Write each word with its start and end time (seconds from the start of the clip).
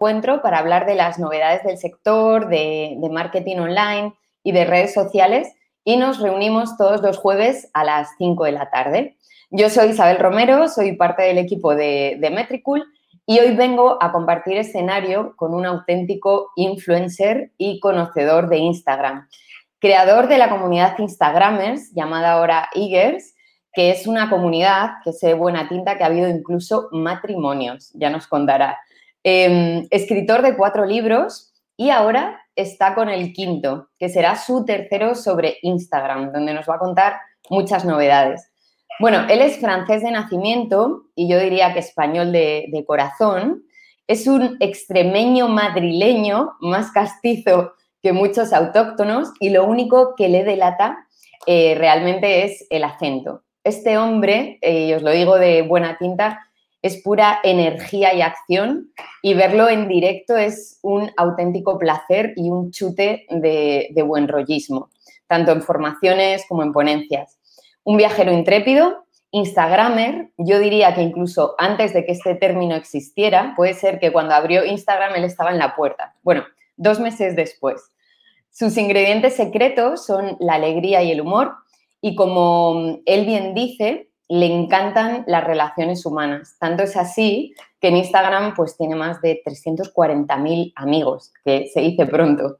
encuentro 0.00 0.40
para 0.40 0.60
hablar 0.60 0.86
de 0.86 0.94
las 0.94 1.18
novedades 1.18 1.62
del 1.62 1.76
sector, 1.76 2.48
de, 2.48 2.96
marketing 3.12 3.58
online 3.58 4.14
y 4.42 4.52
de 4.52 4.64
redes 4.64 4.94
sociales 4.94 5.52
y 5.84 5.98
nos 5.98 6.20
reunimos 6.20 6.78
todos 6.78 7.02
los 7.02 7.18
jueves 7.18 7.68
a 7.74 7.84
las 7.84 8.08
5 8.16 8.44
de 8.44 8.52
la 8.52 8.70
tarde. 8.70 9.18
Yo 9.50 9.68
soy 9.68 9.90
Isabel 9.90 10.18
Romero, 10.18 10.68
soy 10.68 10.96
parte 10.96 11.24
del 11.24 11.36
equipo 11.36 11.74
de, 11.74 12.16
de 12.18 12.30
Metricool 12.30 12.82
y 13.26 13.40
hoy 13.40 13.54
vengo 13.54 14.02
a 14.02 14.10
compartir 14.10 14.56
escenario 14.56 15.36
con 15.36 15.52
un 15.52 15.66
auténtico 15.66 16.50
influencer 16.56 17.50
y 17.58 17.78
conocedor 17.78 18.48
de 18.48 18.56
Instagram, 18.56 19.28
creador 19.80 20.28
de 20.28 20.38
la 20.38 20.48
comunidad 20.48 20.98
Instagramers 20.98 21.92
llamada 21.92 22.32
ahora 22.32 22.70
Eagers, 22.74 23.34
que 23.74 23.90
es 23.90 24.06
una 24.06 24.30
comunidad 24.30 24.92
que 25.04 25.12
se 25.12 25.34
buena 25.34 25.68
tinta 25.68 25.98
que 25.98 26.04
ha 26.04 26.06
habido 26.06 26.30
incluso 26.30 26.88
matrimonios, 26.90 27.90
ya 27.92 28.08
nos 28.08 28.26
contará. 28.26 28.78
Em, 29.22 29.86
escritor 29.90 30.40
de 30.40 30.56
cuatro 30.56 30.86
libros 30.86 31.52
y 31.76 31.90
ahora 31.90 32.40
está 32.56 32.94
con 32.94 33.08
el 33.10 33.32
quinto, 33.32 33.88
que 33.98 34.08
será 34.08 34.36
su 34.36 34.64
tercero 34.64 35.14
sobre 35.14 35.58
Instagram, 35.62 36.32
donde 36.32 36.54
nos 36.54 36.68
va 36.68 36.76
a 36.76 36.78
contar 36.78 37.20
muchas 37.50 37.84
novedades. 37.84 38.50
Bueno, 38.98 39.26
él 39.28 39.40
es 39.40 39.58
francés 39.58 40.02
de 40.02 40.10
nacimiento 40.10 41.04
y 41.14 41.28
yo 41.28 41.38
diría 41.38 41.72
que 41.72 41.80
español 41.80 42.32
de, 42.32 42.84
corazón. 42.86 43.64
Es 44.06 44.26
un 44.26 44.56
extremeño 44.60 45.48
madrileño 45.48 46.52
más 46.60 46.90
castizo 46.90 47.72
que 48.02 48.12
muchos 48.12 48.52
autóctonos 48.52 49.30
y 49.38 49.50
lo 49.50 49.64
único 49.64 50.14
que 50.16 50.28
le 50.28 50.44
delata 50.44 51.06
eh, 51.46 51.74
realmente 51.76 52.44
es 52.44 52.66
el 52.70 52.84
acento. 52.84 53.42
Este 53.64 53.98
hombre, 53.98 54.58
eh, 54.62 54.86
y 54.86 54.92
os 54.94 55.02
lo 55.02 55.10
digo 55.10 55.38
de 55.38 55.62
buena 55.62 55.96
tinta, 55.98 56.49
es 56.82 57.02
pura 57.02 57.40
energía 57.42 58.14
y 58.14 58.22
acción 58.22 58.92
y 59.22 59.34
verlo 59.34 59.68
en 59.68 59.88
directo 59.88 60.36
es 60.36 60.78
un 60.82 61.10
auténtico 61.16 61.78
placer 61.78 62.32
y 62.36 62.50
un 62.50 62.70
chute 62.70 63.26
de, 63.30 64.02
buen 64.06 64.28
rollismo, 64.28 64.90
tanto 65.26 65.52
en 65.52 65.62
formaciones 65.62 66.44
como 66.48 66.62
en 66.62 66.72
ponencias. 66.72 67.38
Un 67.84 67.96
viajero 67.96 68.32
intrépido, 68.32 69.04
Instagramer, 69.30 70.30
yo 70.38 70.58
diría 70.58 70.94
que 70.94 71.02
incluso 71.02 71.54
antes 71.58 71.92
de 71.92 72.04
que 72.04 72.12
este 72.12 72.34
término 72.34 72.74
existiera, 72.74 73.52
puede 73.56 73.74
ser 73.74 74.00
que 74.00 74.12
cuando 74.12 74.34
abrió 74.34 74.64
Instagram 74.64 75.14
él 75.14 75.24
estaba 75.24 75.50
en 75.50 75.58
la 75.58 75.76
puerta. 75.76 76.16
Bueno, 76.22 76.44
dos 76.76 76.98
meses 76.98 77.36
después. 77.36 77.92
Sus 78.50 78.76
ingredientes 78.76 79.36
secretos 79.36 80.04
son 80.04 80.36
la 80.40 80.54
alegría 80.54 81.02
y 81.02 81.12
el 81.12 81.20
humor 81.20 81.52
y 82.00 82.16
como 82.16 82.98
él 83.04 83.26
bien 83.26 83.54
dice, 83.54 84.09
le 84.30 84.46
encantan 84.46 85.24
las 85.26 85.42
relaciones 85.42 86.06
humanas. 86.06 86.56
Tanto 86.60 86.84
es 86.84 86.96
así 86.96 87.52
que 87.80 87.88
en 87.88 87.96
Instagram 87.96 88.54
pues 88.54 88.76
tiene 88.76 88.94
más 88.94 89.20
de 89.20 89.42
340.000 89.44 90.72
amigos, 90.76 91.32
que 91.44 91.66
se 91.74 91.80
dice 91.80 92.06
pronto. 92.06 92.58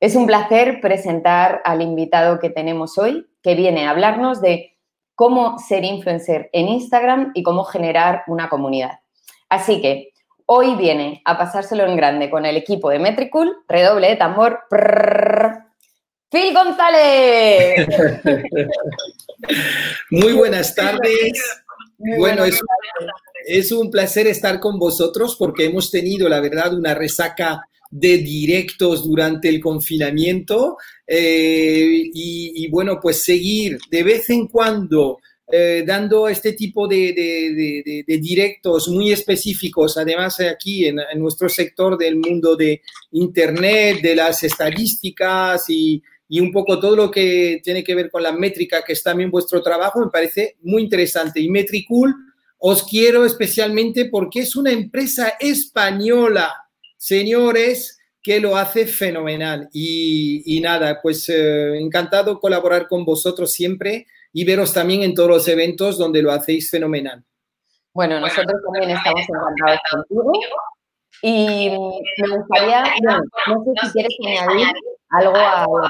Es 0.00 0.16
un 0.16 0.26
placer 0.26 0.80
presentar 0.80 1.60
al 1.66 1.82
invitado 1.82 2.38
que 2.38 2.48
tenemos 2.48 2.96
hoy, 2.96 3.26
que 3.42 3.54
viene 3.54 3.86
a 3.86 3.90
hablarnos 3.90 4.40
de 4.40 4.78
cómo 5.14 5.58
ser 5.58 5.84
influencer 5.84 6.48
en 6.54 6.68
Instagram 6.68 7.32
y 7.34 7.42
cómo 7.42 7.64
generar 7.64 8.22
una 8.26 8.48
comunidad. 8.48 9.00
Así 9.50 9.82
que 9.82 10.14
hoy 10.46 10.74
viene 10.76 11.20
a 11.26 11.36
pasárselo 11.36 11.84
en 11.84 11.96
grande 11.96 12.30
con 12.30 12.46
el 12.46 12.56
equipo 12.56 12.88
de 12.88 12.98
Metricool, 12.98 13.58
redoble 13.68 14.08
de 14.08 14.16
tambor. 14.16 14.60
Phil 16.30 16.54
González. 16.54 17.88
Muy 20.10 20.32
buenas 20.32 20.74
tardes. 20.74 21.32
bueno, 21.98 22.44
es, 23.46 23.72
un 23.72 23.90
placer 23.90 24.28
estar 24.28 24.60
con 24.60 24.78
vosotros 24.78 25.34
porque 25.36 25.64
hemos 25.64 25.90
tenido, 25.90 26.28
la 26.28 26.40
verdad, 26.40 26.72
una 26.74 26.94
resaca 26.94 27.60
de 27.90 28.18
directos 28.18 29.04
durante 29.04 29.48
el 29.48 29.60
confinamiento 29.60 30.76
eh, 31.04 32.10
y, 32.14 32.68
bueno, 32.70 33.00
pues 33.02 33.24
seguir 33.24 33.78
de 33.90 34.02
vez 34.04 34.30
en 34.30 34.46
cuando 34.46 35.18
eh, 35.52 35.82
dando 35.84 36.28
este 36.28 36.52
tipo 36.52 36.86
de, 36.86 38.04
directos 38.06 38.86
muy 38.86 39.10
específicos, 39.10 39.96
además 39.96 40.38
aquí 40.38 40.86
en, 40.86 41.00
nuestro 41.16 41.48
sector 41.48 41.98
del 41.98 42.14
mundo 42.14 42.54
de 42.54 42.82
Internet, 43.10 44.00
de 44.00 44.14
las 44.14 44.44
estadísticas 44.44 45.64
y, 45.68 46.00
y 46.32 46.38
un 46.38 46.52
poco 46.52 46.78
todo 46.78 46.94
lo 46.94 47.10
que 47.10 47.60
tiene 47.62 47.82
que 47.82 47.96
ver 47.96 48.08
con 48.08 48.22
la 48.22 48.30
métrica, 48.30 48.84
que 48.86 48.92
es 48.92 49.02
también 49.02 49.32
vuestro 49.32 49.60
trabajo, 49.60 49.98
me 49.98 50.12
parece 50.12 50.56
muy 50.62 50.84
interesante. 50.84 51.40
Y 51.40 51.50
Metricool 51.50 52.14
os 52.56 52.84
quiero 52.84 53.24
especialmente 53.24 54.04
porque 54.04 54.40
es 54.40 54.54
una 54.54 54.70
empresa 54.70 55.32
española, 55.40 56.54
señores, 56.96 57.98
que 58.22 58.38
lo 58.38 58.56
hace 58.56 58.86
fenomenal. 58.86 59.68
Y, 59.72 60.60
nada, 60.62 61.00
pues 61.02 61.28
eh, 61.28 61.76
encantado 61.80 62.38
colaborar 62.38 62.86
con 62.86 63.04
vosotros 63.04 63.52
siempre 63.52 64.06
y 64.32 64.44
veros 64.44 64.72
también 64.72 65.02
en 65.02 65.16
todos 65.16 65.30
los 65.30 65.48
eventos 65.48 65.98
donde 65.98 66.22
lo 66.22 66.30
hacéis 66.30 66.70
fenomenal. 66.70 67.24
Bueno, 67.92 68.20
nosotros 68.20 68.60
también 68.72 68.96
estamos 68.96 69.22
encantados 69.22 69.80
contigo. 69.90 70.32
Y 71.22 71.70
me 71.70 72.36
gustaría, 72.36 72.84
no 73.48 73.64
sé 73.64 73.72
si 73.82 73.92
quieres 73.94 74.16
añadir 74.24 74.68
algo 75.10 75.36
a, 75.36 75.66
la 75.66 75.88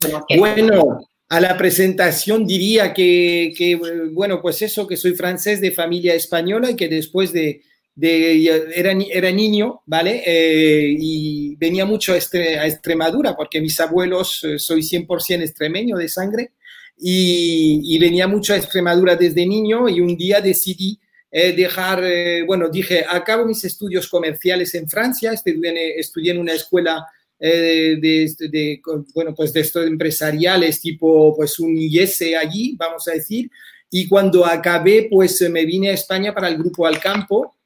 presentación. 0.00 0.24
Bueno, 0.38 1.00
a 1.28 1.40
la 1.40 1.56
presentación 1.58 2.46
diría 2.46 2.94
que, 2.94 3.78
bueno, 4.12 4.40
pues 4.40 4.62
eso, 4.62 4.86
que 4.86 4.96
soy 4.96 5.14
francés 5.14 5.60
de 5.60 5.72
familia 5.72 6.14
española 6.14 6.70
y 6.70 6.76
que 6.76 6.88
después 6.88 7.32
de, 7.32 7.62
era, 8.00 8.92
era 9.10 9.30
niño, 9.30 9.82
¿vale? 9.86 10.22
Eh, 10.24 10.96
y 10.98 11.56
venía 11.56 11.84
mucho 11.84 12.12
a, 12.12 12.16
a, 12.16 12.66
Extremadura, 12.66 13.36
porque 13.36 13.60
mis 13.60 13.78
abuelos, 13.80 14.42
eh, 14.44 14.58
soy 14.58 14.82
100% 14.82 15.42
extremeño 15.42 15.96
de 15.96 16.08
sangre, 16.08 16.52
y, 16.96 17.80
y, 17.84 17.98
venía 17.98 18.26
mucho 18.26 18.54
a 18.54 18.56
Extremadura 18.56 19.14
desde 19.14 19.46
niño 19.46 19.88
y 19.88 20.00
un 20.00 20.16
día 20.16 20.40
decidí 20.40 20.98
eh, 21.30 21.52
dejar, 21.52 22.02
bueno, 22.44 22.68
dije, 22.68 23.04
acabo 23.08 23.44
mis 23.44 23.62
estudios 23.64 24.08
comerciales 24.08 24.74
en 24.74 24.88
Francia, 24.88 25.32
estudié, 25.32 26.00
estudié 26.00 26.32
en 26.32 26.38
una 26.38 26.54
escuela 26.54 27.06
eh, 27.38 27.96
de, 28.00 28.80
bueno, 29.14 29.34
pues 29.34 29.52
de 29.52 29.60
estos 29.60 29.86
empresariales, 29.86 30.80
tipo 30.80 31.34
pues 31.36 31.58
un 31.58 31.76
IS 31.76 32.22
allí, 32.40 32.74
vamos 32.76 33.06
a 33.08 33.12
decir. 33.12 33.50
Y 33.90 34.06
cuando 34.08 34.44
acabé, 34.44 35.08
pues 35.10 35.40
me 35.50 35.64
vine 35.64 35.90
a 35.90 35.94
España 35.94 36.34
para 36.34 36.48
el 36.48 36.58
grupo 36.58 36.86
Alcampo 36.86 37.56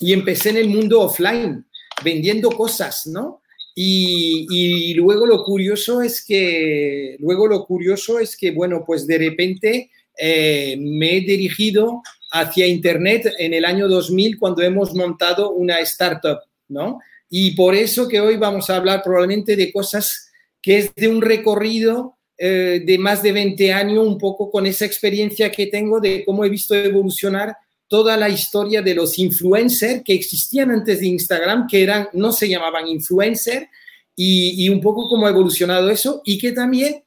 y 0.00 0.12
empecé 0.12 0.50
en 0.50 0.56
el 0.58 0.68
mundo 0.68 1.00
offline, 1.00 1.64
vendiendo 2.04 2.50
cosas, 2.50 3.06
¿no? 3.06 3.40
Y, 3.74 4.46
y, 4.50 4.94
luego 4.94 5.24
lo 5.24 5.42
curioso 5.44 6.02
es 6.02 6.22
que, 6.22 7.16
luego 7.20 7.46
lo 7.46 7.64
curioso 7.64 8.18
es 8.18 8.36
que, 8.36 8.50
bueno, 8.50 8.84
pues 8.86 9.06
de 9.06 9.16
repente 9.16 9.90
eh, 10.18 10.76
me 10.78 11.16
he 11.16 11.20
dirigido 11.22 12.02
hacia 12.32 12.66
Internet 12.66 13.32
en 13.38 13.54
el 13.54 13.64
año 13.64 13.88
2000 13.88 14.38
cuando 14.38 14.62
hemos 14.62 14.94
montado 14.94 15.52
una 15.52 15.80
startup, 15.80 16.40
¿no? 16.68 17.00
Y 17.34 17.52
por 17.52 17.74
eso 17.74 18.06
que 18.06 18.20
hoy 18.20 18.36
vamos 18.36 18.68
a 18.68 18.76
hablar 18.76 19.02
probablemente 19.02 19.56
de 19.56 19.72
cosas 19.72 20.30
que 20.60 20.76
es 20.76 20.94
de 20.94 21.08
un 21.08 21.22
recorrido 21.22 22.18
eh, 22.36 22.82
de 22.84 22.98
más 22.98 23.22
de 23.22 23.32
20 23.32 23.72
años, 23.72 24.06
un 24.06 24.18
poco 24.18 24.50
con 24.50 24.66
esa 24.66 24.84
experiencia 24.84 25.50
que 25.50 25.68
tengo 25.68 25.98
de 25.98 26.26
cómo 26.26 26.44
he 26.44 26.50
visto 26.50 26.74
evolucionar 26.74 27.56
toda 27.88 28.18
la 28.18 28.28
historia 28.28 28.82
de 28.82 28.94
los 28.94 29.18
influencers 29.18 30.02
que 30.04 30.12
existían 30.12 30.72
antes 30.72 31.00
de 31.00 31.06
Instagram, 31.06 31.66
que 31.66 31.82
eran, 31.82 32.06
no 32.12 32.32
se 32.32 32.50
llamaban 32.50 32.86
influencer, 32.86 33.66
y, 34.14 34.66
y 34.66 34.68
un 34.68 34.82
poco 34.82 35.08
cómo 35.08 35.26
ha 35.26 35.30
evolucionado 35.30 35.88
eso, 35.88 36.20
y 36.26 36.36
que 36.36 36.52
también 36.52 37.02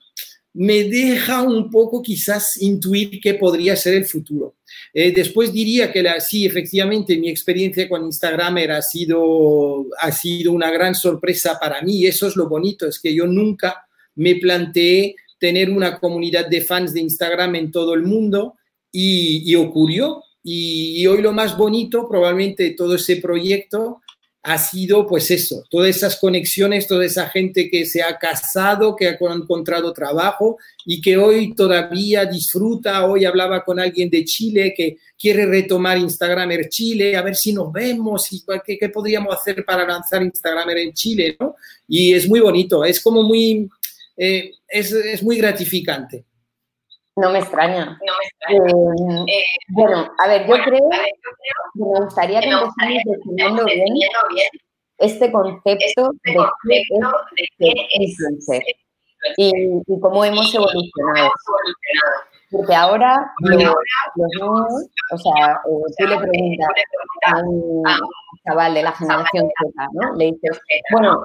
me 0.53 0.85
deja 0.85 1.43
un 1.43 1.69
poco 1.69 2.01
quizás 2.01 2.59
intuir 2.59 3.19
qué 3.21 3.35
podría 3.35 3.75
ser 3.75 3.93
el 3.93 4.05
futuro. 4.05 4.55
Eh, 4.97 5.11
después 5.11 5.51
diría 5.51 5.91
que 5.91 6.01
la, 6.01 6.21
sí, 6.21 6.45
efectivamente, 6.45 7.17
mi 7.17 7.29
experiencia 7.29 7.89
con 7.89 8.05
Instagram 8.05 8.55
ha 8.69 8.81
sido, 8.81 9.87
ha 9.99 10.09
sido 10.13 10.53
una 10.53 10.71
gran 10.71 10.95
sorpresa 10.95 11.57
para 11.59 11.81
mí 11.81 11.97
y 11.97 12.07
eso 12.07 12.27
es 12.27 12.37
lo 12.37 12.47
bonito, 12.47 12.87
es 12.87 12.97
que 12.97 13.13
yo 13.13 13.27
nunca 13.27 13.85
me 14.15 14.35
planteé 14.35 15.17
tener 15.37 15.69
una 15.69 15.99
comunidad 15.99 16.47
de 16.47 16.61
fans 16.61 16.93
de 16.93 17.01
Instagram 17.01 17.55
en 17.55 17.71
todo 17.71 17.93
el 17.93 18.03
mundo 18.03 18.55
y, 18.89 19.53
ocurrió. 19.55 20.23
y, 20.41 21.05
hoy 21.07 21.21
lo 21.21 21.33
más 21.33 21.57
bonito, 21.57 22.07
probablemente 22.07 22.69
todo 22.71 22.95
ese 22.95 23.17
proyecto, 23.17 24.01
ha 24.47 24.59
sido 24.59 25.07
pues 25.07 25.31
eso, 25.31 25.63
todas 25.71 25.89
esas 25.89 26.17
conexiones, 26.17 26.87
toda 26.87 27.03
esa 27.03 27.27
gente 27.29 27.67
que 27.67 27.83
se 27.83 28.03
ha 28.03 28.19
casado, 28.19 28.95
que 28.95 29.07
ha 29.07 29.17
encontrado 29.19 29.91
trabajo 29.91 30.59
y 30.85 31.01
que 31.01 31.17
hoy 31.17 31.55
todavía 31.55 32.25
disfruta. 32.25 33.07
Hoy 33.07 33.25
hablaba 33.25 33.63
con 33.63 33.79
alguien 33.79 34.07
de 34.07 34.23
Chile 34.23 34.71
que 34.77 34.97
quiere 35.17 35.47
retomar 35.47 35.97
Instagramer 35.97 36.69
Chile, 36.69 37.17
a 37.17 37.23
ver 37.23 37.35
si 37.35 37.53
nos 37.53 37.73
vemos 37.73 38.31
y 38.31 38.43
qué, 38.63 38.77
qué 38.77 38.89
podríamos 38.89 39.35
hacer 39.35 39.65
para 39.65 39.83
lanzar 39.83 40.21
Instagramer 40.21 40.77
en 40.77 40.93
Chile, 40.93 41.35
¿no? 41.39 41.55
Y 41.87 42.13
es 42.13 42.29
muy 42.29 42.39
bonito, 42.39 42.85
es 42.85 43.01
como 43.01 43.23
muy, 43.23 43.67
eh, 44.15 44.51
es, 44.67 44.91
es 44.91 45.23
muy 45.23 45.37
gratificante. 45.37 46.23
No 47.15 47.31
me 47.31 47.39
extraña. 47.39 47.97
Eh, 48.49 48.55
eh, 48.57 49.43
bueno, 49.69 50.11
a 50.23 50.27
ver, 50.27 50.47
yo 50.47 50.55
creo 50.55 50.89
que 50.89 51.11
me 51.75 51.99
gustaría 52.01 52.41
que 52.41 52.49
empezáramos 52.49 53.03
definiendo 53.05 53.65
bien 53.65 54.49
este 54.97 55.31
concepto 55.31 56.11
de 56.23 56.83
qué 57.57 57.67
es 57.67 57.75
influencer 57.91 58.63
y, 59.37 59.51
y 59.87 59.99
cómo 59.99 60.25
hemos 60.25 60.53
evolucionado. 60.53 61.29
Porque 62.51 62.75
ahora 62.75 63.15
los, 63.39 63.57
niños, 63.57 63.75
o 65.11 65.17
sea, 65.17 65.53
eh, 65.53 65.93
tú 65.97 66.07
le 66.07 66.17
preguntas 66.17 66.69
a 67.27 67.39
un 67.39 67.83
chaval 68.43 68.73
de 68.73 68.83
la 68.83 68.91
generación 68.91 69.49
Z, 69.57 69.87
¿no? 69.93 70.15
Le 70.15 70.25
dices, 70.25 70.59
bueno, 70.91 71.23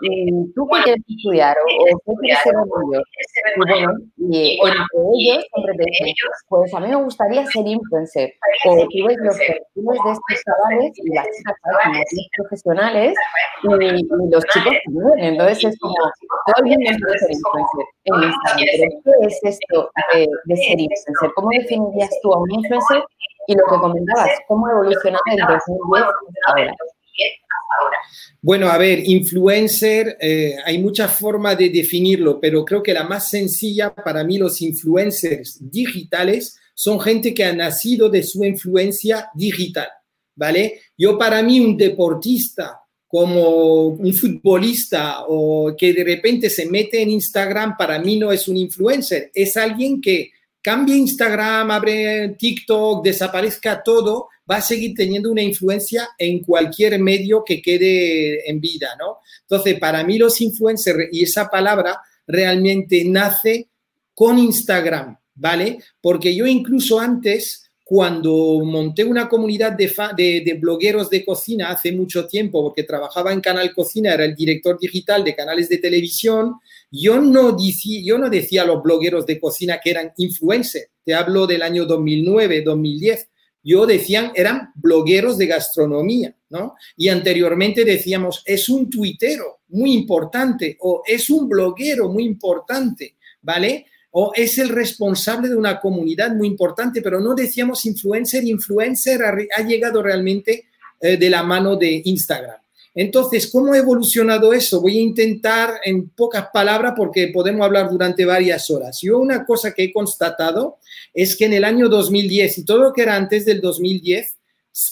¿tú 0.55 0.69
qué 0.69 0.83
quieres 0.83 1.03
estudiar? 1.09 1.57
¿O, 1.59 1.99
qué 2.05 2.13
quieres 2.21 2.39
ser 2.43 2.55
mayor? 2.55 3.95
Y 4.17 4.59
bueno, 4.61 4.85
y 5.15 5.31
entre 5.31 5.35
ellos 5.35 5.45
siempre 5.53 5.75
te 5.77 5.85
dicen, 5.91 6.15
pues 6.49 6.75
a 6.75 6.81
mí 6.81 6.89
me 6.89 6.97
gustaría 6.97 7.47
ser 7.47 7.67
influencer. 7.67 8.33
O 8.67 8.77
tú 8.77 9.07
ves 9.07 9.17
los 9.21 9.37
perfiles 9.37 9.99
de 10.05 10.13
estos 10.13 10.45
chavales 10.45 10.93
y 10.95 11.15
las 11.15 11.27
chicas, 11.27 11.55
Como 11.63 12.03
profesionales 12.37 13.15
y, 13.63 13.69
los 14.31 14.45
chicos 14.53 14.75
también. 14.85 15.35
Entonces 15.35 15.65
es 15.65 15.79
como, 15.79 15.95
todo 15.95 16.65
el 16.65 16.65
mundo 16.65 16.91
quiere 16.97 17.19
ser 17.19 17.31
influencer 17.31 17.85
en 18.05 18.15
Instagram. 18.23 18.67
Pero 18.73 19.19
¿qué 19.21 19.27
es 19.27 19.41
esto 19.43 19.91
de, 20.15 20.29
de 20.45 20.57
ser 20.57 20.81
influencer? 20.81 21.31
¿Cómo 21.35 21.49
definirías 21.51 22.11
tú 22.23 22.33
a 22.33 22.39
un 22.39 22.51
influencer? 22.51 23.03
Y 23.47 23.55
lo 23.57 23.65
que 23.65 23.81
comentabas, 23.81 24.31
¿cómo 24.47 24.67
ha 24.67 24.71
evolucionado 24.71 25.23
el 25.27 25.39
2010 25.39 26.05
ahora? 26.47 26.75
Bueno, 28.43 28.69
a 28.69 28.79
ver, 28.79 29.03
influencer, 29.05 30.17
eh, 30.21 30.57
hay 30.65 30.79
muchas 30.79 31.19
formas 31.19 31.59
de 31.59 31.69
definirlo, 31.69 32.41
pero 32.41 32.65
creo 32.65 32.83
que 32.83 32.95
la 32.95 33.05
más 33.05 33.29
sencilla 33.31 33.95
para 33.95 34.25
mí, 34.25 34.39
los 34.39 34.61
influencers 34.63 35.59
digitales 35.61 36.59
son 36.75 36.99
gente 36.99 37.35
que 37.35 37.45
ha 37.45 37.53
nacido 37.53 38.09
de 38.09 38.23
su 38.23 38.43
influencia 38.45 39.29
digital, 39.35 39.89
¿vale? 40.35 40.81
Yo 40.97 41.19
para 41.19 41.43
mí 41.43 41.61
un 41.61 41.77
deportista 41.77 42.81
como 43.07 43.89
un 43.89 44.15
futbolista 44.15 45.25
o 45.27 45.75
que 45.77 45.93
de 45.93 46.05
repente 46.05 46.49
se 46.49 46.67
mete 46.67 47.03
en 47.03 47.11
Instagram, 47.11 47.77
para 47.77 47.99
mí 47.99 48.17
no 48.17 48.33
es 48.33 48.49
un 48.49 48.57
influencer, 48.57 49.31
es 49.35 49.57
alguien 49.57 50.01
que 50.01 50.31
cambie 50.63 50.97
Instagram, 50.97 51.71
abre 51.71 52.37
TikTok, 52.39 53.05
desaparezca 53.05 53.83
todo, 53.83 54.29
va 54.51 54.57
a 54.57 54.63
seguir 54.63 54.95
teniendo 54.95 55.31
una 55.31 55.43
influencia 55.43 56.09
en 56.19 56.41
cualquier 56.41 56.99
medio 56.99 57.45
que 57.45 57.63
quede 57.63 58.49
en 58.51 58.61
vida, 58.61 58.89
¿no? 58.99 59.19
Entonces, 59.43 59.79
para 59.79 60.03
mí 60.03 60.19
los 60.19 60.41
influencers 60.41 61.09
y 61.13 61.23
esa 61.23 61.49
palabra 61.49 62.01
realmente 62.27 63.05
nace 63.05 63.69
con 64.15 64.39
Instagram, 64.39 65.17
¿vale? 65.35 65.79
Porque 66.01 66.35
yo 66.35 66.47
incluso 66.47 66.99
antes, 66.99 67.71
cuando 67.85 68.61
monté 68.65 69.05
una 69.05 69.29
comunidad 69.29 69.73
de, 69.73 69.93
de, 70.17 70.43
de, 70.45 70.55
blogueros 70.55 71.11
de 71.11 71.25
cocina 71.25 71.71
hace 71.71 71.93
mucho 71.93 72.27
tiempo, 72.27 72.63
porque 72.63 72.85
trabajaba 72.85 73.33
en 73.33 73.41
Canal 73.41 73.73
Cocina, 73.73 74.15
era 74.15 74.25
el 74.25 74.35
director 74.35 74.79
digital 74.79 75.25
de 75.25 75.35
canales 75.35 75.69
de 75.69 75.79
televisión, 75.79 76.55
yo 76.91 77.21
no, 77.21 77.57
yo 77.59 78.19
no 78.19 78.29
decía 78.29 78.63
a 78.63 78.67
los 78.67 78.83
blogueros 78.83 79.27
de 79.27 79.39
cocina 79.39 79.81
que 79.83 79.91
eran 79.91 80.13
influencers, 80.17 80.89
te 81.05 81.15
hablo 81.15 81.47
del 81.47 81.63
año 81.63 81.87
2009, 81.87 82.63
2010. 82.63 83.30
Yo 83.63 83.87
decían, 83.87 84.33
eran 84.35 84.73
blogueros 84.75 85.37
de 85.37 85.47
gastronomía, 85.47 86.35
¿no? 86.49 86.75
Y 86.97 87.09
anteriormente 87.09 87.85
decíamos, 87.85 88.43
es 88.47 88.69
un 88.69 88.89
tuitero 88.89 89.61
muy 89.69 89.93
importante 89.93 90.77
o 90.81 91.03
es 91.07 91.29
un 91.31 91.49
bloguero 91.49 92.09
muy 92.09 92.25
importante, 92.25 93.17
¿vale? 93.43 93.87
O 94.13 94.33
es 94.35 94.59
el 94.59 94.71
responsable 94.71 95.49
de 95.49 95.57
una 95.57 95.79
comunidad 95.79 96.35
muy 96.35 96.49
importante, 96.49 97.03
pero 97.03 97.21
no 97.21 97.35
decíamos 97.35 97.85
influencer, 97.87 98.45
influencer 98.45 99.21
ha, 99.23 99.63
llegado 99.63 100.03
realmente 100.03 100.65
eh, 101.01 101.17
de 101.17 101.31
la 101.31 101.43
mano 101.43 101.77
de 101.77 102.03
Instagram. 102.05 102.61
Entonces, 102.95 103.51
¿cómo 103.53 103.73
ha 103.73 103.79
evolucionado 103.79 104.53
eso? 104.53 104.81
Voy 104.81 104.99
a 104.99 105.03
intentar 105.03 105.81
en 105.85 106.09
pocas 106.11 106.49
palabras 106.53 106.95
porque 106.97 107.29
podemos 107.29 107.65
hablar 107.65 107.89
durante 107.89 108.25
varias 108.25 108.69
horas. 108.71 108.99
Yo 109.01 109.19
una 109.19 109.45
cosa 109.45 109.73
que 109.73 109.85
he 109.85 109.93
constatado 109.93 110.79
es 111.15 111.37
que 111.37 111.45
en 111.45 111.53
el 111.53 111.65
año 111.65 111.89
2010 111.89 112.59
y 112.59 112.65
todo 112.65 112.79
lo 112.79 112.93
que 112.93 113.03
era 113.03 113.15
antes 113.15 113.45
del 113.45 113.61
2010 113.61 114.37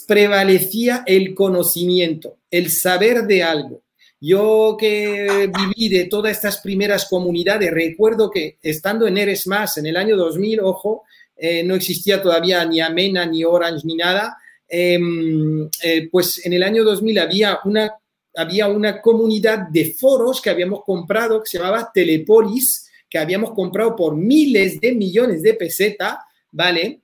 prevalecía 0.07 1.03
el 1.07 1.35
conocimiento, 1.35 2.37
el 2.51 2.71
saber 2.71 3.27
de 3.27 3.43
algo. 3.43 3.83
Yo 4.21 4.77
que 4.79 5.51
viví 5.57 5.89
de 5.89 6.07
todas 6.07 6.33
estas 6.33 6.59
primeras 6.59 7.07
comunidades, 7.09 7.71
recuerdo 7.71 8.31
que 8.31 8.59
estando 8.63 9.07
en 9.07 9.17
Eres 9.17 9.47
Más 9.47 9.79
en 9.79 9.87
el 9.87 9.97
año 9.97 10.17
2000, 10.17 10.61
ojo, 10.61 11.05
eh, 11.37 11.63
no 11.63 11.77
existía 11.77 12.21
todavía 12.21 12.65
ni 12.65 12.81
Amena, 12.81 13.25
ni 13.25 13.45
Orange, 13.45 13.87
ni 13.87 13.95
nada, 13.95 14.37
Em, 14.69 15.69
eh, 15.83 16.09
pues 16.11 16.45
en 16.45 16.53
el 16.53 16.63
año 16.63 16.85
2000 16.85 17.19
había 17.19 17.59
una, 17.65 17.91
había 18.35 18.69
una 18.69 19.01
comunidad 19.01 19.69
de 19.69 19.95
foros 19.95 20.43
que 20.43 20.51
habíamos 20.51 20.85
comprado 20.85 21.43
que 21.43 21.49
se 21.49 21.59
llamaba 21.59 21.91
Telepolis, 21.93 22.91
que 23.09 23.19
habíamos 23.19 23.53
comprado 23.53 23.97
por 23.97 24.15
miles 24.15 24.79
de 24.81 24.93
millones 24.93 25.43
de 25.43 25.55
pesetas, 25.55 26.19
¿vale? 26.53 27.01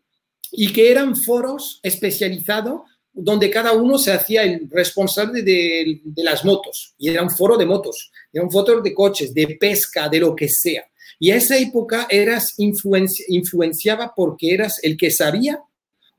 Y 0.52 0.72
que 0.72 0.90
eran 0.90 1.16
foros 1.16 1.80
especializados 1.82 2.82
donde 3.14 3.48
cada 3.48 3.72
uno 3.72 3.96
se 3.96 4.12
hacía 4.12 4.42
el 4.42 4.68
responsable 4.68 5.42
de, 5.42 6.00
las 6.16 6.44
motos. 6.44 6.94
Y 6.98 7.08
era 7.08 7.22
un 7.22 7.30
foro 7.30 7.56
de 7.56 7.64
motos, 7.64 8.10
era 8.32 8.44
un 8.44 8.50
foro 8.50 8.80
de 8.80 8.92
coches, 8.92 9.32
de 9.32 9.56
pesca, 9.58 10.08
de 10.08 10.18
lo 10.18 10.34
que 10.34 10.48
sea. 10.48 10.84
Y 11.18 11.30
a 11.30 11.36
esa 11.36 11.56
época 11.56 12.08
eras 12.10 12.54
influenciaba 12.58 14.12
porque 14.14 14.52
eras 14.52 14.82
el 14.82 14.96
que 14.96 15.12
sabía 15.12 15.62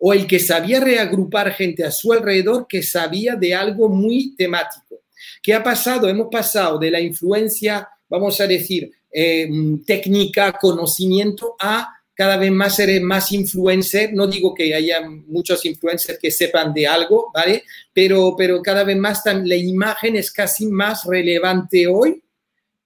o 0.08 0.14
el 0.14 0.28
que 0.28 0.38
sabía 0.38 0.80
reagrupar 0.80 1.52
gente 1.52 1.84
a 1.84 1.90
su 1.90 2.14
alrededor 2.14 2.68
que 2.70 2.84
sabía 2.84 3.36
de 3.36 3.56
algo 3.56 3.90
muy 3.90 4.36
temático. 4.36 5.02
¿Qué 5.42 5.52
ha 5.52 5.64
pasado? 5.64 6.08
Hemos 6.08 6.28
pasado 6.32 6.78
de 6.78 6.92
la 6.92 7.00
influencia, 7.00 7.90
vamos 8.08 8.40
a 8.40 8.46
decir, 8.46 8.92
eh, 9.12 9.50
técnica, 9.84 10.60
conocimiento, 10.62 11.56
a 11.60 11.90
cada 12.14 12.38
vez 12.38 12.52
más 12.52 12.76
ser 12.76 13.02
más 13.02 13.32
influencer. 13.32 14.14
No 14.14 14.28
digo 14.28 14.54
que 14.54 14.76
haya 14.76 15.02
muchos 15.02 15.66
influencers 15.66 16.20
que 16.20 16.30
sepan 16.30 16.72
de 16.72 16.86
algo, 16.86 17.32
¿vale? 17.34 17.64
Pero, 17.92 18.36
pero 18.38 18.62
cada 18.62 18.84
vez 18.84 18.98
más 18.98 19.24
la 19.26 19.56
imagen 19.56 20.18
es 20.18 20.30
casi 20.30 20.68
más 20.68 21.04
relevante 21.06 21.88
hoy. 21.88 22.22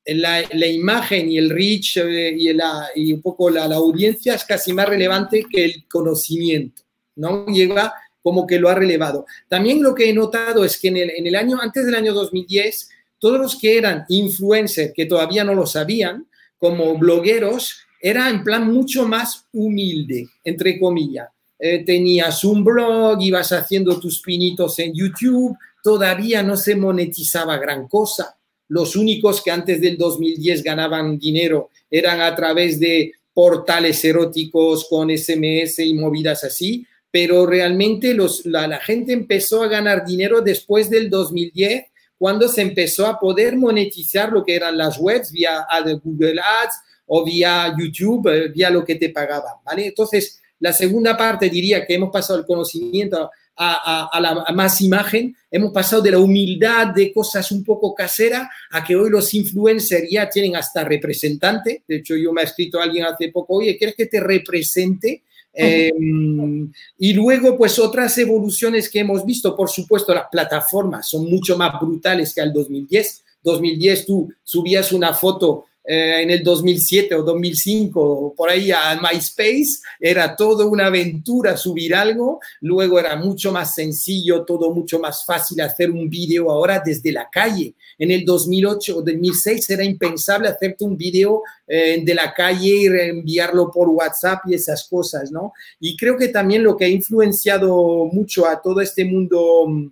La, 0.06 0.42
imagen 0.68 1.30
y 1.30 1.38
el 1.38 1.50
reach 1.50 1.98
eh, 1.98 2.34
y, 2.34 2.54
la, 2.54 2.88
un 2.96 3.22
poco 3.22 3.50
la 3.50 3.66
audiencia 3.66 4.36
es 4.36 4.46
casi 4.46 4.72
más 4.72 4.88
relevante 4.88 5.44
que 5.52 5.66
el 5.66 5.86
conocimiento. 5.86 6.84
¿No? 7.20 7.46
Llega 7.48 7.94
como 8.22 8.46
que 8.46 8.60
lo 8.60 8.70
ha 8.70 8.76
relevado. 8.76 9.26
También 9.48 9.82
lo 9.82 9.96
que 9.96 10.10
he 10.10 10.14
notado 10.14 10.64
es 10.66 10.78
que 10.78 10.90
en 10.90 10.98
el, 10.98 11.36
año, 11.36 11.60
antes 11.62 11.86
del 11.86 11.96
año 11.96 12.14
2010, 12.14 12.90
todos 13.18 13.40
los 13.40 13.58
que 13.58 13.78
eran 13.78 14.06
influencers, 14.10 14.94
que 14.94 15.06
todavía 15.06 15.44
no 15.44 15.54
lo 15.54 15.66
sabían, 15.66 16.28
como 16.58 16.98
blogueros, 16.98 17.80
era 18.02 18.30
en 18.30 18.44
plan 18.44 18.72
mucho 18.72 19.08
más 19.08 19.46
humilde, 19.54 20.28
entre 20.44 20.80
comillas. 20.80 21.30
Eh, 21.58 21.84
tenías 21.86 22.44
un 22.44 22.64
blog, 22.64 23.22
ibas 23.22 23.52
haciendo 23.52 24.00
tus 24.00 24.22
pinitos 24.22 24.80
en 24.80 24.94
YouTube, 24.94 25.58
todavía 25.84 26.42
no 26.44 26.56
se 26.56 26.76
monetizaba 26.76 27.58
gran 27.58 27.88
cosa. 27.88 28.38
Los 28.70 28.96
únicos 28.96 29.42
que 29.42 29.52
antes 29.52 29.82
del 29.82 29.98
2010 29.98 30.64
ganaban 30.64 31.18
dinero 31.18 31.70
eran 31.90 32.22
a 32.22 32.34
través 32.36 32.80
de 32.80 33.14
portales 33.34 34.04
eróticos 34.06 34.88
con 34.90 35.10
SMS 35.10 35.80
y 35.80 35.94
movidas 35.94 36.44
así 36.44 36.86
pero 37.12 37.46
realmente 37.46 38.14
los, 38.14 38.46
la, 38.46 38.80
gente 38.80 39.14
empezó 39.14 39.64
a 39.64 39.68
ganar 39.68 40.06
dinero 40.06 40.42
después 40.42 40.90
del 40.90 41.10
2010, 41.10 41.86
cuando 42.18 42.48
se 42.48 42.62
empezó 42.62 43.08
a 43.08 43.20
poder 43.20 43.56
monetizar 43.56 44.32
lo 44.32 44.44
que 44.44 44.56
eran 44.56 44.78
las 44.78 45.00
webs 45.00 45.32
vía 45.32 45.66
Google 46.04 46.40
Ads 46.40 46.76
o 47.08 47.26
vía 47.26 47.74
YouTube, 47.78 48.28
eh, 48.28 48.50
vía 48.50 48.70
lo 48.70 48.84
que 48.86 48.96
te 48.96 49.10
pagaban, 49.10 49.56
¿vale? 49.66 49.88
Entonces, 49.88 50.40
la 50.60 50.74
segunda 50.74 51.18
parte 51.18 51.50
diría 51.50 51.86
que 51.86 51.96
hemos 51.96 52.12
pasado 52.12 52.40
el 52.40 52.46
conocimiento 52.46 53.32
a, 53.62 54.10
a, 54.12 54.22
la 54.22 54.46
más 54.54 54.80
imagen, 54.80 55.36
hemos 55.52 55.74
pasado 55.74 56.02
de 56.02 56.12
la 56.12 56.20
humildad 56.20 56.88
de 56.88 57.12
cosas 57.12 57.52
un 57.52 57.64
poco 57.64 57.94
caseras 57.94 58.48
a 58.72 58.84
que 58.84 58.96
hoy 58.96 59.10
los 59.10 59.34
influencers 59.34 60.10
ya 60.10 60.30
tienen 60.30 60.56
hasta 60.56 60.86
representante. 60.86 61.84
De 61.86 61.98
hecho, 61.98 62.16
yo 62.16 62.32
me 62.32 62.42
ha 62.42 62.46
escrito 62.46 62.80
alguien 62.80 63.06
hace 63.06 63.30
poco, 63.30 63.56
oye, 63.56 63.78
¿quieres 63.78 63.98
que 63.98 64.06
te 64.06 64.22
represente? 64.22 65.24
Em, 65.54 66.72
y 66.98 67.14
luego, 67.14 67.58
pues 67.58 67.80
otras 67.80 68.18
evoluciones 68.18 68.90
que 68.90 69.00
hemos 69.00 69.26
visto, 69.26 69.56
por 69.56 69.70
supuesto, 69.70 70.14
las 70.14 70.28
plataformas 70.32 71.10
son 71.10 71.30
mucho 71.30 71.58
más 71.58 71.80
brutales 71.80 72.34
que 72.34 72.42
al 72.42 72.54
2010. 72.54 73.24
2010 73.44 74.06
tú 74.06 74.30
subías 74.44 74.92
una 74.92 75.14
foto 75.14 75.66
eh, 75.92 76.22
en 76.22 76.30
el 76.30 76.44
2007 76.44 77.16
o 77.16 77.24
2005, 77.24 78.36
por 78.38 78.48
ahí 78.48 78.72
a 78.72 79.02
MySpace, 79.02 79.80
era 80.00 80.36
todo 80.36 80.68
una 80.68 80.86
aventura 80.86 81.58
subir 81.58 81.96
algo, 81.96 82.40
luego 82.62 83.00
era 83.00 83.16
mucho 83.16 83.52
más 83.52 83.74
sencillo, 83.74 84.46
todo 84.46 84.72
mucho 84.72 85.00
más 85.00 85.26
fácil 85.26 85.62
hacer 85.62 85.90
un 85.90 86.08
vídeo 86.08 86.52
ahora 86.52 86.80
desde 86.86 87.12
la 87.12 87.28
calle. 87.28 87.74
En 87.98 88.12
el 88.12 88.24
2008 88.24 88.98
o 88.98 89.02
2006 89.02 89.68
era 89.72 89.84
impensable 89.84 90.50
hacerte 90.50 90.86
un 90.86 90.96
vídeo 90.96 91.42
eh, 91.68 92.00
de 92.06 92.14
la 92.14 92.36
calle 92.36 92.68
y 92.68 92.86
enviarlo 92.86 93.72
por 93.72 93.90
WhatsApp 93.90 94.42
y 94.46 94.54
esas 94.54 94.88
cosas, 94.88 95.32
¿no? 95.32 95.54
Y 95.80 95.98
creo 95.98 96.16
que 96.16 96.28
también 96.28 96.62
lo 96.62 96.78
que 96.78 96.86
ha 96.86 96.90
influenciado 96.90 98.06
mucho 98.12 98.46
a 98.46 98.62
todo 98.62 98.80
este 98.80 99.06
mundo 99.06 99.66
mm, 99.68 99.88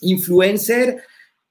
influencer 0.00 1.02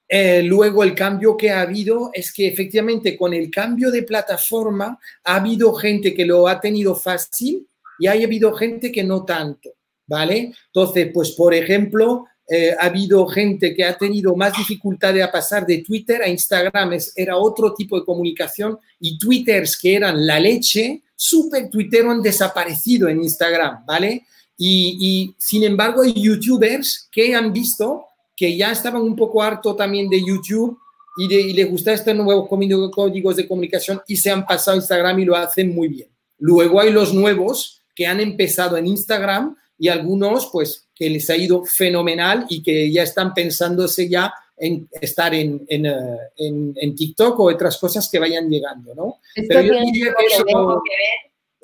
eh, 0.10 0.42
luego 0.42 0.84
el 0.84 0.96
cambio 0.96 1.36
que 1.36 1.52
ha 1.52 1.62
habido 1.62 2.12
es 2.14 2.32
que 2.32 2.48
efectivamente 2.48 3.18
con 3.18 3.34
el 3.34 3.52
cambio 3.52 3.92
de 3.92 4.04
plataforma 4.04 4.98
ha 5.24 5.36
habido 5.36 5.74
gente 5.74 6.14
que 6.14 6.26
lo 6.26 6.48
ha 6.48 6.62
tenido 6.62 6.96
fácil 6.96 7.68
y 8.00 8.08
ha 8.08 8.14
habido 8.14 8.54
gente 8.54 8.92
que 8.92 9.04
no 9.04 9.26
tanto, 9.26 9.72
¿vale? 10.06 10.54
Entonces, 10.68 11.10
pues 11.14 11.32
por 11.32 11.54
ejemplo, 11.54 12.26
eh, 12.50 12.74
ha 12.80 12.86
habido 12.86 13.28
gente 13.28 13.76
que 13.76 13.84
ha 13.84 13.98
tenido 13.98 14.34
más 14.36 14.56
dificultad 14.58 15.14
de 15.14 15.28
pasar 15.28 15.66
de 15.66 15.80
Twitter 15.80 16.22
a 16.22 16.30
Instagram, 16.30 16.98
era 17.16 17.36
otro 17.36 17.74
tipo 17.74 18.00
de 18.00 18.06
comunicación 18.06 18.80
y 19.02 19.18
Twitters 19.18 19.78
que 19.78 19.96
eran 19.96 20.26
la 20.26 20.40
leche, 20.40 21.02
super 21.16 21.70
Twitter 21.70 22.06
han 22.06 22.22
desaparecido 22.22 23.10
en 23.10 23.22
Instagram, 23.22 23.86
¿vale? 23.86 24.26
Y, 24.56 24.98
y 25.00 25.36
sin 25.38 25.64
embargo 25.64 26.04
hay 26.04 26.14
youtubers 26.14 27.10
que 27.12 27.36
han 27.36 27.52
visto 27.52 28.06
que 28.38 28.56
ya 28.56 28.72
estaban 28.72 29.02
un 29.02 29.16
poco 29.16 29.42
harto 29.42 29.76
también 29.76 30.08
de 30.08 30.24
YouTube 30.24 30.78
y, 31.18 31.28
de, 31.28 31.42
y 31.42 31.54
les 31.54 31.70
gusta 31.70 31.92
estos 31.92 32.16
nuevos 32.16 32.48
códigos 32.48 33.36
de 33.36 33.48
comunicación 33.48 34.00
y 34.08 34.16
se 34.16 34.30
han 34.30 34.46
pasado 34.46 34.76
a 34.76 34.78
Instagram 34.78 35.20
y 35.20 35.26
lo 35.26 35.36
hacen 35.36 35.74
muy 35.74 35.88
bien. 35.88 36.08
Luego 36.38 36.80
hay 36.80 36.92
los 36.92 37.16
nuevos 37.16 37.82
que 37.96 38.06
han 38.06 38.20
empezado 38.20 38.78
en 38.78 38.86
Instagram 38.86 39.58
y 39.80 39.88
algunos 39.88 40.50
pues 40.52 40.88
que 40.94 41.10
les 41.10 41.28
ha 41.32 41.36
ido 41.36 41.66
fenomenal 41.66 42.46
y 42.48 42.62
que 42.62 42.92
ya 42.92 43.02
están 43.02 43.34
pensándose 43.34 44.08
ya 44.08 44.32
en 44.56 44.88
estar 45.02 45.34
en, 45.34 45.66
en, 45.68 45.88
eh, 45.88 46.18
en, 46.38 46.74
en 46.76 46.96
TikTok 46.96 47.40
o 47.40 47.50
otras 47.50 47.78
cosas 47.78 48.08
que 48.12 48.20
vayan 48.20 48.50
llegando, 48.50 48.94
¿no? 48.94 49.18
Pero 49.36 49.62
yo 49.62 49.74
diría 49.74 50.14
que 50.18 50.26
eso... 50.26 50.82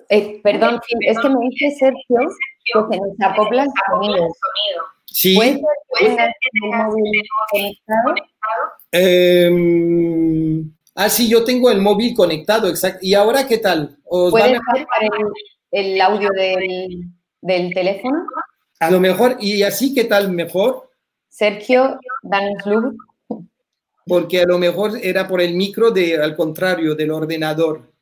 Eh, 0.09 0.41
perdón, 0.43 0.79
es 0.99 1.17
que 1.19 1.29
me 1.29 1.49
dice 1.49 1.71
Sergio 1.79 2.29
que 2.65 2.73
se 2.73 3.01
nos 3.01 3.19
acopla 3.19 3.63
el 3.63 3.69
sonido. 3.87 4.27
Sí. 5.13 5.35
¿Puedes 5.35 5.61
tener 5.99 6.33
el 6.63 6.69
móvil 6.71 7.23
conectado? 7.51 8.15
Eh, 8.91 10.63
ah, 10.95 11.07
sí, 11.07 11.29
yo 11.29 11.43
tengo 11.43 11.69
el 11.69 11.81
móvil 11.81 12.15
conectado, 12.15 12.67
exacto. 12.67 12.99
¿Y 13.03 13.13
ahora 13.13 13.47
qué 13.47 13.59
tal? 13.59 13.95
¿Puedes 14.05 14.59
bajar 14.59 14.87
el, 15.71 15.91
el, 15.93 16.01
audio 16.01 16.29
del, 16.31 17.05
del, 17.41 17.73
teléfono? 17.75 18.25
A 18.79 18.89
lo 18.89 18.99
mejor, 18.99 19.37
¿y 19.39 19.61
así 19.61 19.93
qué 19.93 20.05
tal 20.05 20.31
mejor? 20.31 20.89
Sergio, 21.29 21.99
danos 22.23 22.65
luz. 22.65 22.95
Porque 24.07 24.41
a 24.41 24.45
lo 24.45 24.57
mejor 24.57 24.93
era 25.01 25.27
por 25.27 25.41
el 25.41 25.53
micro, 25.53 25.91
de, 25.91 26.17
al 26.21 26.35
contrario, 26.35 26.95
del 26.95 27.11
ordenador. 27.11 27.93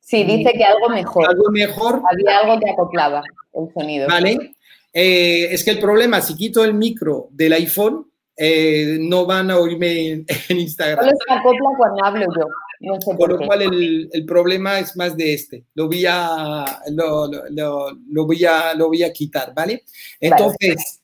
Sí, 0.00 0.24
dice 0.24 0.52
que 0.54 0.64
algo 0.64 0.88
mejor. 0.88 1.28
Algo 1.28 1.50
mejor. 1.50 2.02
Había 2.10 2.38
algo 2.38 2.58
que 2.58 2.70
acoplaba 2.70 3.22
el 3.52 3.72
sonido. 3.74 4.08
Vale. 4.08 4.54
Eh, 4.92 5.48
es 5.52 5.64
que 5.64 5.70
el 5.70 5.78
problema, 5.78 6.20
si 6.20 6.34
quito 6.34 6.64
el 6.64 6.74
micro 6.74 7.28
del 7.30 7.52
iPhone, 7.52 8.06
eh, 8.36 8.96
no 9.00 9.26
van 9.26 9.50
a 9.50 9.58
oírme 9.58 10.08
en, 10.08 10.26
Instagram. 10.48 11.04
Solo 11.04 11.18
se 11.26 11.34
acopla 11.34 11.68
cuando 11.76 12.04
hablo 12.04 12.26
yo. 12.36 12.46
No 12.80 12.98
sé 12.98 13.14
por, 13.14 13.28
lo 13.28 13.46
cual 13.46 13.60
el, 13.60 14.08
el, 14.10 14.24
problema 14.24 14.78
es 14.78 14.96
más 14.96 15.14
de 15.16 15.34
este. 15.34 15.64
Lo 15.74 15.86
voy 15.86 16.04
a, 16.08 16.80
lo, 16.92 17.30
lo, 17.50 17.90
lo 18.08 18.26
voy 18.26 18.44
a, 18.46 18.72
lo 18.74 18.88
voy 18.88 19.02
a 19.02 19.12
quitar, 19.12 19.52
¿vale? 19.54 19.84
Entonces, 20.18 20.76
vale. 20.76 21.00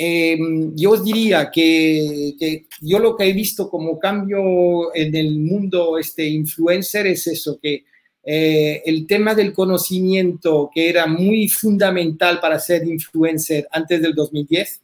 Eh, 0.00 0.38
yo 0.76 0.92
os 0.92 1.04
diría 1.04 1.50
que, 1.50 2.34
que, 2.38 2.66
yo 2.80 3.00
lo 3.00 3.16
que 3.16 3.24
he 3.24 3.32
visto 3.32 3.68
como 3.68 3.98
cambio 3.98 4.94
en 4.94 5.14
el 5.16 5.40
mundo 5.40 5.98
este 5.98 6.24
influencer 6.24 7.08
es 7.08 7.26
eso, 7.26 7.58
que 7.60 7.84
eh, 8.30 8.82
el 8.84 9.06
tema 9.06 9.34
del 9.34 9.54
conocimiento, 9.54 10.70
que 10.74 10.90
era 10.90 11.06
muy 11.06 11.48
fundamental 11.48 12.40
para 12.40 12.60
ser 12.60 12.86
influencer 12.86 13.66
antes 13.72 14.02
del 14.02 14.14
2010, 14.14 14.82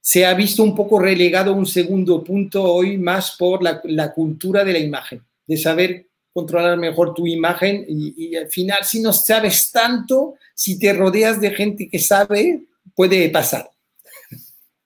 se 0.00 0.24
ha 0.24 0.32
visto 0.32 0.62
un 0.62 0.74
poco 0.74 0.98
relegado 0.98 1.50
a 1.52 1.54
un 1.54 1.66
segundo 1.66 2.24
punto 2.24 2.64
hoy 2.64 2.96
más 2.96 3.36
por 3.36 3.62
la, 3.62 3.82
la, 3.84 4.14
cultura 4.14 4.64
de 4.64 4.72
la 4.72 4.78
imagen, 4.78 5.22
de 5.46 5.58
saber 5.58 6.06
controlar 6.32 6.78
mejor 6.78 7.12
tu 7.12 7.26
imagen 7.26 7.84
y, 7.86 8.14
y, 8.16 8.36
al 8.36 8.48
final 8.48 8.78
si 8.82 9.02
no 9.02 9.12
sabes 9.12 9.70
tanto, 9.70 10.36
si 10.54 10.78
te 10.78 10.94
rodeas 10.94 11.42
de 11.42 11.50
gente 11.50 11.86
que 11.90 11.98
sabe, 11.98 12.62
puede 12.94 13.28
pasar. 13.28 13.70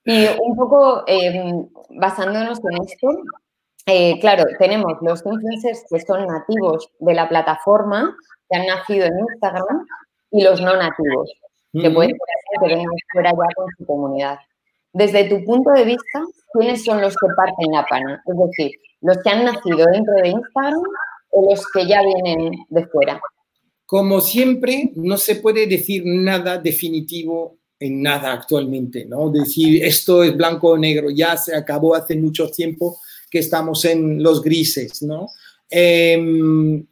Y 0.05 0.27
un 0.45 0.57
poco 0.57 1.05
eh, 1.07 1.53
basándonos 1.91 2.59
en 2.59 2.83
esto, 2.83 3.09
eh, 3.87 4.19
claro, 4.21 4.45
tenemos 4.59 4.95
los 5.01 5.25
influencers 5.27 5.85
que 5.91 6.01
son 6.01 6.27
nativos 6.27 6.89
de 7.01 7.15
la 7.15 7.29
plataforma, 7.29 8.17
que 8.49 8.57
han 8.57 8.67
nacido 8.67 9.07
en 9.07 9.19
Instagram, 9.19 9.87
y 10.31 10.43
los 10.43 10.61
no 10.61 10.77
nativos, 10.77 11.33
que 11.73 11.91
pueden 11.91 12.13
ser 12.13 12.61
que 12.61 12.75
vengan 12.75 12.95
fuera 13.13 13.31
ya 13.31 13.55
con 13.57 13.67
su 13.77 13.87
comunidad. 13.87 14.39
Desde 14.93 15.25
tu 15.25 15.45
punto 15.45 15.71
de 15.71 15.85
vista, 15.85 16.21
¿quiénes 16.53 16.85
son 16.85 17.01
los 17.01 17.15
que 17.17 17.27
parten 17.37 17.73
la 17.73 17.85
pana? 17.87 18.23
Es 18.27 18.37
decir, 18.37 18.73
los 19.01 19.19
que 19.19 19.31
han 19.31 19.45
nacido 19.45 19.87
dentro 19.93 20.15
de 20.23 20.29
Instagram 20.29 20.83
o 21.31 21.51
los 21.51 21.67
que 21.73 21.87
ya 21.87 22.03
vienen 22.03 22.53
de 22.69 22.87
fuera. 22.87 23.21
Como 23.87 24.21
siempre, 24.21 24.93
no 24.95 25.17
se 25.17 25.37
puede 25.37 25.67
decir 25.67 26.03
nada 26.05 26.59
definitivo 26.59 27.59
en 27.79 28.01
nada 28.01 28.33
actualmente, 28.33 29.05
¿no? 29.07 29.29
Decir 29.31 29.85
esto 29.85 30.23
es 30.23 30.37
blanco 30.37 30.71
o 30.71 30.79
negro, 30.79 31.11
ya 31.11 31.37
se 31.37 31.55
acabó 31.55 31.95
hace 31.95 32.17
mucho 32.17 32.49
tiempo 32.49 32.99
que 33.33 33.39
estamos 33.39 33.87
en 33.87 34.23
los 34.23 34.43
grises, 34.43 35.03
¿no? 35.03 35.29
Eh, 35.71 36.23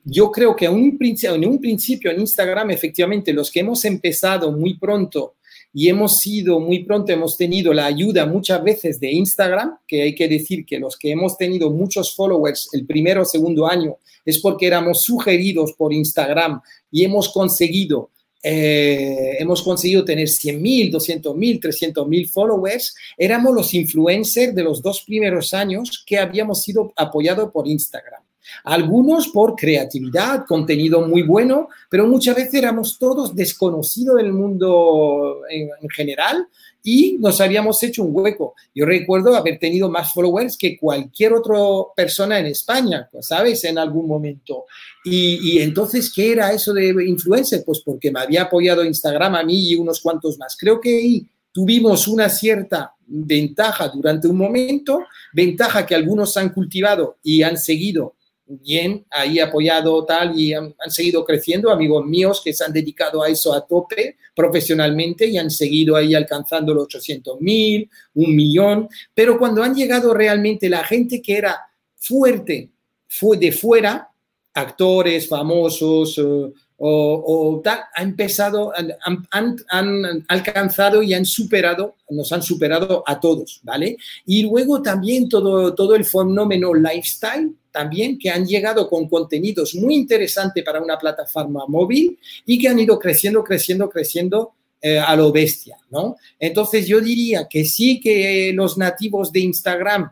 yo 0.04 0.30
creo 0.32 0.56
que 0.56 0.64
en 0.64 0.72
un, 0.72 0.98
en 0.98 1.46
un 1.46 1.60
principio 1.60 2.10
en 2.10 2.20
Instagram, 2.20 2.70
efectivamente, 2.70 3.34
los 3.34 3.50
que 3.50 3.60
hemos 3.60 3.84
empezado 3.84 4.50
muy 4.50 4.78
pronto 4.78 5.34
y 5.74 5.90
hemos 5.90 6.16
sido 6.16 6.58
muy 6.58 6.82
pronto, 6.84 7.12
hemos 7.12 7.36
tenido 7.36 7.74
la 7.74 7.84
ayuda 7.84 8.24
muchas 8.24 8.64
veces 8.64 8.98
de 8.98 9.12
Instagram, 9.12 9.76
que 9.86 10.00
hay 10.00 10.14
que 10.14 10.28
decir 10.28 10.64
que 10.64 10.78
los 10.78 10.96
que 10.96 11.10
hemos 11.10 11.36
tenido 11.36 11.70
muchos 11.70 12.16
followers 12.16 12.70
el 12.72 12.86
primero 12.86 13.20
o 13.20 13.26
segundo 13.26 13.66
año 13.66 13.98
es 14.24 14.38
porque 14.38 14.66
éramos 14.66 15.02
sugeridos 15.02 15.74
por 15.74 15.92
Instagram 15.92 16.62
y 16.90 17.04
hemos 17.04 17.28
conseguido 17.28 18.12
eh, 18.42 19.36
hemos 19.38 19.62
conseguido 19.62 20.04
tener 20.04 20.28
100.000, 20.28 20.90
200.000, 20.92 21.60
300.000 21.60 22.28
followers, 22.28 22.94
éramos 23.18 23.54
los 23.54 23.74
influencers 23.74 24.54
de 24.54 24.62
los 24.62 24.82
dos 24.82 25.02
primeros 25.02 25.52
años 25.52 26.02
que 26.06 26.18
habíamos 26.18 26.62
sido 26.62 26.92
apoyados 26.96 27.50
por 27.52 27.68
Instagram. 27.68 28.22
Algunos 28.64 29.28
por 29.28 29.54
creatividad, 29.56 30.44
contenido 30.46 31.06
muy 31.06 31.22
bueno, 31.22 31.68
pero 31.88 32.06
muchas 32.06 32.36
veces 32.36 32.54
éramos 32.54 32.98
todos 32.98 33.34
desconocidos 33.34 34.16
del 34.16 34.32
mundo 34.32 35.42
en, 35.50 35.70
en 35.80 35.88
general 35.90 36.48
y 36.82 37.18
nos 37.18 37.40
habíamos 37.40 37.82
hecho 37.82 38.02
un 38.02 38.10
hueco. 38.12 38.54
Yo 38.74 38.86
recuerdo 38.86 39.34
haber 39.36 39.58
tenido 39.58 39.90
más 39.90 40.12
followers 40.12 40.56
que 40.56 40.78
cualquier 40.78 41.34
otra 41.34 41.58
persona 41.94 42.38
en 42.38 42.46
España, 42.46 43.08
¿sabes? 43.20 43.64
En 43.64 43.78
algún 43.78 44.06
momento. 44.06 44.64
Y, 45.04 45.38
y, 45.42 45.58
entonces, 45.58 46.12
¿qué 46.14 46.32
era 46.32 46.52
eso 46.52 46.72
de 46.72 46.88
influencer? 47.06 47.62
Pues 47.64 47.80
porque 47.84 48.10
me 48.10 48.20
había 48.20 48.42
apoyado 48.42 48.84
Instagram 48.84 49.34
a 49.34 49.42
mí 49.42 49.70
y 49.70 49.76
unos 49.76 50.00
cuantos 50.00 50.38
más. 50.38 50.56
Creo 50.58 50.80
que 50.80 50.96
ahí 50.96 51.26
tuvimos 51.52 52.08
una 52.08 52.28
cierta 52.28 52.94
ventaja 53.06 53.88
durante 53.88 54.28
un 54.28 54.36
momento, 54.36 55.04
ventaja 55.32 55.84
que 55.84 55.94
algunos 55.94 56.36
han 56.36 56.50
cultivado 56.50 57.18
y 57.22 57.42
han 57.42 57.58
seguido 57.58 58.14
bien, 58.50 59.06
ahí 59.10 59.38
apoyado 59.38 60.04
tal 60.04 60.38
y 60.38 60.52
han, 60.52 60.74
seguido 60.88 61.24
creciendo, 61.24 61.70
amigos 61.70 62.04
míos 62.04 62.40
que 62.44 62.52
se 62.52 62.64
han 62.64 62.72
dedicado 62.72 63.22
a 63.22 63.28
eso 63.28 63.54
a 63.54 63.64
tope 63.64 64.16
profesionalmente 64.34 65.26
y 65.26 65.38
han 65.38 65.50
seguido 65.50 65.94
ahí 65.94 66.14
alcanzando 66.14 66.74
los 66.74 66.84
800 66.84 67.40
mil, 67.40 67.88
un 68.14 68.34
millón, 68.34 68.88
pero 69.14 69.38
cuando 69.38 69.62
han 69.62 69.74
llegado 69.74 70.12
realmente 70.12 70.68
la 70.68 70.84
gente 70.84 71.22
que 71.22 71.36
era 71.36 71.60
fuerte, 71.94 72.70
fue 73.06 73.36
de 73.36 73.52
fuera, 73.52 74.08
actores 74.52 75.28
famosos, 75.28 76.18
uh, 76.18 76.52
o, 76.82 77.60
tal, 77.62 77.80
ha 77.94 78.02
empezado, 78.02 78.72
han, 78.74 79.26
han, 79.30 79.56
han, 79.68 80.24
alcanzado 80.28 81.02
y 81.02 81.12
han 81.12 81.26
superado, 81.26 81.96
nos 82.08 82.32
han 82.32 82.42
superado 82.42 83.04
a 83.06 83.20
todos, 83.20 83.60
¿vale? 83.62 83.98
Y 84.24 84.44
luego 84.44 84.80
también 84.80 85.28
todo, 85.28 85.74
todo 85.74 85.94
el 85.94 86.06
fenómeno 86.06 86.72
lifestyle, 86.72 87.54
también 87.70 88.18
que 88.18 88.30
han 88.30 88.46
llegado 88.46 88.88
con 88.88 89.08
contenidos 89.08 89.74
muy 89.74 89.94
interesantes 89.94 90.64
para 90.64 90.80
una 90.80 90.98
plataforma 90.98 91.66
móvil 91.68 92.18
y 92.46 92.58
que 92.58 92.68
han 92.68 92.78
ido 92.78 92.98
creciendo, 92.98 93.44
creciendo, 93.44 93.90
creciendo 93.90 94.52
eh, 94.80 94.98
a 94.98 95.14
lo 95.16 95.30
bestia, 95.30 95.76
¿no? 95.90 96.16
Entonces 96.38 96.86
yo 96.86 97.02
diría 97.02 97.46
que 97.46 97.66
sí 97.66 98.00
que 98.00 98.52
los 98.54 98.78
nativos 98.78 99.30
de 99.30 99.40
Instagram 99.40 100.10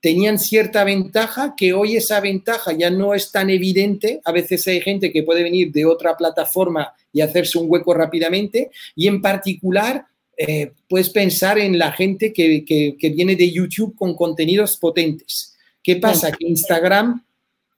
tenían 0.00 0.38
cierta 0.38 0.82
ventaja 0.84 1.54
que 1.56 1.72
hoy 1.72 1.96
esa 1.96 2.20
ventaja 2.20 2.72
ya 2.72 2.90
no 2.90 3.14
es 3.14 3.30
tan 3.30 3.50
evidente. 3.50 4.20
A 4.24 4.32
veces 4.32 4.66
hay 4.66 4.80
gente 4.80 5.12
que 5.12 5.22
puede 5.22 5.42
venir 5.42 5.70
de 5.72 5.84
otra 5.84 6.16
plataforma 6.16 6.92
y 7.12 7.20
hacerse 7.20 7.58
un 7.58 7.66
hueco 7.68 7.92
rápidamente 7.92 8.70
y 8.96 9.06
en 9.08 9.20
particular 9.20 10.06
eh, 10.36 10.72
puedes 10.88 11.10
pensar 11.10 11.58
en 11.58 11.78
la 11.78 11.92
gente 11.92 12.32
que, 12.32 12.64
que, 12.64 13.10
viene 13.10 13.36
de 13.36 13.50
YouTube 13.50 13.94
con 13.94 14.14
contenidos 14.14 14.78
potentes. 14.78 15.54
¿Qué 15.82 15.96
pasa? 15.96 16.32
Que 16.32 16.46
Instagram, 16.46 17.22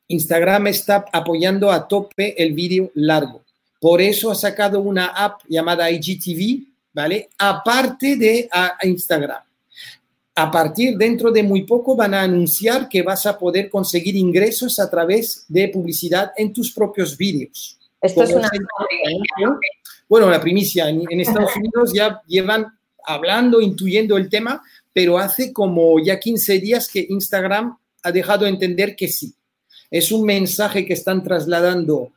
Instagram 0.07 0.69
está 0.69 1.05
apoyando 1.13 1.73
a 1.73 1.89
tope 1.89 2.41
el 2.41 2.53
vídeo 2.53 2.93
largo. 2.95 3.43
Por 3.81 4.01
eso 4.01 4.31
ha 4.31 4.37
sacado 4.37 4.81
una 4.81 5.07
app 5.07 5.41
llamada 5.49 5.91
IGTV, 5.91 6.69
¿vale? 6.93 7.31
Aparte 7.37 8.17
de 8.17 8.49
Instagram. 8.85 9.43
A 10.35 10.51
partir 10.51 10.97
dentro 10.97 11.31
de 11.31 11.43
muy 11.43 11.65
poco 11.65 11.95
van 11.95 12.15
a 12.15 12.23
anunciar 12.23 12.89
que 12.89 13.03
vas 13.03 13.27
a 13.27 13.39
poder 13.39 13.69
conseguir 13.69 14.17
ingresos 14.17 14.79
a 14.79 14.89
través 14.91 15.45
de 15.49 15.69
publicidad 15.69 16.33
en 16.37 16.53
tus 16.53 16.73
propios 16.73 17.17
vídeos. 17.17 17.79
Esto 18.01 18.23
es 18.23 18.33
una 18.33 18.51
bueno, 20.13 20.29
la 20.29 20.43
primicia, 20.43 20.91
en, 20.91 21.21
Estados 21.21 21.57
Unidos 21.57 21.91
ya 21.95 22.21
llevan 22.27 22.67
hablando, 23.03 23.63
intuyendo 23.63 24.19
el 24.19 24.29
tema, 24.29 24.63
pero 24.93 25.17
hace 25.17 25.55
como 25.55 25.99
ya 26.05 26.21
15 26.21 26.59
días 26.59 26.87
que 26.87 27.07
Instagram 27.09 27.79
ha 28.03 28.13
dejado 28.13 28.45
de 28.45 28.51
entender 28.51 28.95
que 28.95 29.09
sí. 29.09 29.33
Es 29.91 30.13
un 30.13 30.27
mensaje 30.27 30.85
que 30.85 30.93
están 30.93 31.23
trasladando 31.23 32.13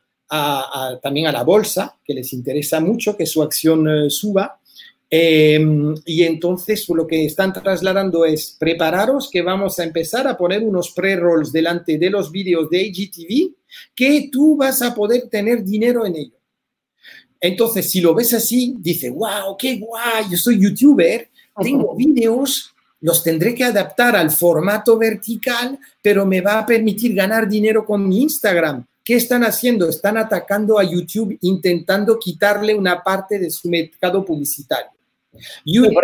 también 1.02 1.26
a 1.28 1.32
la 1.32 1.42
bolsa, 1.42 1.96
que 2.04 2.12
les 2.12 2.34
interesa 2.34 2.80
mucho 2.80 3.16
que 3.16 3.24
su 3.24 3.42
acción 3.42 3.88
eh, 3.88 4.10
suba. 4.10 4.60
Em, 5.08 5.94
y 6.04 6.24
entonces 6.24 6.88
lo 6.88 7.06
que 7.06 7.26
están 7.26 7.52
trasladando 7.52 8.24
es 8.24 8.56
prepararos 8.58 9.30
que 9.30 9.40
vamos 9.40 9.78
a 9.78 9.84
empezar 9.84 10.26
a 10.26 10.36
poner 10.36 10.64
unos 10.64 10.90
pre-rolls 10.90 11.52
delante 11.52 11.96
de 11.96 12.10
los 12.10 12.32
vídeos 12.32 12.68
de 12.68 12.82
IGTV 12.82 13.54
que 13.94 14.28
tú 14.32 14.56
vas 14.56 14.82
a 14.82 14.94
poder 14.94 15.28
tener 15.28 15.62
dinero 15.62 16.04
en 16.04 16.16
ellos. 16.16 16.32
Entonces, 17.40 17.88
si 17.88 18.00
lo 18.00 18.14
ves 18.14 18.34
así, 18.34 18.74
dice, 18.78 19.10
wow, 19.10 19.56
qué 19.56 19.78
guay, 19.78 20.24
yo 20.30 20.36
soy 20.36 20.58
youtuber, 20.60 21.28
tengo 21.62 21.94
vídeos, 21.94 22.74
los 23.00 23.22
tendré 23.22 23.54
que 23.54 23.62
adaptar 23.62 24.16
al 24.16 24.30
formato 24.30 24.98
vertical, 24.98 25.78
pero 26.02 26.26
me 26.26 26.40
va 26.40 26.58
a 26.58 26.66
permitir 26.66 27.14
ganar 27.14 27.48
dinero 27.48 27.84
con 27.84 28.08
mi 28.08 28.22
Instagram. 28.22 28.84
¿Qué 29.04 29.14
están 29.14 29.44
haciendo? 29.44 29.88
Están 29.88 30.16
atacando 30.16 30.78
a 30.78 30.82
YouTube 30.82 31.38
intentando 31.42 32.18
quitarle 32.18 32.74
una 32.74 33.04
parte 33.04 33.38
de 33.38 33.50
su 33.50 33.68
mercado 33.68 34.24
publicitario. 34.24 34.95
YouTube, 35.64 35.94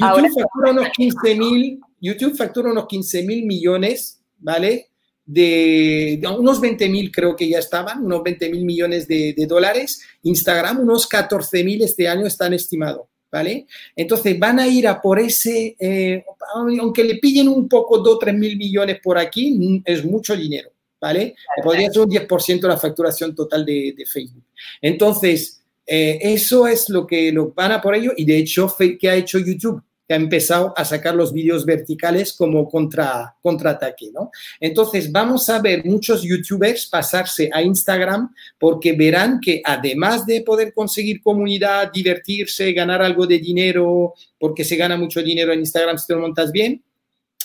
factura, 0.00 0.70
unos 0.70 0.88
15 0.96 1.34
mil, 1.36 1.80
YouTube 2.00 2.36
factura 2.36 2.70
unos 2.70 2.86
15 2.86 3.22
mil 3.24 3.46
millones, 3.46 4.22
¿vale? 4.38 4.92
de, 5.24 6.20
unos 6.38 6.60
20 6.60 6.88
mil 6.88 7.10
creo 7.10 7.36
que 7.36 7.48
ya 7.48 7.58
estaban, 7.58 8.04
unos 8.04 8.22
20 8.22 8.50
mil 8.50 8.64
millones 8.64 9.06
de, 9.08 9.34
dólares. 9.48 10.02
Instagram, 10.22 10.80
unos 10.80 11.06
14 11.06 11.64
mil 11.64 11.82
este 11.82 12.08
año 12.08 12.26
están 12.26 12.52
estimados, 12.52 13.06
¿vale? 13.30 13.66
Entonces 13.94 14.38
van 14.38 14.60
a 14.60 14.66
ir 14.66 14.86
a 14.88 15.00
por 15.00 15.18
ese, 15.18 15.76
eh, 15.78 16.24
aunque 16.54 17.04
le 17.04 17.16
pillen 17.16 17.48
un 17.48 17.68
poco 17.68 17.98
2 17.98 18.18
3 18.18 18.34
mil 18.34 18.56
millones 18.56 18.98
por 19.02 19.18
aquí, 19.18 19.82
es 19.84 20.04
mucho 20.04 20.36
dinero, 20.36 20.70
¿vale? 21.00 21.34
Podría 21.62 21.90
ser 21.90 22.02
un 22.02 22.10
10% 22.10 22.60
de 22.60 22.68
la 22.68 22.78
facturación 22.78 23.34
total 23.34 23.64
de, 23.64 23.94
Facebook. 24.10 24.44
Entonces, 24.80 25.61
eh, 25.94 26.18
eso 26.22 26.66
es 26.66 26.88
lo 26.88 27.06
que 27.06 27.30
lo 27.30 27.52
van 27.52 27.72
a 27.72 27.82
por 27.82 27.94
ello 27.94 28.12
y 28.16 28.24
de 28.24 28.38
hecho, 28.38 28.74
¿qué 28.98 29.10
ha 29.10 29.14
hecho 29.14 29.38
YouTube? 29.38 29.82
ha 30.12 30.16
empezado 30.16 30.72
a 30.76 30.84
sacar 30.84 31.14
los 31.14 31.32
vídeos 31.32 31.64
verticales 31.64 32.32
como 32.34 32.68
contra, 32.68 33.34
contraataque, 33.40 34.10
¿no? 34.12 34.30
Entonces, 34.60 35.10
vamos 35.10 35.48
a 35.48 35.60
ver 35.60 35.84
muchos 35.84 36.22
youtubers 36.22 36.86
pasarse 36.86 37.50
a 37.52 37.62
Instagram 37.62 38.32
porque 38.58 38.92
verán 38.92 39.40
que 39.40 39.62
además 39.64 40.26
de 40.26 40.42
poder 40.42 40.72
conseguir 40.74 41.22
comunidad, 41.22 41.90
divertirse, 41.92 42.72
ganar 42.72 43.02
algo 43.02 43.26
de 43.26 43.38
dinero, 43.38 44.14
porque 44.38 44.64
se 44.64 44.76
gana 44.76 44.96
mucho 44.96 45.22
dinero 45.22 45.52
en 45.52 45.60
Instagram 45.60 45.98
si 45.98 46.06
te 46.06 46.14
lo 46.14 46.20
montas 46.20 46.52
bien, 46.52 46.82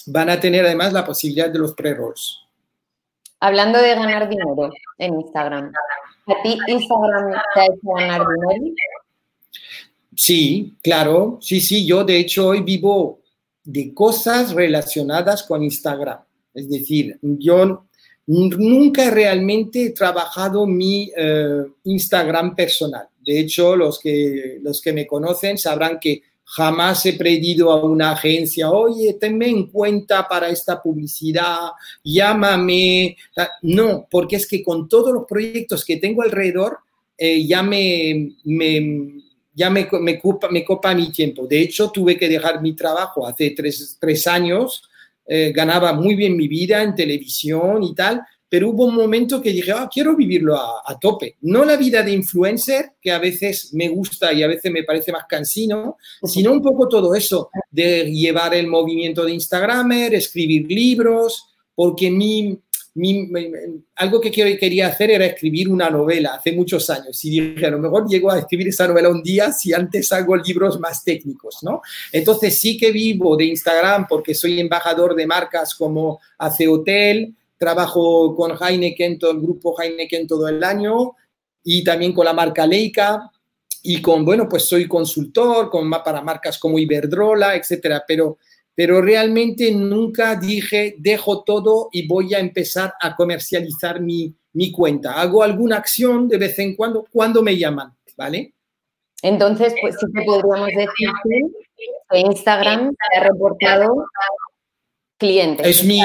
van 0.08 0.30
a 0.30 0.40
tener 0.40 0.66
además 0.66 0.94
la 0.94 1.06
posibilidad 1.06 1.50
de 1.50 1.60
los 1.60 1.74
pre-rolls. 1.74 2.40
Hablando 3.40 3.80
de 3.80 3.94
ganar 3.94 4.28
dinero 4.28 4.72
en 4.98 5.14
Instagram, 5.14 5.72
¿a 6.28 6.44
ti 6.44 6.58
Instagram 6.68 7.32
te 7.54 7.60
ha 7.60 7.66
hecho 7.66 7.94
ganar 7.96 8.22
dinero? 8.28 8.76
Sí, 10.16 10.76
claro, 10.82 11.38
sí, 11.42 11.62
sí, 11.62 11.86
yo 11.86 12.04
de 12.04 12.18
hecho 12.18 12.48
hoy 12.48 12.62
vivo 12.62 13.20
de 13.64 13.94
cosas 13.94 14.54
relacionadas 14.54 15.44
con 15.44 15.64
Instagram. 15.64 16.20
Es 16.54 16.70
decir, 16.70 17.20
yo 17.22 17.86
nunca 18.26 19.10
realmente 19.12 19.86
he 19.86 19.90
trabajado 19.92 20.66
mi 20.66 21.12
eh, 21.16 21.66
Instagram 21.84 22.56
personal. 22.56 23.08
De 23.20 23.40
hecho, 23.40 23.76
los 23.76 24.00
que, 24.00 24.60
los 24.62 24.82
que 24.82 24.94
me 24.94 25.06
conocen 25.06 25.58
sabrán 25.58 26.00
que 26.00 26.24
jamás 26.50 27.06
he 27.06 27.14
pedido 27.14 27.70
a 27.72 27.84
una 27.84 28.12
agencia, 28.12 28.72
oye, 28.72 29.14
tenme 29.20 29.50
en 29.50 29.68
cuenta 29.68 30.28
para 30.28 30.48
esta 30.48 30.82
publicidad, 30.82 31.72
llámame. 32.04 33.18
No, 33.64 34.08
porque 34.10 34.38
es 34.38 34.48
que 34.48 34.64
con 34.64 34.88
todos 34.88 35.14
los 35.14 35.26
proyectos 35.26 35.84
que 35.84 35.98
tengo 35.98 36.22
alrededor, 36.22 36.80
eh, 37.18 37.46
ya 37.46 37.62
me, 37.62 38.32
ya 39.54 39.70
me, 39.70 39.90
me, 40.00 40.20
copa, 40.20 40.96
mi 40.96 41.12
tiempo. 41.12 41.46
De 41.48 41.60
hecho, 41.60 41.92
tuve 41.92 42.18
que 42.18 42.30
dejar 42.30 42.62
mi 42.62 42.74
trabajo 42.74 43.28
hace 43.28 43.52
tres, 43.52 44.28
años, 44.28 44.90
eh, 45.26 45.52
ganaba 45.54 45.92
muy 45.92 46.16
bien 46.16 46.38
mi 46.38 46.48
vida 46.48 46.82
en 46.82 46.96
televisión 46.96 47.84
y 47.84 47.94
tal, 47.94 48.22
pero 48.50 48.70
hubo 48.70 48.86
un 48.86 48.96
momento 48.96 49.42
que 49.42 49.52
dije, 49.52 49.72
ah, 49.72 49.90
quiero 49.92 50.16
vivirlo 50.16 50.56
a, 50.56 50.82
a, 50.86 50.98
tope. 50.98 51.36
No 51.42 51.66
la 51.66 51.76
vida 51.76 52.02
de 52.04 52.12
influencer, 52.12 52.94
que 53.02 53.12
a 53.12 53.20
veces 53.20 53.74
me 53.74 53.90
gusta 53.90 54.32
y 54.32 54.44
a 54.44 54.48
veces 54.48 54.72
me 54.72 54.84
parece 54.84 55.12
más 55.12 55.26
cansino, 55.28 55.98
sino 56.24 56.54
un 56.54 56.62
poco 56.62 56.88
todo 56.88 57.14
eso, 57.14 57.50
de 57.70 58.12
llevar 58.12 58.54
el 58.54 58.68
movimiento 58.68 59.26
de 59.26 59.34
Instagramer, 59.34 60.16
escribir 60.16 60.66
libros, 60.68 61.48
porque 61.76 62.10
mi, 62.10 62.58
algo 63.96 64.20
que 64.20 64.32
quería 64.32 64.88
hacer 64.88 65.12
era 65.12 65.26
escribir 65.26 65.70
una 65.70 65.90
novela 65.90 66.36
hace 66.36 66.52
muchos 66.52 66.90
años 66.90 67.24
y 67.24 67.30
dije, 67.30 67.66
a 67.66 67.72
lo 67.72 67.80
mejor 67.80 68.08
llego 68.10 68.32
a 68.32 68.40
escribir 68.40 68.70
esa 68.70 68.88
novela 68.88 69.10
un 69.10 69.22
día 69.22 69.52
si 69.52 69.74
antes 69.74 70.12
hago 70.12 70.36
libros 70.36 70.80
más 70.80 71.04
técnicos, 71.04 71.60
¿no? 71.62 71.82
Entonces 72.12 72.58
sí 72.58 72.78
que 72.78 72.92
vivo 72.92 73.38
de 73.38 73.46
Instagram 73.46 74.08
porque 74.08 74.34
soy 74.34 74.60
embajador 74.60 75.16
de 75.16 75.28
marcas 75.28 75.76
como 75.76 76.20
Hace 76.40 76.68
Hotel, 76.68 77.36
trabajo 77.58 78.36
con 78.36 78.58
Heineken, 78.60 79.20
todo 79.20 79.32
el 79.32 79.42
grupo 79.42 79.76
Heineken 79.80 80.28
todo 80.28 80.48
el 80.48 80.64
año 80.64 81.16
y 81.64 81.84
también 81.84 82.14
con 82.14 82.26
la 82.26 82.34
marca 82.34 82.66
Leica 82.66 83.32
y 83.84 84.02
con, 84.02 84.26
bueno, 84.26 84.48
pues 84.50 84.64
soy 84.64 84.88
consultor 84.88 85.70
con, 85.70 85.90
para 85.90 86.22
marcas 86.22 86.58
como 86.60 86.80
Iberdrola, 86.80 87.56
etcétera, 87.56 88.04
pero 88.08 88.38
pero 88.78 89.02
realmente 89.02 89.72
nunca 89.72 90.36
dije, 90.36 90.98
dejo 91.00 91.44
todo 91.44 91.90
y 91.92 92.08
voy 92.08 92.36
a 92.36 92.40
empezar 92.40 92.94
a 93.02 93.16
comercializar 93.16 94.00
mi, 94.02 94.36
mi 94.54 94.72
cuenta. 94.72 95.14
Hago 95.14 95.42
alguna 95.42 95.78
acción 95.78 96.28
de 96.28 96.38
vez 96.38 96.60
en 96.60 96.76
cuando 96.76 97.04
cuando 97.12 97.42
me 97.42 97.58
llaman, 97.58 97.98
¿vale? 98.16 98.54
Entonces, 99.24 99.74
pues 99.82 99.96
sí 100.00 100.06
que 100.14 100.22
podríamos 100.24 100.68
decir 100.68 101.10
que 102.12 102.20
Instagram 102.20 102.94
ha 103.16 103.24
reportado 103.24 104.06
clientes. 105.18 105.66
Es 105.66 105.84
mi... 105.84 106.00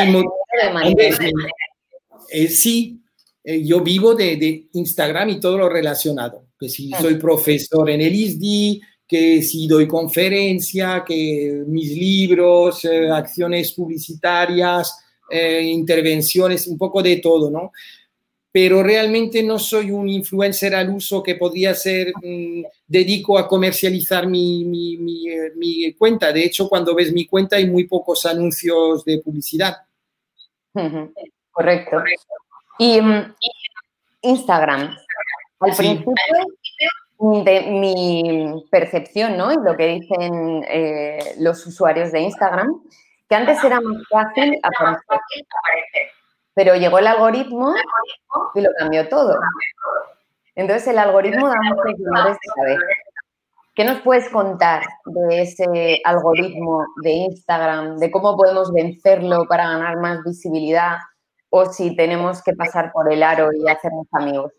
Eh, 2.31 2.49
sí, 2.49 3.01
eh, 3.45 3.63
yo 3.65 3.81
vivo 3.81 4.15
de, 4.15 4.37
de, 4.37 4.69
Instagram 4.73 5.31
y 5.31 5.41
todo 5.41 5.59
lo 5.59 5.69
relacionado. 5.69 6.47
Que 6.59 6.69
si 6.69 6.91
soy 6.91 7.17
profesor 7.17 7.91
en 7.91 8.01
el 8.01 8.15
ISDI, 8.15 8.81
que 9.13 9.43
si 9.43 9.67
doy 9.67 9.87
conferencia, 9.87 11.05
que 11.07 11.65
mis 11.67 11.91
libros, 11.91 12.83
eh, 12.87 13.11
acciones 13.11 13.73
publicitarias, 13.73 14.97
eh, 15.31 15.63
intervenciones, 15.63 16.67
un 16.67 16.79
poco 16.79 17.03
de 17.03 17.17
todo, 17.17 17.51
¿no? 17.51 17.73
Pero 18.53 18.83
realmente 18.83 19.43
no 19.43 19.59
soy 19.59 19.91
un 19.91 20.09
influencer 20.11 20.75
al 20.75 20.91
uso 20.91 21.23
que 21.23 21.37
podría 21.37 21.75
ser, 21.75 22.13
mm, 22.23 22.65
dedico 22.87 23.39
a 23.39 23.49
comercializar 23.49 24.27
mi, 24.27 24.65
mi, 24.65 24.99
mi, 24.99 25.29
eh, 25.31 25.53
mi, 25.57 25.95
cuenta. 25.95 26.33
De 26.33 26.45
hecho, 26.45 26.69
cuando 26.69 26.95
ves 26.95 27.13
mi 27.13 27.27
cuenta 27.27 27.57
hay 27.57 27.69
muy 27.69 27.85
pocos 27.85 28.27
anuncios 28.27 29.05
de 29.05 29.19
publicidad. 29.19 29.79
Correcto. 31.51 32.03
Y 32.79 33.01
mm, 33.01 33.35
Instagram. 34.23 34.97
Al 35.61 35.77
principio 35.77 36.15
de 37.45 37.61
mi 37.63 38.65
percepción, 38.71 39.37
¿no? 39.37 39.53
Y 39.53 39.57
lo 39.57 39.77
que 39.77 39.87
dicen 39.87 40.65
eh, 40.69 41.37
los 41.39 41.65
usuarios 41.67 42.11
de 42.11 42.21
Instagram, 42.21 42.83
que 43.29 43.35
antes 43.35 43.63
era 43.63 43.81
más 43.81 44.03
fácil 44.11 44.59
aparecer. 44.61 46.11
Pero 46.55 46.77
llegó 46.77 46.99
el 46.99 47.07
algoritmo 47.07 47.75
y 48.55 48.61
lo 48.61 48.71
cambió 48.79 49.09
todo. 49.09 49.39
Entonces 50.55 50.89
el 50.89 50.99
algoritmo 50.99 51.49
da 51.49 51.57
muchos 51.63 51.99
dolores 51.99 52.37
de 52.37 52.53
cabeza. 52.55 52.85
¿Qué 53.75 53.85
nos 53.85 54.01
puedes 54.03 54.29
contar 54.29 54.83
de 55.07 55.43
ese 55.43 56.03
algoritmo 56.05 56.85
de 57.03 57.11
Instagram, 57.11 57.97
de 57.97 58.11
cómo 58.11 58.37
podemos 58.37 58.71
vencerlo 58.71 59.47
para 59.49 59.67
ganar 59.67 59.97
más 59.97 60.23
visibilidad 60.25 60.99
o 61.49 61.73
si 61.73 61.97
tenemos 61.97 62.43
que 62.43 62.53
pasar 62.53 62.93
por 62.93 63.11
el 63.11 63.23
aro 63.23 63.49
y 63.53 63.67
hacernos 63.71 64.07
amigos? 64.13 64.53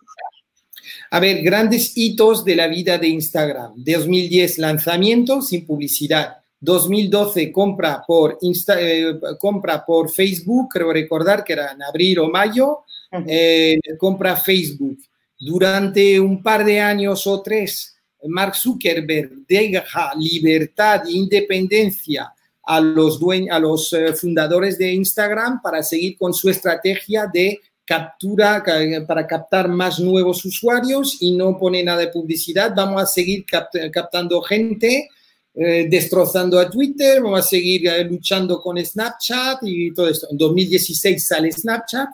A 1.12 1.19
ver, 1.19 1.43
grandes 1.43 1.95
hitos 1.95 2.43
de 2.43 2.56
la 2.56 2.67
vida 2.67 2.97
de 2.97 3.08
Instagram. 3.08 3.73
2010, 3.75 4.58
lanzamiento 4.58 5.41
sin 5.41 5.65
publicidad. 5.65 6.42
2012, 6.63 7.52
compra 7.52 8.04
por, 8.08 8.38
eh, 8.41 9.19
compra 9.38 9.86
por 9.86 10.10
Facebook, 10.10 10.69
creo 10.71 10.93
recordar 10.93 11.43
que 11.43 11.54
era 11.54 11.73
en 11.73 11.84
abril 11.84 12.19
o 12.19 12.30
mayo, 12.30 12.80
eh, 13.28 13.78
compra 13.99 14.38
Facebook. 14.38 14.97
Durante 15.38 16.17
un 16.21 16.41
par 16.41 16.63
de 16.63 16.80
años 16.80 17.28
o 17.28 17.41
tres, 17.41 17.97
Mark 18.28 18.56
Zuckerberg 18.56 19.45
deja 19.45 20.13
libertad 20.15 21.06
e 21.06 21.12
independencia 21.12 22.34
a 22.65 22.80
los, 22.80 23.19
a 23.52 23.60
los 23.60 23.91
eh, 23.91 24.13
fundadores 24.13 24.78
de 24.78 24.93
Instagram 24.93 25.62
para 25.62 25.84
seguir 25.84 26.17
con 26.17 26.34
su 26.34 26.49
estrategia 26.49 27.30
de 27.32 27.60
captura 27.86 28.63
para 29.06 29.28
captar 29.28 29.67
más 29.67 29.99
nuevos 29.99 30.45
usuarios 30.45 31.21
y 31.21 31.32
no 31.32 31.58
pone 31.58 31.84
nada 31.84 31.99
de 31.99 32.08
publicidad. 32.08 32.71
Vamos 32.73 33.02
a 33.02 33.06
seguir 33.06 33.45
captando 33.91 34.41
gente, 34.41 35.10
eh, 35.55 35.87
destrozando 35.89 36.59
a 36.59 36.69
Twitter, 36.69 37.21
vamos 37.21 37.41
a 37.41 37.43
seguir 37.43 37.87
eh, 37.87 38.03
luchando 38.05 38.59
con 38.59 38.83
Snapchat 38.83 39.59
y 39.63 39.93
todo 39.93 40.07
esto. 40.07 40.27
En 40.31 40.37
2016 40.37 41.27
sale 41.27 41.51
Snapchat 41.51 42.09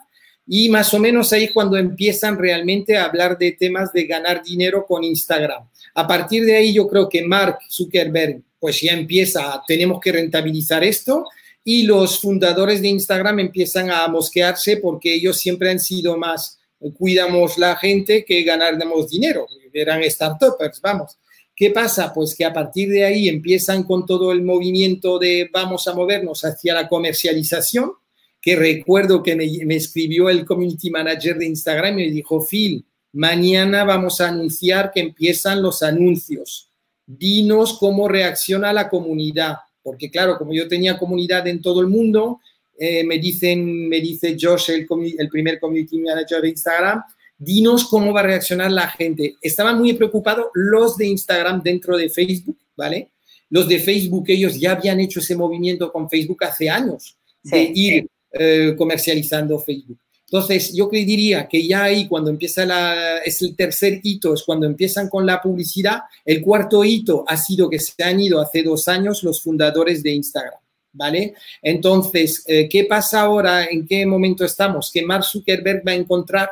y 0.46 0.68
más 0.68 0.92
o 0.92 0.98
menos 0.98 1.32
ahí 1.32 1.48
cuando 1.48 1.76
empiezan 1.76 2.38
realmente 2.38 2.96
a 2.96 3.04
hablar 3.04 3.38
de 3.38 3.52
temas 3.52 3.92
de 3.92 4.04
ganar 4.04 4.42
dinero 4.42 4.84
con 4.86 5.04
Instagram. 5.04 5.62
A 5.94 6.06
partir 6.06 6.44
de 6.44 6.56
ahí 6.56 6.74
yo 6.74 6.86
creo 6.86 7.08
que 7.08 7.22
Mark 7.24 7.58
Zuckerberg 7.70 8.42
pues 8.58 8.80
ya 8.82 8.92
empieza, 8.92 9.62
tenemos 9.66 10.00
que 10.00 10.12
rentabilizar 10.12 10.84
esto 10.84 11.24
y 11.64 11.84
los 11.84 12.20
fundadores 12.20 12.82
de 12.82 12.88
Instagram 12.88 13.40
empiezan 13.40 13.90
a 13.90 14.06
mosquearse 14.08 14.76
porque 14.76 15.14
ellos 15.14 15.38
siempre 15.38 15.70
han 15.70 15.80
sido 15.80 16.16
más 16.18 16.58
cuidamos 16.96 17.58
la 17.58 17.76
gente 17.76 18.24
que 18.24 18.42
ganamos 18.42 19.10
dinero, 19.10 19.46
eran 19.72 20.02
startups, 20.02 20.80
vamos. 20.82 21.18
¿Qué 21.60 21.70
pasa? 21.70 22.10
Pues 22.14 22.34
que 22.34 22.46
a 22.46 22.54
partir 22.54 22.88
de 22.88 23.04
ahí 23.04 23.28
empiezan 23.28 23.82
con 23.82 24.06
todo 24.06 24.32
el 24.32 24.40
movimiento 24.40 25.18
de 25.18 25.50
vamos 25.52 25.86
a 25.86 25.94
movernos 25.94 26.42
hacia 26.42 26.72
la 26.72 26.88
comercialización, 26.88 27.92
que 28.40 28.56
recuerdo 28.56 29.22
que 29.22 29.36
me, 29.36 29.76
escribió 29.76 30.30
el 30.30 30.46
community 30.46 30.88
manager 30.88 31.36
de 31.36 31.44
Instagram 31.44 31.98
y 31.98 32.06
me 32.06 32.10
dijo, 32.12 32.42
Phil, 32.42 32.86
mañana 33.12 33.84
vamos 33.84 34.22
a 34.22 34.28
anunciar 34.28 34.90
que 34.90 35.00
empiezan 35.00 35.60
los 35.60 35.82
anuncios. 35.82 36.70
Dinos 37.04 37.76
cómo 37.78 38.08
reacciona 38.08 38.72
la 38.72 38.88
comunidad 38.88 39.56
porque 39.82 40.10
claro, 40.10 40.38
como 40.38 40.54
yo 40.54 40.66
tenía 40.66 40.96
comunidad 40.96 41.46
en 41.46 41.60
todo 41.60 41.82
el 41.82 41.88
mundo, 41.88 42.40
eh, 42.78 43.04
me, 43.04 43.18
dicen, 43.18 43.86
me 43.86 44.00
dice 44.00 44.34
Josh, 44.40 44.70
el, 44.70 44.86
el 45.18 45.28
primer 45.28 45.60
community 45.60 45.98
manager 45.98 46.40
de 46.40 46.48
Instagram, 46.48 47.02
dinos 47.40 47.86
cómo 47.86 48.12
va 48.12 48.20
a 48.20 48.24
reaccionar 48.24 48.70
la 48.70 48.88
gente. 48.88 49.34
Estaban 49.40 49.78
muy 49.78 49.94
preocupados 49.94 50.46
los 50.54 50.96
de 50.96 51.08
Instagram 51.08 51.62
dentro 51.62 51.96
de 51.96 52.10
Facebook, 52.10 52.58
¿vale? 52.76 53.10
Los 53.48 53.66
de 53.66 53.80
Facebook, 53.80 54.26
ellos 54.28 54.60
ya 54.60 54.72
habían 54.72 55.00
hecho 55.00 55.18
ese 55.18 55.34
movimiento 55.34 55.90
con 55.90 56.08
Facebook 56.08 56.44
hace 56.44 56.70
años, 56.70 57.16
de 57.42 57.72
ir 57.74 58.06
eh, 58.32 58.74
comercializando 58.76 59.58
Facebook. 59.58 59.98
Entonces, 60.26 60.72
yo 60.72 60.88
diría 60.88 61.48
que 61.48 61.66
ya 61.66 61.84
ahí 61.84 62.06
cuando 62.06 62.30
empieza 62.30 62.64
la, 62.64 63.18
es 63.18 63.42
el 63.42 63.56
tercer 63.56 63.98
hito, 64.04 64.32
es 64.34 64.44
cuando 64.44 64.66
empiezan 64.66 65.08
con 65.08 65.26
la 65.26 65.42
publicidad. 65.42 66.02
El 66.24 66.40
cuarto 66.40 66.84
hito 66.84 67.24
ha 67.26 67.36
sido 67.36 67.68
que 67.68 67.80
se 67.80 68.00
han 68.04 68.20
ido 68.20 68.40
hace 68.40 68.62
dos 68.62 68.86
años 68.86 69.24
los 69.24 69.42
fundadores 69.42 70.04
de 70.04 70.12
Instagram, 70.12 70.60
¿vale? 70.92 71.34
Entonces, 71.60 72.44
eh, 72.46 72.68
¿qué 72.68 72.84
pasa 72.84 73.22
ahora? 73.22 73.64
¿En 73.64 73.84
qué 73.84 74.06
momento 74.06 74.44
estamos? 74.44 74.92
Que 74.92 75.02
Mark 75.02 75.24
Zuckerberg 75.24 75.82
va 75.84 75.92
a 75.92 75.96
encontrar 75.96 76.48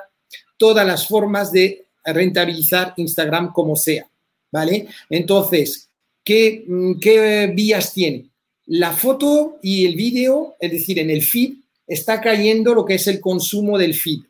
todas 0.59 0.87
las 0.87 1.09
formas 1.09 1.51
de 1.51 1.87
rentabilizar 2.05 2.95
Instagram 2.97 3.53
como 3.53 3.77
sea, 3.77 4.07
¿vale? 4.53 4.87
Entonces, 5.09 5.89
¿qué, 6.23 6.67
qué 7.01 7.51
vías 7.55 7.93
tiene? 7.93 8.27
La 8.67 8.93
foto 8.93 9.59
y 9.63 9.87
el 9.87 9.97
vídeo, 9.97 10.57
es 10.61 10.73
decir, 10.73 10.99
en 10.99 11.09
el 11.09 11.23
feed, 11.23 11.55
está 11.87 12.21
cayendo 12.21 12.75
lo 12.75 12.85
que 12.85 12.97
es 12.97 13.07
el 13.07 13.21
consumo 13.21 13.79
del 13.79 13.95
feed, 13.95 14.21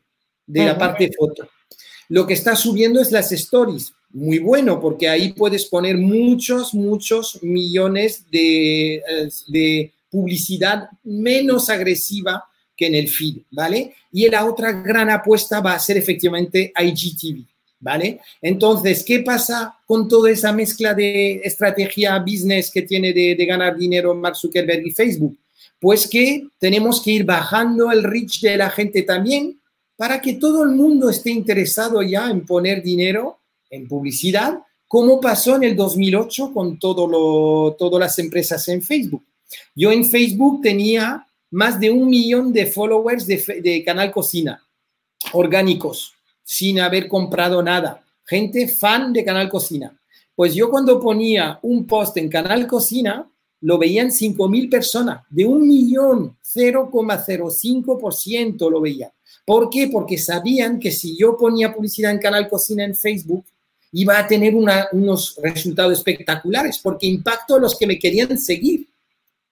de 0.46 0.64
la 0.64 0.78
parte 0.78 1.10
foto. 1.16 1.48
Lo 2.08 2.26
que 2.26 2.34
está 2.34 2.54
subiendo 2.54 3.00
es 3.00 3.10
las 3.10 3.32
stories. 3.32 3.92
Muy 4.10 4.38
bueno, 4.38 4.80
porque 4.80 5.08
ahí 5.08 5.32
puedes 5.32 5.66
poner 5.66 5.98
muchos, 5.98 6.72
muchos 6.72 7.42
millones 7.42 8.24
de, 8.30 8.94
eh, 8.94 9.28
de 9.48 9.92
publicidad 10.08 10.88
menos 11.02 11.68
agresiva 11.68 12.47
que 12.78 12.86
en 12.86 12.94
el 12.94 13.08
feed, 13.08 13.38
¿vale? 13.50 13.92
Y 14.12 14.28
la 14.28 14.46
otra 14.46 14.70
gran 14.70 15.10
apuesta 15.10 15.60
va 15.60 15.74
a 15.74 15.80
ser 15.80 15.96
efectivamente 15.96 16.72
IGTV, 16.78 17.44
¿vale? 17.80 18.20
Entonces, 18.40 19.02
¿qué 19.02 19.18
pasa 19.18 19.76
con 19.84 20.08
toda 20.08 20.30
esa 20.30 20.52
mezcla 20.52 20.94
de 20.94 21.40
estrategia 21.42 22.16
business 22.20 22.70
que 22.70 22.82
tiene 22.82 23.12
de, 23.12 23.34
ganar 23.46 23.76
dinero 23.76 24.14
Mark 24.14 24.36
Zuckerberg 24.36 24.86
y 24.86 24.92
Facebook? 24.92 25.36
Pues 25.80 26.06
que 26.06 26.46
tenemos 26.60 27.02
que 27.02 27.10
ir 27.10 27.24
bajando 27.24 27.90
el 27.90 28.04
reach 28.04 28.40
de 28.42 28.56
la 28.56 28.70
gente 28.70 29.02
también 29.02 29.58
para 29.96 30.20
que 30.20 30.34
todo 30.34 30.62
el 30.62 30.70
mundo 30.70 31.10
esté 31.10 31.30
interesado 31.30 32.00
ya 32.02 32.30
en 32.30 32.46
poner 32.46 32.80
dinero 32.80 33.40
en 33.70 33.88
publicidad, 33.88 34.60
como 34.86 35.20
pasó 35.20 35.56
en 35.56 35.64
el 35.64 35.74
2008 35.74 36.52
con 36.54 36.78
todo 36.78 37.08
lo, 37.08 37.74
todas 37.76 38.00
las 38.00 38.18
empresas 38.20 38.66
en 38.68 38.82
Facebook. 38.82 39.24
Yo 39.74 39.90
en 39.90 40.04
Facebook 40.04 40.62
tenía 40.62 41.27
más 41.50 41.80
de 41.80 41.90
un 41.90 42.08
millón 42.08 42.52
de 42.52 42.66
followers 42.66 43.26
de, 43.26 43.82
Canal 43.84 44.10
Cocina, 44.10 44.62
orgánicos, 45.32 46.14
sin 46.42 46.80
haber 46.80 47.08
comprado 47.08 47.62
nada. 47.62 48.04
Gente 48.24 48.66
fan 48.68 49.12
de 49.12 49.24
Canal 49.24 49.48
Cocina. 49.48 49.96
Pues 50.34 50.54
yo 50.54 50.68
cuando 50.70 51.00
ponía 51.00 51.58
un 51.62 51.86
post 51.86 52.16
en 52.18 52.28
Canal 52.28 52.66
Cocina, 52.66 53.30
lo 53.60 53.78
veían 53.78 54.12
5 54.12 54.48
mil 54.48 54.68
personas, 54.68 55.22
de 55.30 55.44
un 55.44 55.66
millón, 55.66 56.36
0,05% 56.44 58.70
lo 58.70 58.80
veían. 58.80 59.10
¿Por 59.44 59.68
qué? 59.70 59.88
Porque 59.88 60.16
sabían 60.18 60.78
que 60.78 60.92
si 60.92 61.16
yo 61.16 61.36
ponía 61.36 61.74
publicidad 61.74 62.12
en 62.12 62.18
Canal 62.18 62.48
Cocina 62.48 62.84
en 62.84 62.94
Facebook, 62.94 63.44
iba 63.92 64.18
a 64.18 64.26
tener 64.26 64.54
unos 64.54 65.38
resultados 65.42 65.94
espectaculares, 65.94 66.78
porque 66.82 67.06
impacto 67.06 67.56
a 67.56 67.58
los 67.58 67.76
que 67.76 67.86
me 67.86 67.98
querían 67.98 68.38
seguir, 68.38 68.88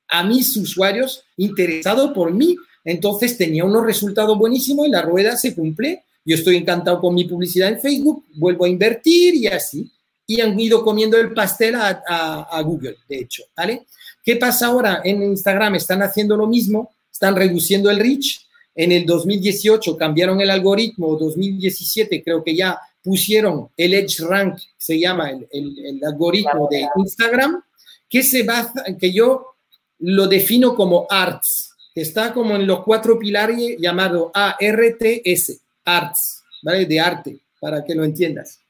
a 0.09 0.25
mis 0.25 0.57
usuarios 0.57 1.23
interesados 1.37 2.13
por 2.13 2.33
mí. 2.33 2.57
Entonces 2.85 3.37
tenía 3.37 3.65
unos 3.65 3.85
resultados 3.85 4.39
buenísimos 4.39 4.87
y 4.87 4.91
la 4.91 5.03
rueda 5.03 5.37
se 5.37 5.55
cumple. 5.55 6.05
Yo 6.25 6.37
estoy 6.37 6.57
encantado 6.57 7.01
con 7.01 7.15
mi 7.15 7.25
publicidad 7.25 7.69
en 7.69 7.81
Facebook, 7.81 8.25
vuelvo 8.35 8.65
a 8.65 8.69
invertir 8.69 9.35
y 9.35 9.47
así 9.47 9.91
y 10.27 10.41
han 10.41 10.59
ido 10.59 10.83
comiendo 10.83 11.17
el 11.19 11.33
pastel 11.33 11.77
a, 11.77 12.63
Google, 12.65 12.97
de 13.09 13.19
hecho, 13.21 13.45
¿vale? 13.57 13.87
¿Qué 14.23 14.37
pasa 14.37 14.67
ahora? 14.67 15.01
En 15.05 15.23
Instagram 15.23 15.77
están 15.77 16.03
haciendo 16.03 16.37
lo 16.37 16.49
mismo, 16.49 16.91
están 17.11 17.37
reduciendo 17.37 17.91
el 17.91 18.01
reach. 18.01 18.41
En 18.75 18.93
el 18.93 19.07
2018 19.07 19.97
cambiaron 19.97 20.41
el 20.41 20.51
algoritmo, 20.51 21.17
2017 21.17 22.23
creo 22.23 22.43
que 22.43 22.57
ya 22.57 22.79
pusieron 23.03 23.69
el 23.77 23.95
Edge 23.95 24.25
Rank, 24.25 24.59
se 24.77 24.99
llama 24.99 25.31
el, 25.31 25.47
el, 25.51 26.05
algoritmo 26.05 26.69
de 26.71 26.87
Instagram, 26.97 27.63
que 28.09 28.23
se 28.23 28.43
basa, 28.43 28.85
que 28.99 29.13
yo 29.13 29.56
lo 29.99 30.27
defino 30.27 30.75
como 30.75 31.07
arts, 31.09 31.75
está 31.95 32.33
como 32.33 32.57
en 32.57 32.67
los 32.67 32.83
cuatro 32.85 33.19
pilares 33.19 33.77
llamado 33.79 34.31
ARTS, 34.35 35.61
arts, 35.85 36.43
¿vale? 36.63 36.87
De 36.87 37.01
arte, 37.01 37.41
para 37.61 37.85
que 37.85 37.95
lo 37.95 38.05
entiendas 38.05 38.61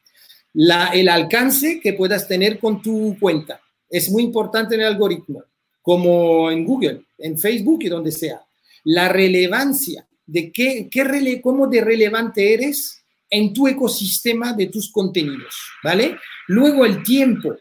el 0.94 1.08
alcance 1.08 1.80
que 1.80 1.92
puedas 1.92 2.26
tener 2.26 2.58
con 2.58 2.80
tu 2.80 3.16
cuenta. 3.20 3.60
Es 3.90 4.10
muy 4.10 4.22
importante 4.22 4.74
en 4.74 4.80
el 4.80 4.86
algoritmo, 4.86 5.44
como 5.82 6.50
en 6.50 6.64
Google, 6.64 7.02
en 7.18 7.38
Facebook 7.38 7.82
y 7.82 7.88
donde 7.88 8.10
sea. 8.10 8.42
La 8.84 9.08
relevancia 9.08 10.06
de 10.24 10.50
qué, 10.50 10.88
qué 10.90 11.40
cómo 11.42 11.66
de 11.66 11.82
relevante 11.82 12.54
eres 12.54 13.02
en 13.28 13.52
tu 13.52 13.68
ecosistema 13.68 14.52
de 14.52 14.66
tus 14.66 14.90
contenidos, 14.90 15.54
¿vale? 15.82 16.16
Luego 16.48 16.84
el 16.84 17.02
tiempo, 17.02 17.56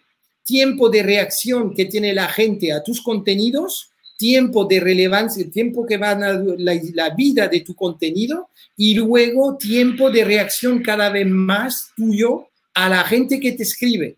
tiempo 0.45 0.89
de 0.89 1.03
reacción 1.03 1.73
que 1.73 1.85
tiene 1.85 2.13
la 2.13 2.29
gente 2.29 2.71
a 2.71 2.83
tus 2.83 3.01
contenidos, 3.01 3.89
tiempo 4.15 4.65
de 4.65 4.79
relevancia, 4.79 5.49
tiempo 5.49 5.85
que 5.85 5.97
va 5.97 6.11
a 6.11 6.15
la, 6.57 6.79
la 6.93 7.09
vida 7.09 7.47
de 7.47 7.61
tu 7.61 7.75
contenido 7.75 8.49
y 8.77 8.93
luego 8.93 9.57
tiempo 9.57 10.09
de 10.09 10.23
reacción 10.23 10.81
cada 10.81 11.09
vez 11.09 11.27
más 11.27 11.89
tuyo 11.97 12.47
a 12.73 12.87
la 12.87 13.03
gente 13.03 13.39
que 13.39 13.53
te 13.53 13.63
escribe. 13.63 14.17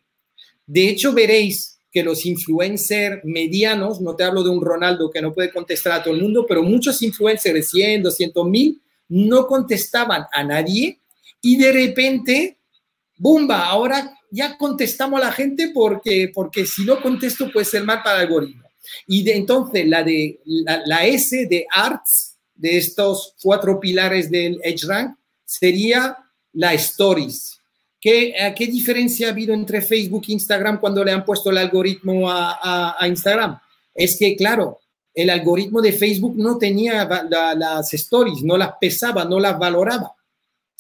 De 0.68 0.90
hecho, 0.90 1.14
veréis 1.14 1.80
que 1.92 2.04
los 2.04 2.26
influencers 2.26 3.24
medianos, 3.24 4.02
no 4.02 4.16
te 4.16 4.24
hablo 4.24 4.44
de 4.44 4.50
un 4.50 4.62
Ronaldo 4.62 5.10
que 5.10 5.22
no 5.22 5.34
puede 5.34 5.52
contestar 5.52 5.94
a 5.94 6.04
todo 6.04 6.14
el 6.14 6.22
mundo, 6.22 6.46
pero 6.48 6.62
muchos 6.62 7.02
influencers 7.02 7.56
de 7.56 7.64
100, 7.64 8.04
200 8.04 8.48
mil 8.48 8.82
no 9.08 9.48
contestaban 9.48 10.26
a 10.32 10.44
nadie 10.44 11.00
y 11.42 11.56
de 11.58 11.72
repente, 11.72 12.58
¡bumba! 13.18 13.66
Ahora 13.66 14.17
ya 14.32 14.58
contestamos 14.58 15.22
a 15.22 15.26
la 15.26 15.32
gente 15.32 15.72
porque, 15.74 16.32
porque 16.34 16.66
si 16.66 16.84
no 16.84 17.02
contesto 17.02 17.52
puede 17.52 17.66
ser 17.66 17.84
mal 17.84 18.02
para 18.04 18.18
el 18.18 18.28
algoritmo. 18.28 18.64
Y 19.06 19.24
de, 19.24 19.36
entonces 19.36 19.88
la, 19.88 20.04
de, 20.04 20.40
la, 20.46 21.06
S 21.06 21.46
de 21.48 21.66
arts, 21.72 22.38
de 22.56 22.78
estos 22.78 23.36
cuatro 23.42 23.80
pilares 23.80 24.32
del 24.32 24.60
EdgeRank, 24.64 25.18
sería 25.46 26.18
la 26.54 26.74
stories. 26.74 27.60
¿Qué, 28.00 28.34
¿Qué 28.56 28.68
diferencia 28.68 29.28
ha 29.28 29.32
habido 29.32 29.54
entre 29.54 29.82
Facebook 29.82 30.26
e 30.28 30.34
Instagram 30.34 30.80
cuando 30.80 31.04
le 31.04 31.12
han 31.12 31.26
puesto 31.26 31.50
el 31.50 31.58
algoritmo 31.58 32.30
a, 32.30 32.96
Instagram? 33.08 33.60
Es 33.94 34.18
que, 34.18 34.36
claro, 34.36 34.80
el 35.14 35.30
algoritmo 35.30 35.82
de 35.82 35.94
Facebook 35.94 36.36
no 36.38 36.58
tenía 36.58 37.06
las 37.06 37.94
stories, 37.94 38.44
no 38.44 38.58
las 38.58 38.74
pesaba, 38.80 39.26
no 39.26 39.40
las 39.40 39.58
valoraba. 39.58 40.17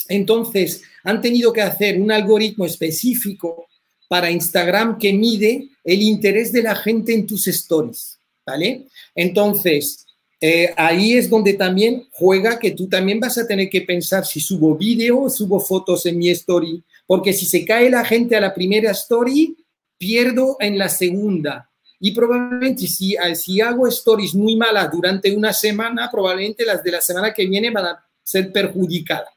Entonces, 0.09 0.83
han 1.03 1.21
tenido 1.21 1.53
que 1.53 1.61
hacer 1.61 1.99
un 1.99 2.11
algoritmo 2.11 2.65
específico 2.65 3.67
para 4.07 4.31
Instagram 4.31 4.97
que 4.97 5.13
mide 5.13 5.69
el 5.83 6.01
interés 6.01 6.51
de 6.51 6.63
la 6.63 6.75
gente 6.75 7.13
en 7.13 7.25
tus 7.25 7.47
stories, 7.47 8.19
¿vale? 8.45 8.87
Entonces, 9.15 10.05
eh, 10.39 10.73
ahí 10.77 11.13
es 11.13 11.29
donde 11.29 11.53
también 11.53 12.07
juega 12.11 12.59
que 12.59 12.71
tú 12.71 12.87
también 12.87 13.19
vas 13.19 13.37
a 13.37 13.47
tener 13.47 13.69
que 13.69 13.81
pensar 13.81 14.25
si 14.25 14.39
subo 14.39 14.75
vídeo 14.75 15.21
o 15.21 15.29
subo 15.29 15.59
fotos 15.59 16.05
en 16.05 16.17
mi 16.17 16.29
story, 16.29 16.83
porque 17.05 17.33
si 17.33 17.45
se 17.45 17.65
cae 17.65 17.89
la 17.89 18.05
gente 18.05 18.35
a 18.35 18.41
la 18.41 18.53
primera 18.53 18.91
story, 18.91 19.57
pierdo 19.97 20.57
en 20.59 20.77
la 20.77 20.89
segunda. 20.89 21.69
Y 21.99 22.11
probablemente 22.11 22.85
si, 22.85 23.15
si 23.33 23.61
hago 23.61 23.87
stories 23.87 24.35
muy 24.35 24.55
malas 24.55 24.91
durante 24.91 25.35
una 25.35 25.51
semana, 25.51 26.09
probablemente 26.11 26.65
las 26.65 26.83
de 26.83 26.91
la 26.91 27.01
semana 27.01 27.33
que 27.33 27.47
viene 27.47 27.71
van 27.71 27.85
a 27.85 28.05
ser 28.21 28.51
perjudicadas. 28.51 29.36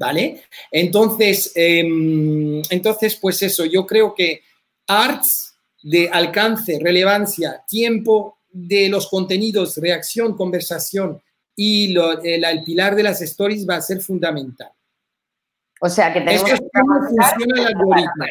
¿Vale? 0.00 0.42
Entonces, 0.72 1.52
em, 1.54 2.62
entonces, 2.70 3.16
pues 3.16 3.42
eso, 3.42 3.66
yo 3.66 3.84
creo 3.84 4.14
que 4.14 4.40
arts 4.86 5.54
de 5.82 6.08
alcance, 6.08 6.78
relevancia, 6.80 7.62
tiempo 7.68 8.38
de 8.50 8.88
los 8.88 9.08
contenidos, 9.08 9.76
reacción, 9.76 10.34
conversación 10.38 11.22
y 11.54 11.94
el, 11.94 12.64
pilar 12.64 12.96
de 12.96 13.02
las 13.02 13.20
stories 13.20 13.68
va 13.68 13.76
a 13.76 13.82
ser 13.82 14.00
fundamental. 14.00 14.70
O 15.82 15.88
sea, 15.90 16.14
que 16.14 16.20
tenemos 16.20 16.48
Eso 16.48 16.54
es 16.54 16.70
cómo 16.72 17.00
funciona 17.06 17.60
el 17.60 17.66
algoritmo. 17.66 18.24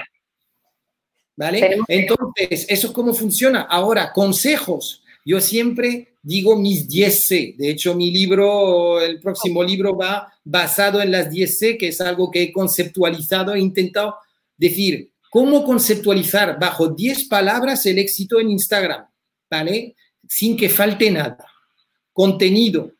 ¿Vale? 1.36 1.78
Entonces, 1.88 2.66
eso 2.68 2.88
es 2.88 2.94
cómo 2.94 3.14
funciona. 3.14 3.62
Ahora, 3.62 4.12
consejos. 4.12 5.04
Yo 5.26 5.40
siempre 5.42 6.16
digo 6.22 6.56
mis 6.56 6.88
10C. 6.88 7.56
De 7.58 7.70
hecho, 7.70 7.96
mi 7.96 8.12
libro, 8.12 9.00
el 9.02 9.20
próximo 9.20 9.64
libro 9.64 9.96
va 9.96 10.34
basado 10.44 11.02
en 11.02 11.12
las 11.12 11.30
10C, 11.30 11.78
que 11.78 11.90
es 11.90 12.02
algo 12.02 12.30
que 12.32 12.44
he 12.44 12.52
conceptualizado, 12.52 13.54
he 13.54 13.60
intentado 13.60 14.16
decir 14.58 15.12
cómo 15.30 15.64
conceptualizar 15.64 16.60
bajo 16.60 16.90
10 16.90 17.28
palabras 17.28 17.86
el 17.86 18.00
éxito 18.00 18.40
en 18.40 18.50
Instagram, 18.50 19.06
¿vale? 19.50 19.96
Sin 20.28 20.58
que 20.58 20.70
falte 20.70 21.12
nada. 21.12 21.46
Contenido, 22.12 22.92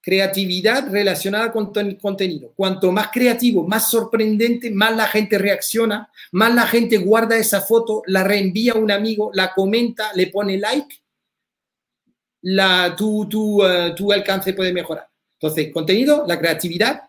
creatividad 0.00 0.90
relacionada 0.90 1.52
con 1.52 1.70
el 1.76 1.98
contenido. 1.98 2.52
Cuanto 2.56 2.90
más 2.92 3.08
creativo, 3.12 3.66
más 3.66 3.90
sorprendente, 3.90 4.70
más 4.70 4.96
la 4.96 5.06
gente 5.06 5.38
reacciona, 5.38 6.10
más 6.32 6.54
la 6.54 6.66
gente 6.66 6.96
guarda 6.98 7.36
esa 7.36 7.60
foto, 7.60 8.02
la 8.06 8.24
reenvía 8.24 8.72
a 8.72 8.78
un 8.78 8.90
amigo, 8.90 9.30
la 9.34 9.52
comenta, 9.52 10.12
le 10.14 10.28
pone 10.28 10.58
like 10.58 11.01
la, 12.42 12.94
tu, 12.96 13.26
tu, 13.28 13.64
eh, 13.64 13.92
tu 13.96 14.12
alcance 14.12 14.52
puede 14.52 14.72
mejorar. 14.72 15.08
Entonces, 15.40 15.72
contenido, 15.72 16.24
la 16.26 16.38
creatividad, 16.38 17.02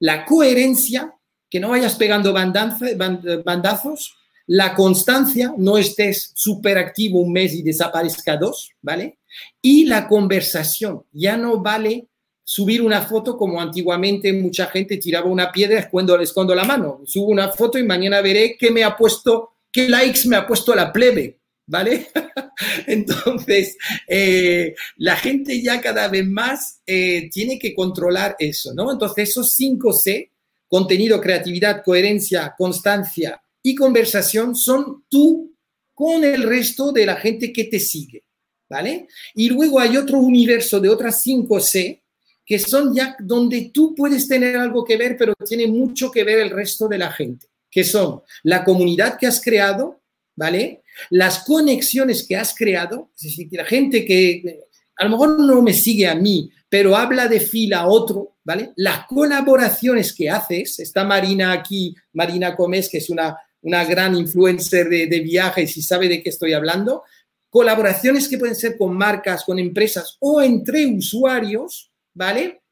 la 0.00 0.24
coherencia, 0.24 1.14
que 1.50 1.60
no 1.60 1.70
vayas 1.70 1.94
pegando 1.96 2.32
bandazos, 2.32 4.16
la 4.46 4.74
constancia, 4.74 5.54
no 5.56 5.78
estés 5.78 6.32
súper 6.34 6.78
activo 6.78 7.20
un 7.20 7.32
mes 7.32 7.54
y 7.54 7.62
desaparezca 7.62 8.36
dos, 8.36 8.70
¿vale? 8.82 9.18
Y 9.62 9.84
la 9.84 10.06
conversación, 10.08 11.04
ya 11.12 11.36
no 11.36 11.60
vale 11.60 12.08
subir 12.42 12.82
una 12.82 13.02
foto 13.02 13.36
como 13.36 13.60
antiguamente 13.60 14.32
mucha 14.32 14.66
gente 14.66 14.98
tiraba 14.98 15.26
una 15.26 15.50
piedra 15.50 15.78
escondo, 15.78 16.18
escondo 16.20 16.54
la 16.54 16.64
mano. 16.64 17.00
Subo 17.06 17.28
una 17.28 17.48
foto 17.48 17.78
y 17.78 17.84
mañana 17.84 18.20
veré 18.20 18.56
qué 18.58 18.70
me 18.70 18.84
ha 18.84 18.96
puesto, 18.96 19.54
qué 19.72 19.88
likes 19.88 20.26
me 20.26 20.36
ha 20.36 20.46
puesto 20.46 20.74
la 20.74 20.92
plebe. 20.92 21.38
¿vale? 21.66 22.08
Entonces, 22.86 23.76
eh, 24.08 24.74
la 24.96 25.16
gente 25.16 25.60
ya 25.62 25.80
cada 25.80 26.08
vez 26.08 26.26
más 26.26 26.80
eh, 26.86 27.28
tiene 27.30 27.58
que 27.58 27.74
controlar 27.74 28.36
eso, 28.38 28.72
¿no? 28.74 28.92
Entonces, 28.92 29.30
esos 29.30 29.52
5 29.52 29.92
C, 29.92 30.30
contenido, 30.68 31.20
creatividad, 31.20 31.82
coherencia, 31.84 32.54
constancia 32.56 33.40
y 33.62 33.74
conversación, 33.74 34.54
son 34.54 35.04
tú 35.08 35.54
con 35.94 36.24
el 36.24 36.42
resto 36.42 36.92
de 36.92 37.06
la 37.06 37.16
gente 37.16 37.52
que 37.52 37.64
te 37.64 37.78
sigue, 37.78 38.24
¿vale? 38.68 39.06
Y 39.34 39.48
luego 39.48 39.78
hay 39.78 39.96
otro 39.96 40.18
universo 40.18 40.80
de 40.80 40.88
otras 40.88 41.22
5 41.22 41.60
C 41.60 42.00
que 42.44 42.58
son 42.58 42.94
ya 42.94 43.16
donde 43.18 43.70
tú 43.72 43.94
puedes 43.94 44.28
tener 44.28 44.56
algo 44.56 44.84
que 44.84 44.96
ver, 44.96 45.16
pero 45.16 45.34
tiene 45.46 45.66
mucho 45.66 46.10
que 46.10 46.24
ver 46.24 46.40
el 46.40 46.50
resto 46.50 46.88
de 46.88 46.98
la 46.98 47.10
gente, 47.10 47.46
que 47.70 47.84
son 47.84 48.20
la 48.42 48.64
comunidad 48.64 49.16
que 49.18 49.26
has 49.26 49.40
creado, 49.40 50.02
¿vale? 50.36 50.82
Las 51.10 51.44
conexiones 51.44 52.26
que 52.26 52.36
has 52.36 52.54
creado, 52.54 53.10
es 53.16 53.22
decir, 53.22 53.48
la 53.52 53.64
gente 53.64 54.04
que 54.04 54.60
a 54.96 55.04
lo 55.04 55.10
mejor 55.10 55.40
no 55.40 55.62
me 55.62 55.72
sigue 55.72 56.06
a 56.06 56.14
mí, 56.14 56.50
pero 56.68 56.96
habla 56.96 57.28
de 57.28 57.40
fila 57.40 57.80
a 57.80 57.86
otro, 57.86 58.36
¿vale? 58.44 58.72
Las 58.76 59.06
colaboraciones 59.06 60.12
que 60.12 60.30
haces, 60.30 60.78
está 60.78 61.04
Marina 61.04 61.52
aquí, 61.52 61.94
Marina 62.12 62.50
Gómez, 62.50 62.88
que 62.88 62.98
es 62.98 63.10
una, 63.10 63.36
una 63.62 63.84
gran 63.84 64.14
influencer 64.14 64.88
de, 64.88 65.20
viajes 65.20 65.76
y 65.76 65.82
sabe 65.82 66.08
de 66.08 66.22
qué 66.22 66.28
estoy 66.28 66.52
hablando, 66.52 67.02
colaboraciones 67.48 68.28
que 68.28 68.38
pueden 68.38 68.56
ser 68.56 68.76
con 68.76 68.96
marcas, 68.96 69.44
con 69.44 69.58
empresas 69.58 70.16
o 70.20 70.42
entre 70.42 70.86
usuarios, 70.86 71.90
¿vale? 72.12 72.62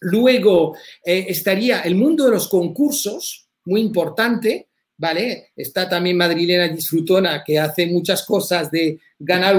Luego 0.00 0.76
eh, 1.04 1.26
estaría 1.28 1.80
el 1.80 1.94
mundo 1.94 2.26
de 2.26 2.32
los 2.32 2.48
concursos, 2.48 3.48
muy 3.64 3.80
importante, 3.80 4.68
¿vale? 4.96 5.52
Está 5.56 5.88
también 5.88 6.16
Madrilena 6.16 6.68
Disfrutona, 6.68 7.42
que 7.44 7.58
hace 7.58 7.86
muchas 7.86 8.24
cosas 8.24 8.70
de 8.70 9.00
ganar 9.18 9.56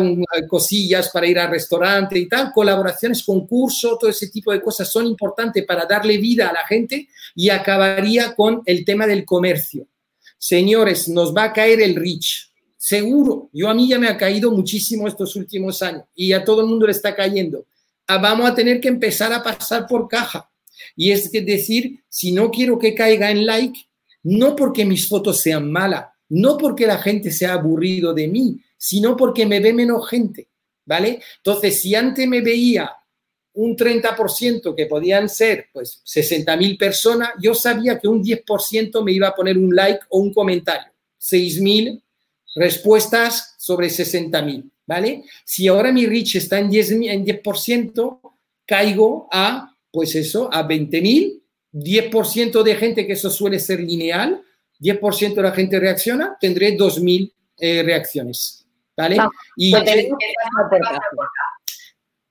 cosillas 0.47 1.09
para 1.09 1.27
ir 1.27 1.39
al 1.39 1.51
restaurante 1.51 2.17
y 2.17 2.27
tal, 2.27 2.51
colaboraciones, 2.53 3.23
concursos, 3.23 3.97
todo 3.99 4.09
ese 4.09 4.29
tipo 4.29 4.51
de 4.51 4.61
cosas 4.61 4.91
son 4.91 5.07
importantes 5.07 5.65
para 5.65 5.85
darle 5.85 6.17
vida 6.17 6.49
a 6.49 6.53
la 6.53 6.65
gente 6.65 7.07
y 7.35 7.49
acabaría 7.49 8.35
con 8.35 8.61
el 8.65 8.85
tema 8.85 9.07
del 9.07 9.25
comercio. 9.25 9.87
Señores, 10.37 11.07
nos 11.07 11.35
va 11.35 11.45
a 11.45 11.53
caer 11.53 11.81
el 11.81 11.95
rich, 11.95 12.51
seguro. 12.77 13.49
Yo 13.51 13.69
a 13.69 13.73
mí 13.73 13.89
ya 13.89 13.99
me 13.99 14.07
ha 14.07 14.17
caído 14.17 14.51
muchísimo 14.51 15.07
estos 15.07 15.35
últimos 15.35 15.81
años 15.81 16.03
y 16.15 16.33
a 16.33 16.43
todo 16.43 16.61
el 16.61 16.67
mundo 16.67 16.85
le 16.85 16.91
está 16.91 17.15
cayendo. 17.15 17.65
Ah, 18.07 18.19
vamos 18.19 18.49
a 18.49 18.53
tener 18.53 18.79
que 18.79 18.87
empezar 18.87 19.33
a 19.33 19.41
pasar 19.41 19.87
por 19.87 20.07
caja. 20.07 20.49
Y 20.95 21.11
es 21.11 21.31
decir, 21.31 22.03
si 22.07 22.31
no 22.31 22.51
quiero 22.51 22.77
que 22.77 22.93
caiga 22.93 23.31
en 23.31 23.45
like, 23.45 23.87
no 24.25 24.55
porque 24.55 24.85
mis 24.85 25.07
fotos 25.07 25.39
sean 25.39 25.71
malas, 25.71 26.05
no 26.29 26.57
porque 26.57 26.87
la 26.87 26.97
gente 26.97 27.31
se 27.31 27.45
ha 27.45 27.53
aburrido 27.53 28.13
de 28.13 28.27
mí, 28.27 28.59
sino 28.75 29.15
porque 29.15 29.45
me 29.45 29.59
ve 29.59 29.71
menos 29.71 30.09
gente, 30.09 30.49
¿vale? 30.85 31.21
Entonces, 31.37 31.79
si 31.79 31.93
antes 31.93 32.27
me 32.27 32.41
veía 32.41 32.91
un 33.53 33.77
30% 33.77 34.75
que 34.75 34.87
podían 34.87 35.29
ser 35.29 35.67
pues 35.71 36.01
60.000 36.05 36.77
personas, 36.77 37.29
yo 37.39 37.53
sabía 37.53 37.99
que 37.99 38.07
un 38.07 38.23
10% 38.23 39.03
me 39.03 39.11
iba 39.11 39.27
a 39.27 39.35
poner 39.35 39.57
un 39.57 39.73
like 39.75 40.01
o 40.09 40.19
un 40.19 40.33
comentario. 40.33 40.91
6.000 41.21 42.01
respuestas 42.55 43.55
sobre 43.59 43.87
60.000, 43.87 44.71
¿vale? 44.87 45.23
Si 45.45 45.67
ahora 45.67 45.91
mi 45.91 46.07
reach 46.07 46.37
está 46.37 46.57
en 46.57 46.71
10%, 46.71 47.11
en 47.11 47.25
10% 47.25 48.19
caigo 48.65 49.27
a, 49.31 49.77
pues 49.91 50.15
eso, 50.15 50.49
a 50.51 50.67
20.000 50.67 51.43
10% 51.75 52.63
de 52.63 52.75
gente, 52.75 53.05
que 53.05 53.13
eso 53.13 53.29
suele 53.29 53.59
ser 53.59 53.81
lineal, 53.81 54.41
10% 54.79 55.35
de 55.35 55.41
la 55.41 55.51
gente 55.51 55.79
reacciona, 55.79 56.37
tendré 56.39 56.77
2.000 56.77 57.31
eh, 57.57 57.83
reacciones. 57.83 58.61
¿Vale? 58.97 59.17
y 59.57 59.73
pues 59.73 60.07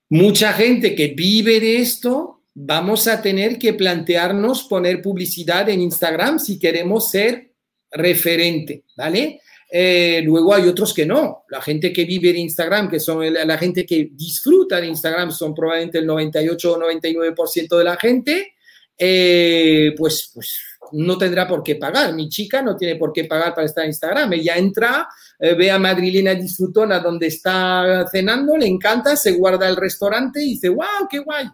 mucha 0.09 0.54
gente 0.54 0.94
que 0.94 1.09
vive 1.09 1.61
de 1.61 1.76
esto, 1.76 2.40
vamos 2.54 3.07
a 3.07 3.20
tener 3.20 3.59
que 3.59 3.74
plantearnos 3.74 4.62
poner 4.62 5.02
publicidad 5.02 5.68
en 5.68 5.83
Instagram 5.83 6.38
si 6.38 6.59
queremos 6.59 7.11
ser 7.11 7.52
referente, 7.90 8.85
¿vale? 8.96 9.42
Eh, 9.70 10.22
luego 10.24 10.54
hay 10.54 10.68
otros 10.68 10.94
que 10.94 11.04
no. 11.04 11.44
La 11.48 11.61
gente 11.61 11.92
que 11.92 12.04
vive 12.04 12.33
de 12.33 12.38
Instagram, 12.38 12.88
que 12.88 13.00
son 13.00 13.33
la 13.33 13.59
gente 13.59 13.85
que 13.85 14.11
disfruta 14.12 14.80
de 14.80 14.87
Instagram, 14.87 15.33
son 15.33 15.54
probablemente 15.54 15.98
el 15.98 16.07
98 16.07 16.72
o 16.72 16.78
99% 16.78 17.76
de 17.76 17.85
la 17.85 17.96
gente. 17.96 18.53
Eh, 18.96 19.92
pues, 19.96 20.30
pues 20.33 20.59
no 20.92 21.18
tendrá 21.18 21.46
por 21.46 21.62
qué 21.62 21.76
pagar. 21.76 22.12
Mi 22.14 22.28
chica 22.28 22.62
no 22.62 22.76
tiene 22.76 22.96
por 22.96 23.12
qué 23.12 23.24
pagar 23.24 23.54
para 23.54 23.66
estar 23.66 23.85
en 23.85 23.90
Instagram. 23.90 24.33
Ella 24.35 24.57
entra, 24.57 25.09
eh, 25.38 25.54
ve 25.54 25.70
a 25.70 25.78
Madrilena 25.78 26.35
Disfrutona 26.35 27.00
donde 27.00 27.26
está 27.26 28.07
cenando, 28.11 28.57
le 28.57 28.66
encanta, 28.66 29.16
se 29.16 29.33
guarda 29.33 29.68
el 29.68 29.76
restaurante 29.76 30.42
y 30.42 30.50
dice, 30.50 30.68
wow, 30.68 31.09
qué 31.11 31.18
guay. 31.18 31.46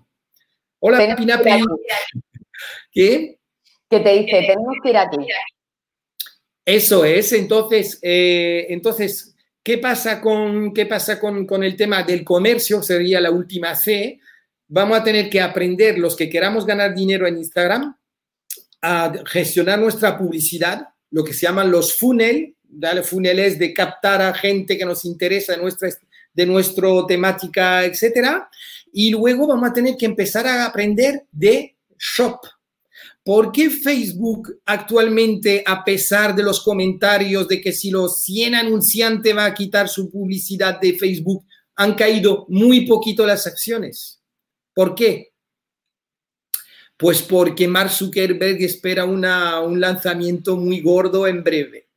Hola, 0.81 1.17
Pinapi. 1.17 1.51
¿Qué? 2.93 3.39
Que 3.89 4.01
te 4.01 4.11
dice, 4.11 4.43
tenemos 4.47 4.77
que 4.83 4.91
ir 4.91 4.97
aquí. 4.97 5.17
Eso 6.65 7.05
es, 7.05 7.33
entonces, 7.33 7.99
eh, 8.03 8.67
entonces 8.69 9.35
¿qué 9.63 9.79
pasa, 9.79 10.21
con, 10.21 10.73
qué 10.73 10.87
pasa 10.87 11.19
con, 11.19 11.47
con 11.47 11.65
el 11.65 11.77
tema 11.77 12.03
del 12.03 12.25
comercio? 12.25 12.83
Sería 12.83 13.21
la 13.21 13.31
última 13.31 13.75
C. 13.75 14.21
Vamos 14.73 15.01
a 15.01 15.03
tener 15.03 15.29
que 15.29 15.41
aprender, 15.41 15.99
los 15.99 16.15
que 16.15 16.31
queramos 16.31 16.65
ganar 16.65 16.95
dinero 16.95 17.27
en 17.27 17.39
Instagram, 17.39 17.97
a 18.81 19.13
gestionar 19.27 19.81
nuestra 19.81 20.17
publicidad, 20.17 20.87
lo 21.11 21.25
que 21.25 21.35
se 21.35 21.47
llaman 21.47 21.73
los 21.73 21.97
funnel, 21.97 22.55
¿vale? 22.69 23.03
funnels 23.03 23.59
de 23.59 23.75
captar 23.75 24.23
a 24.23 24.33
gente 24.33 24.79
que 24.79 24.85
nos 24.85 25.05
interesa 25.05 25.55
de 25.55 25.59
nuestra, 25.59 25.89
de 26.33 26.47
nuestra 26.47 26.89
temática, 27.09 27.85
etcétera. 27.85 28.49
Y 28.93 29.11
luego 29.11 29.49
vamos 29.49 29.71
a 29.71 29.73
tener 29.73 29.97
que 29.97 30.07
empezar 30.07 30.47
a 30.47 30.67
aprender 30.67 31.27
de 31.33 31.77
shop. 31.99 32.39
¿Por 33.25 33.51
qué 33.51 33.71
Facebook 33.71 34.61
actualmente, 34.67 35.65
a 35.67 35.85
pesar 35.85 36.33
de 36.33 36.45
los 36.45 36.63
comentarios 36.63 37.49
de 37.49 37.61
que 37.61 37.73
si 37.73 37.91
los 37.91 38.23
100 38.23 38.55
anunciantes 38.55 39.37
va 39.37 39.47
a 39.47 39.55
quitar 39.55 39.89
su 39.89 40.09
publicidad 40.09 40.81
de 40.81 40.97
Facebook, 40.97 41.45
han 41.75 41.95
caído 41.95 42.47
muy 42.49 42.87
poquito 42.87 43.27
las 43.27 43.49
acciones? 43.49 44.20
¿Por 44.75 44.95
qué? 44.95 45.33
Pues 46.97 47.23
porque 47.23 47.67
Mark 47.67 47.91
Zuckerberg 47.91 48.63
espera 48.63 49.05
un 49.05 49.81
lanzamiento 49.81 50.57
muy 50.57 50.81
gordo 50.81 51.27
en 51.27 51.43
breve, 51.43 51.89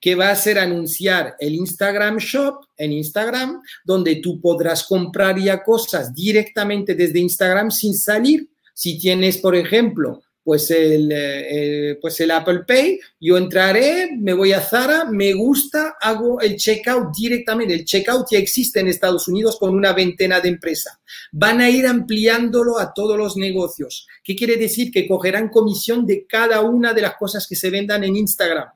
que 0.00 0.16
va 0.16 0.30
a 0.30 0.36
ser 0.36 0.58
anunciar 0.58 1.36
el 1.38 1.54
Instagram 1.54 2.18
Shop 2.18 2.66
en 2.76 2.92
Instagram, 2.92 3.62
donde 3.84 4.16
tú 4.16 4.40
podrás 4.40 4.84
comprar 4.84 5.38
ya 5.38 5.62
cosas 5.62 6.12
directamente 6.12 6.94
desde 6.94 7.20
Instagram 7.20 7.70
sin 7.70 7.96
salir. 7.96 8.48
Si 8.74 8.98
tienes, 8.98 9.38
por 9.38 9.54
ejemplo, 9.54 10.22
pues 10.48 10.70
el, 10.70 11.10
eh, 11.12 11.98
pues 12.00 12.18
el 12.20 12.30
Apple 12.30 12.60
Pay, 12.66 12.98
yo 13.20 13.36
entraré, 13.36 14.16
me 14.16 14.32
voy 14.32 14.54
a 14.54 14.62
Zara, 14.62 15.04
me 15.04 15.34
gusta, 15.34 15.96
hago 16.00 16.40
el 16.40 16.56
checkout 16.56 17.14
directamente. 17.14 17.74
El 17.74 17.84
checkout 17.84 18.28
ya 18.30 18.38
existe 18.38 18.80
en 18.80 18.88
Estados 18.88 19.28
Unidos 19.28 19.58
con 19.58 19.74
una 19.74 19.92
veintena 19.92 20.40
de 20.40 20.48
empresas. 20.48 21.00
Van 21.32 21.60
a 21.60 21.68
ir 21.68 21.86
ampliándolo 21.86 22.78
a 22.78 22.94
todos 22.94 23.18
los 23.18 23.36
negocios. 23.36 24.06
¿Qué 24.24 24.34
quiere 24.34 24.56
decir? 24.56 24.90
Que 24.90 25.06
cogerán 25.06 25.50
comisión 25.50 26.06
de 26.06 26.26
cada 26.26 26.62
una 26.62 26.94
de 26.94 27.02
las 27.02 27.16
cosas 27.18 27.46
que 27.46 27.54
se 27.54 27.68
vendan 27.68 28.02
en 28.04 28.16
Instagram. 28.16 28.68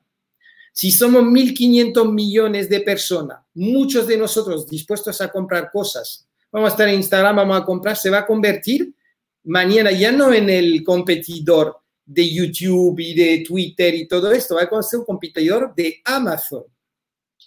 Si 0.73 0.91
somos 0.91 1.23
1.500 1.23 2.13
millones 2.13 2.69
de 2.69 2.81
personas, 2.81 3.39
muchos 3.55 4.05
de 4.05 4.17
nosotros 4.17 4.69
dispuestos 4.69 5.19
a 5.21 5.31
comprar 5.31 5.71
cosas, 5.71 6.27
vamos 6.51 6.69
a 6.69 6.73
estar 6.73 6.87
en 6.87 6.97
Instagram, 6.97 7.35
vamos 7.35 7.59
a 7.59 7.65
comprar, 7.65 7.97
se 7.97 8.11
va 8.11 8.19
a 8.19 8.27
convertir 8.27 8.93
mañana 9.43 9.91
ya 9.91 10.11
no 10.11 10.33
en 10.33 10.49
el 10.49 10.83
competidor 10.83 11.77
de 12.05 12.29
YouTube 12.29 12.99
y 12.99 13.13
de 13.13 13.43
Twitter 13.45 13.93
y 13.95 14.07
todo 14.07 14.31
esto, 14.31 14.55
va 14.55 14.63
a 14.63 14.83
ser 14.83 14.99
un 14.99 15.05
competidor 15.05 15.73
de 15.75 16.01
Amazon. 16.05 16.63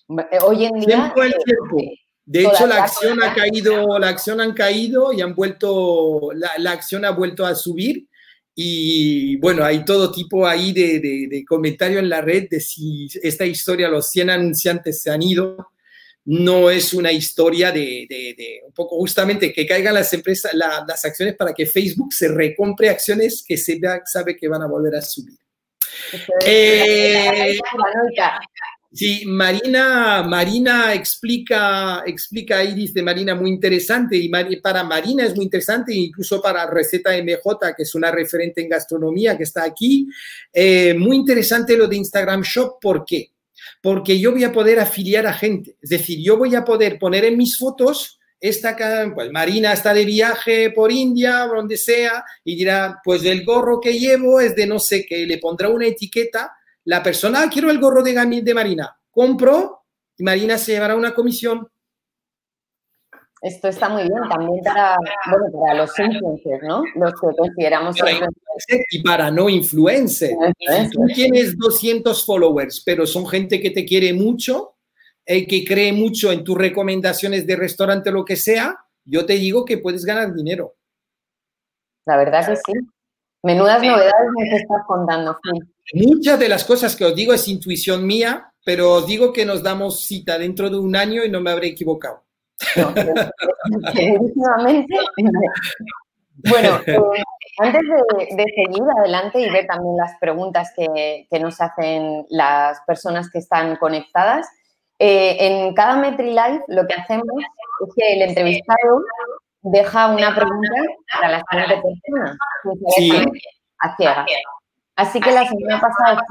Eh, 0.09 0.39
hoy 0.43 0.65
en 0.65 0.81
día... 0.81 1.15
Eh, 1.17 2.01
de 2.29 2.43
hecho, 2.43 2.67
la 2.67 2.83
acción 2.83 3.23
ha 3.23 3.33
caído, 3.33 4.01
la 4.01 4.09
acción 4.09 4.41
han 4.41 4.53
caído 4.53 5.13
y 5.13 5.21
han 5.21 5.37
vuelto, 5.37 6.31
la, 6.35 6.73
acción 6.73 7.05
ha 7.05 7.11
vuelto 7.11 7.47
a 7.47 7.55
subir. 7.55 8.09
Y 8.53 9.37
bueno, 9.37 9.65
hay 9.65 9.85
todo 9.85 10.11
tipo 10.11 10.45
ahí 10.45 10.73
de, 10.73 10.99
de, 10.99 11.29
de 11.31 11.45
comentario 11.45 12.01
en 12.01 12.09
la 12.09 12.23
red 12.23 12.49
de 12.51 12.59
si 12.59 13.07
esta 13.23 13.47
historia, 13.47 13.89
los 13.89 14.11
100 14.11 14.31
anunciantes 14.31 15.03
se 15.03 15.11
han 15.11 15.23
ido 15.23 15.69
no 16.27 16.71
es 16.71 16.93
una 16.93 17.13
historia 17.13 17.71
de, 17.71 18.61
un 18.67 18.73
poco 18.73 18.97
justamente 18.97 19.53
que 19.53 19.67
caigan 19.67 19.95
las 19.95 20.13
empresas, 20.13 20.53
las 20.55 21.05
acciones 21.05 21.37
para 21.37 21.55
que 21.55 21.67
Facebook 21.67 22.13
se 22.13 22.29
recompre 22.29 22.89
acciones 22.89 23.45
que 23.47 23.57
se 23.57 23.79
sabe 24.05 24.37
que 24.37 24.49
van 24.49 24.63
a 24.63 24.67
volver 24.67 24.97
a 24.97 25.03
subir. 25.03 25.39
Eh, 26.45 27.59
sí, 28.93 29.23
Marina, 29.25 30.25
Marina 30.25 30.95
explica, 30.95 32.03
explica 32.05 32.59
ahí, 32.59 32.75
dice 32.75 33.03
Marina, 33.03 33.37
muy 33.37 33.51
interesante, 33.51 34.17
y 34.17 34.29
para 34.61 34.83
Marina 34.83 35.25
es 35.25 35.37
muy 35.37 35.45
interesante, 35.45 35.95
incluso 35.95 36.43
para 36.43 36.69
Receta 36.69 37.13
MJ, 37.17 37.75
que 37.77 37.85
es 37.85 37.95
una 37.95 38.11
referente 38.11 38.63
en 38.63 38.69
gastronomía 38.69 39.37
que 39.37 39.45
está 39.45 39.63
aquí, 39.63 40.09
eh, 40.53 40.93
muy 40.95 41.17
interesante 41.17 41.77
lo 41.77 41.87
de 41.87 41.97
Instagram 41.97 42.43
Shop, 42.43 42.81
¿por 42.81 43.05
qué? 43.05 43.31
Porque 43.83 44.19
yo 44.19 44.33
voy 44.33 44.45
a 44.45 44.53
poder 44.53 44.81
afiliar 44.81 45.27
a 45.27 45.33
gente. 45.33 45.77
Es 45.81 45.91
decir, 45.91 46.19
yo 46.23 46.37
voy 46.37 46.55
a 46.55 46.65
poder 46.65 46.99
poner 46.99 47.25
en 47.25 47.37
mis 47.37 47.59
fotos, 47.59 48.19
esta, 48.39 48.77
pues 49.15 49.31
Marina 49.31 49.73
está 49.73 49.95
de 49.95 50.05
viaje 50.05 50.71
por 50.71 50.93
India, 50.93 51.47
donde 51.47 51.77
sea, 51.77 52.25
y 52.45 52.55
dirá, 52.57 53.01
pues 53.03 53.25
el 53.25 53.45
gorro 53.45 53.81
que 53.81 53.99
llevo 53.99 54.41
es 54.41 54.55
de 54.55 54.67
no 54.67 54.79
sé 54.79 55.07
qué, 55.07 55.27
le 55.27 55.39
pondrá 55.39 55.69
una 55.69 55.87
etiqueta, 55.87 56.53
la 56.85 57.03
persona, 57.03 57.43
ah, 57.43 57.51
quiero 57.51 57.71
el 57.71 57.81
gorro 57.81 58.03
de, 58.03 58.13
de 58.43 58.55
Marina, 58.55 58.97
compro 59.11 59.85
y 60.19 60.23
Marina 60.23 60.59
se 60.59 60.73
llevará 60.73 60.95
una 60.95 61.15
comisión 61.15 61.69
esto 63.47 63.69
está 63.69 63.89
muy 63.89 64.03
bien 64.03 64.29
también 64.29 64.63
para, 64.65 64.97
bueno, 65.31 65.61
para 65.61 65.75
los 65.75 65.99
influencers, 65.99 66.63
¿no? 66.65 66.83
Los 66.97 67.13
que 67.13 67.37
consideramos 67.37 67.97
Y 68.91 69.03
para 69.03 69.31
no 69.31 69.49
influencers. 69.49 70.35
Si 70.59 70.91
tú 70.91 71.07
tienes 71.15 71.57
200 71.57 72.27
followers, 72.27 72.83
pero 72.85 73.07
son 73.07 73.27
gente 73.27 73.61
que 73.61 73.71
te 73.71 73.85
quiere 73.85 74.13
mucho, 74.13 74.75
eh, 75.25 75.47
que 75.47 75.65
cree 75.65 75.93
mucho 75.93 76.33
en 76.33 76.43
tus 76.43 76.59
recomendaciones 76.59 77.47
de 77.47 77.55
restaurante 77.55 78.11
o 78.11 78.15
lo 78.15 78.25
que 78.25 78.37
sea, 78.37 78.77
yo 79.05 79.25
te 79.25 79.35
digo 79.35 79.65
que 79.65 79.79
puedes 79.79 80.05
ganar 80.05 80.35
dinero. 80.35 80.75
La 82.05 82.17
verdad 82.17 82.47
que 82.49 82.57
sí. 82.57 82.73
Menudas 83.45 83.81
novedades 83.81 84.31
nos 84.37 84.61
estás 84.61 84.83
contando, 84.89 85.39
Muchas 85.95 86.37
de 86.41 86.49
las 86.49 86.65
cosas 86.65 86.97
que 86.97 87.05
os 87.05 87.15
digo 87.15 87.33
es 87.33 87.47
intuición 87.47 88.05
mía, 88.05 88.53
pero 88.65 88.95
os 88.95 89.07
digo 89.07 89.33
que 89.33 89.47
nos 89.47 89.63
damos 89.63 90.01
cita 90.01 90.37
dentro 90.37 90.69
de 90.69 90.79
un 90.79 90.97
año 90.97 91.25
y 91.25 91.31
no 91.31 91.41
me 91.41 91.53
habré 91.53 91.69
equivocado. 91.69 92.26
Bueno, 96.45 96.81
eh, 96.87 96.99
antes 97.59 97.83
de, 97.83 98.45
seguir 98.55 98.83
adelante 98.99 99.41
y 99.41 99.51
ver 99.51 99.67
también 99.67 99.97
las 99.97 100.17
preguntas 100.21 100.73
que, 100.77 101.27
nos 101.41 101.61
hacen 101.61 102.27
las 102.29 102.81
personas 102.87 103.31
que 103.31 103.39
están 103.39 103.77
conectadas, 103.77 104.47
eh, 104.99 105.37
en 105.41 105.75
cada 105.75 105.97
MetriLive 105.97 106.65
lo 106.69 106.87
que 106.87 106.95
hacemos 106.95 107.27
es 107.87 107.95
que 107.95 108.15
el 108.15 108.23
entrevistado 108.23 109.03
deja 109.63 110.09
una 110.09 110.35
pregunta 110.35 110.73
para 111.13 111.29
la 111.33 111.43
siguiente 111.51 111.83
persona. 111.83 112.39
Así 114.97 115.21
que 115.21 115.31
la 115.31 115.47
semana 115.47 115.81
pasada 115.81 116.23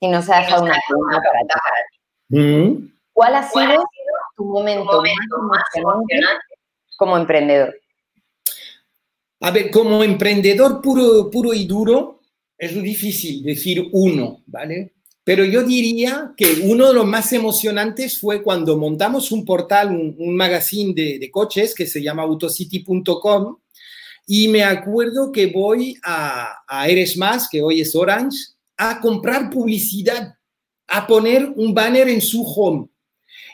y 0.00 0.08
nos 0.08 0.28
ha 0.28 0.40
dejado 0.40 0.64
una 0.64 0.78
pregunta 0.86 1.20
para 1.20 1.40
ti. 2.28 2.95
¿Cuál 3.16 3.34
ha 3.34 3.48
sido 3.48 3.82
tu 4.36 4.44
momento 4.44 5.00
más 5.40 5.62
emocionante 5.74 6.20
como 6.98 7.16
emprendedor? 7.16 7.74
A 9.40 9.50
ver, 9.50 9.70
como 9.70 10.04
emprendedor 10.04 10.82
puro, 10.82 11.30
puro 11.30 11.54
y 11.54 11.64
duro, 11.64 12.20
es 12.58 12.74
difícil 12.82 13.42
decir 13.42 13.88
uno, 13.92 14.42
¿vale? 14.44 14.96
Pero 15.24 15.46
yo 15.46 15.62
diría 15.62 16.34
que 16.36 16.60
uno 16.64 16.88
de 16.88 16.92
los 16.92 17.06
más 17.06 17.32
emocionantes 17.32 18.20
fue 18.20 18.42
cuando 18.42 18.76
montamos 18.76 19.32
un 19.32 19.46
portal, 19.46 19.96
un, 19.96 20.36
magazine 20.36 20.92
de, 20.92 21.30
coches 21.30 21.74
que 21.74 21.86
se 21.86 22.02
llama 22.02 22.22
autocity.com 22.24 23.56
y 24.26 24.48
me 24.48 24.62
acuerdo 24.62 25.32
que 25.32 25.46
voy 25.46 25.96
a, 26.04 26.52
a 26.68 26.86
Eres 26.86 27.16
Más, 27.16 27.48
que 27.48 27.62
hoy 27.62 27.80
es 27.80 27.96
Orange, 27.96 28.36
a 28.76 29.00
comprar 29.00 29.48
publicidad, 29.48 30.34
a 30.86 31.06
poner 31.06 31.50
un 31.56 31.72
banner 31.72 32.10
en 32.10 32.20
su 32.20 32.44
home. 32.44 32.90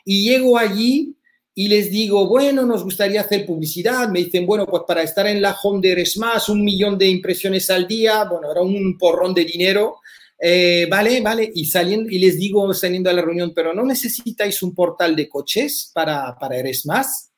Y 0.04 0.28
llego 0.28 0.58
allí 0.58 1.16
y 1.54 1.68
les 1.68 1.90
digo, 1.90 2.26
bueno, 2.28 2.64
nos 2.64 2.82
gustaría 2.82 3.20
hacer 3.20 3.44
publicidad. 3.44 4.08
Me 4.08 4.20
dicen, 4.20 4.46
bueno, 4.46 4.66
pues 4.66 4.82
para 4.86 5.02
estar 5.02 5.26
en 5.26 5.42
la 5.42 5.56
home 5.62 5.80
de 5.80 5.92
Eres 5.92 6.16
Más, 6.16 6.48
un 6.48 6.64
millón 6.64 6.96
de 6.96 7.08
impresiones 7.08 7.68
al 7.70 7.86
día, 7.86 8.24
bueno, 8.24 8.50
era 8.50 8.62
un 8.62 8.96
porrón 8.98 9.34
de 9.34 9.44
dinero. 9.44 9.96
Eh, 10.38 10.86
vale, 10.90 11.20
vale, 11.20 11.50
y 11.54 11.66
saliendo, 11.66 12.10
y 12.10 12.18
les 12.18 12.36
digo 12.36 12.72
saliendo 12.74 13.08
a 13.08 13.12
la 13.12 13.22
reunión, 13.22 13.52
pero 13.54 13.72
¿no 13.72 13.84
necesitáis 13.84 14.60
un 14.62 14.74
portal 14.74 15.14
de 15.14 15.28
coches 15.28 15.90
para, 15.94 16.36
para 16.38 16.56
Más? 16.86 17.30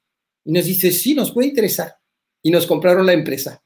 Y 0.44 0.53
nos 0.53 0.64
dice, 0.64 0.92
sí, 0.92 1.14
nos 1.14 1.33
puede 1.33 1.48
interesar. 1.48 1.96
Y 2.42 2.50
nos 2.50 2.66
compraron 2.66 3.07
la 3.07 3.14
empresa. 3.14 3.63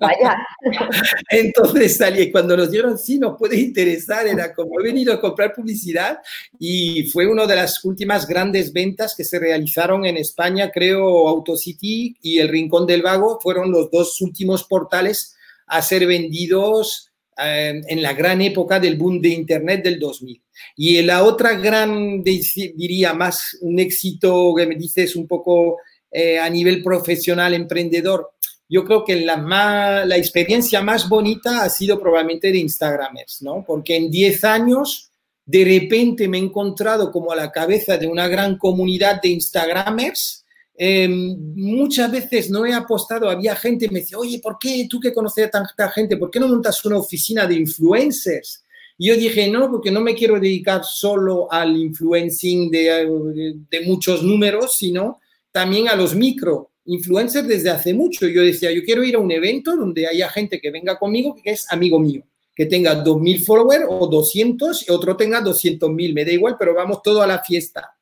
Vaya. 0.00 0.36
Entonces 1.30 1.96
salí, 1.96 2.30
cuando 2.30 2.56
nos 2.56 2.70
dieron, 2.70 2.98
sí, 2.98 3.18
nos 3.18 3.36
puede 3.38 3.58
interesar, 3.58 4.26
era 4.26 4.54
como 4.54 4.80
he 4.80 4.82
venido 4.82 5.12
a 5.12 5.20
comprar 5.20 5.54
publicidad 5.54 6.18
y 6.58 7.08
fue 7.10 7.26
una 7.26 7.46
de 7.46 7.56
las 7.56 7.84
últimas 7.84 8.26
grandes 8.26 8.72
ventas 8.72 9.14
que 9.16 9.24
se 9.24 9.38
realizaron 9.38 10.04
en 10.06 10.16
España, 10.16 10.70
creo, 10.72 11.28
AutoCity 11.28 12.16
y 12.22 12.38
El 12.38 12.48
Rincón 12.48 12.86
del 12.86 13.02
Vago 13.02 13.38
fueron 13.40 13.70
los 13.70 13.90
dos 13.90 14.20
últimos 14.20 14.64
portales 14.64 15.36
a 15.66 15.82
ser 15.82 16.06
vendidos 16.06 17.10
eh, 17.38 17.82
en 17.86 18.02
la 18.02 18.14
gran 18.14 18.40
época 18.40 18.80
del 18.80 18.96
boom 18.96 19.20
de 19.20 19.28
Internet 19.28 19.84
del 19.84 19.98
2000. 19.98 20.42
Y 20.76 21.02
la 21.02 21.22
otra 21.22 21.52
gran, 21.54 22.22
diría, 22.22 23.12
más 23.12 23.58
un 23.60 23.78
éxito 23.78 24.54
que 24.56 24.66
me 24.66 24.74
dices 24.76 25.16
un 25.16 25.26
poco 25.26 25.78
eh, 26.10 26.38
a 26.38 26.48
nivel 26.48 26.82
profesional, 26.82 27.52
emprendedor, 27.52 28.30
yo 28.68 28.84
creo 28.84 29.04
que 29.04 29.20
la, 29.20 30.04
la 30.04 30.16
experiencia 30.16 30.82
más 30.82 31.08
bonita 31.08 31.62
ha 31.62 31.68
sido 31.68 32.00
probablemente 32.00 32.50
de 32.50 32.58
Instagramers, 32.58 33.42
¿no? 33.42 33.64
Porque 33.66 33.96
en 33.96 34.10
10 34.10 34.44
años, 34.44 35.12
de 35.44 35.64
repente 35.64 36.26
me 36.26 36.38
he 36.38 36.40
encontrado 36.40 37.12
como 37.12 37.30
a 37.30 37.36
la 37.36 37.52
cabeza 37.52 37.96
de 37.96 38.08
una 38.08 38.26
gran 38.26 38.58
comunidad 38.58 39.22
de 39.22 39.28
Instagramers. 39.28 40.44
Em, 40.74 41.36
muchas 41.54 42.10
veces 42.10 42.50
no 42.50 42.66
he 42.66 42.74
apostado, 42.74 43.30
había 43.30 43.54
gente 43.54 43.86
que 43.86 43.94
me 43.94 44.00
decía, 44.00 44.18
oye, 44.18 44.40
¿por 44.40 44.58
qué 44.58 44.86
tú 44.90 44.98
que 44.98 45.14
conoces 45.14 45.46
a 45.46 45.50
tanta 45.50 45.88
gente, 45.90 46.16
por 46.16 46.30
qué 46.30 46.40
no 46.40 46.48
montas 46.48 46.84
una 46.84 46.98
oficina 46.98 47.46
de 47.46 47.54
influencers? 47.54 48.64
Y 48.98 49.08
yo 49.08 49.16
dije, 49.16 49.48
no, 49.48 49.70
porque 49.70 49.90
no 49.90 50.00
me 50.00 50.14
quiero 50.14 50.40
dedicar 50.40 50.82
solo 50.84 51.50
al 51.52 51.76
influencing 51.76 52.70
de, 52.70 53.54
de 53.70 53.80
muchos 53.82 54.22
números, 54.22 54.74
sino 54.76 55.20
también 55.52 55.88
a 55.88 55.94
los 55.94 56.14
micro 56.14 56.70
influencers 56.86 57.46
desde 57.46 57.70
hace 57.70 57.94
mucho. 57.94 58.26
Yo 58.26 58.42
decía, 58.42 58.72
yo 58.72 58.82
quiero 58.82 59.04
ir 59.04 59.16
a 59.16 59.18
un 59.18 59.30
evento 59.30 59.76
donde 59.76 60.06
haya 60.06 60.28
gente 60.28 60.60
que 60.60 60.70
venga 60.70 60.98
conmigo 60.98 61.34
que 61.34 61.50
es 61.50 61.70
amigo 61.70 61.98
mío, 61.98 62.22
que 62.54 62.66
tenga 62.66 63.04
2.000 63.04 63.44
followers 63.44 63.84
o 63.88 64.06
200 64.06 64.88
y 64.88 64.92
otro 64.92 65.16
tenga 65.16 65.42
200.000, 65.42 66.14
me 66.14 66.24
da 66.24 66.32
igual, 66.32 66.56
pero 66.58 66.74
vamos 66.74 67.02
todo 67.02 67.22
a 67.22 67.26
la 67.26 67.40
fiesta. 67.40 67.96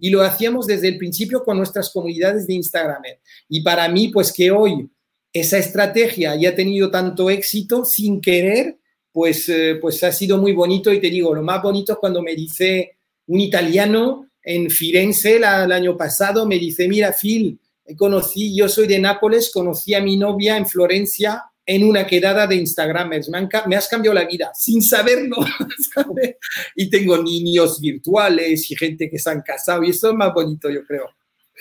Y 0.00 0.10
lo 0.10 0.22
hacíamos 0.22 0.66
desde 0.66 0.88
el 0.88 0.98
principio 0.98 1.42
con 1.42 1.56
nuestras 1.56 1.90
comunidades 1.90 2.46
de 2.46 2.54
Instagram. 2.54 3.02
Y 3.48 3.62
para 3.62 3.88
mí, 3.88 4.08
pues 4.08 4.32
que 4.32 4.50
hoy 4.50 4.88
esa 5.32 5.58
estrategia 5.58 6.32
haya 6.32 6.54
tenido 6.54 6.90
tanto 6.90 7.30
éxito 7.30 7.84
sin 7.84 8.20
querer, 8.20 8.78
pues, 9.12 9.48
eh, 9.48 9.76
pues 9.80 10.02
ha 10.04 10.12
sido 10.12 10.38
muy 10.38 10.52
bonito. 10.52 10.92
Y 10.92 11.00
te 11.00 11.10
digo, 11.10 11.34
lo 11.34 11.42
más 11.42 11.62
bonito 11.62 11.92
es 11.92 11.98
cuando 11.98 12.22
me 12.22 12.34
dice 12.34 12.98
un 13.26 13.40
italiano 13.40 14.28
en 14.42 14.70
Firenze 14.70 15.36
el 15.36 15.44
año 15.44 15.96
pasado, 15.96 16.46
me 16.46 16.58
dice, 16.58 16.86
mira, 16.86 17.12
Phil, 17.12 17.58
conocí, 17.96 18.56
yo 18.56 18.68
soy 18.68 18.86
de 18.86 18.98
Nápoles, 18.98 19.50
conocí 19.52 19.94
a 19.94 20.00
mi 20.00 20.16
novia 20.16 20.56
en 20.56 20.66
Florencia 20.66 21.44
en 21.66 21.84
una 21.84 22.06
quedada 22.06 22.46
de 22.46 22.54
Instagramers. 22.56 23.28
Me, 23.28 23.48
me 23.66 23.76
has 23.76 23.88
cambiado 23.88 24.14
la 24.14 24.24
vida 24.24 24.52
sin 24.54 24.82
saberlo. 24.82 25.36
Y 26.74 26.90
tengo 26.90 27.16
niños 27.18 27.80
virtuales 27.80 28.70
y 28.70 28.76
gente 28.76 29.10
que 29.10 29.18
se 29.18 29.30
han 29.30 29.42
casado 29.42 29.82
y 29.82 29.90
eso 29.90 30.10
es 30.10 30.14
más 30.14 30.32
bonito, 30.32 30.70
yo 30.70 30.84
creo. 30.84 31.08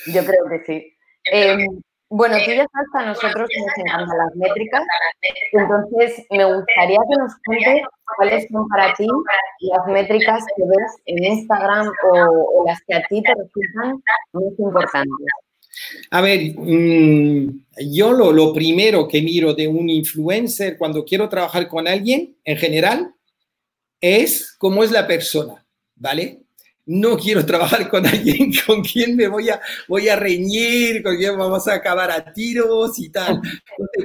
Yo 0.07 0.23
creo 0.25 0.45
que 0.49 0.65
sí. 0.65 0.97
Em, 1.31 1.65
bueno, 2.09 2.35
tú 2.45 2.51
ya 2.51 2.67
sabes 2.71 2.87
que 2.91 2.99
a 2.99 3.05
nosotros 3.07 3.49
nos 3.57 3.77
encantan 3.77 4.17
las 4.17 4.35
métricas, 4.35 4.83
entonces 5.53 6.25
me 6.29 6.45
gustaría 6.45 6.97
que 6.97 7.17
nos 7.17 7.33
cuentes 7.45 7.81
cuáles 8.17 8.47
son 8.51 8.67
para 8.67 8.93
ti 8.93 9.07
las 9.61 9.87
métricas 9.87 10.43
que 10.55 10.63
ves 10.63 10.91
en 11.05 11.23
Instagram 11.23 11.87
o, 11.87 12.61
o 12.61 12.67
las 12.67 12.79
que 12.87 12.95
a 12.95 13.01
ti 13.07 13.23
te 13.23 13.33
resultan 13.33 14.03
más 14.33 14.59
importantes. 14.59 15.44
A 16.11 16.21
ver, 16.21 16.53
mm, 16.55 17.65
yo 17.91 18.13
lo, 18.13 18.31
lo, 18.31 18.53
primero 18.53 19.07
que 19.07 19.21
miro 19.21 19.53
de 19.53 19.67
un 19.67 19.89
influencer 19.89 20.77
cuando 20.77 21.03
quiero 21.03 21.29
trabajar 21.29 21.67
con 21.67 21.87
alguien, 21.87 22.37
en 22.43 22.57
general, 22.57 23.13
es 24.01 24.55
cómo 24.57 24.83
es 24.83 24.91
la 24.91 25.07
persona, 25.07 25.65
¿vale? 25.95 26.41
No 26.85 27.17
quiero 27.17 27.45
trabajar 27.45 27.89
con 27.89 28.05
alguien 28.05 28.51
con 28.65 28.83
quien 28.83 29.15
me 29.15 29.27
voy 29.27 29.49
a, 29.49 29.59
voy 29.87 30.07
a 30.07 30.15
reñir, 30.15 31.01
con 31.01 31.17
quien 31.17 31.37
vamos 31.37 31.67
a 31.67 31.73
acabar 31.73 32.11
a 32.11 32.31
tiros 32.31 32.99
y 32.99 33.09
tal. 33.09 33.41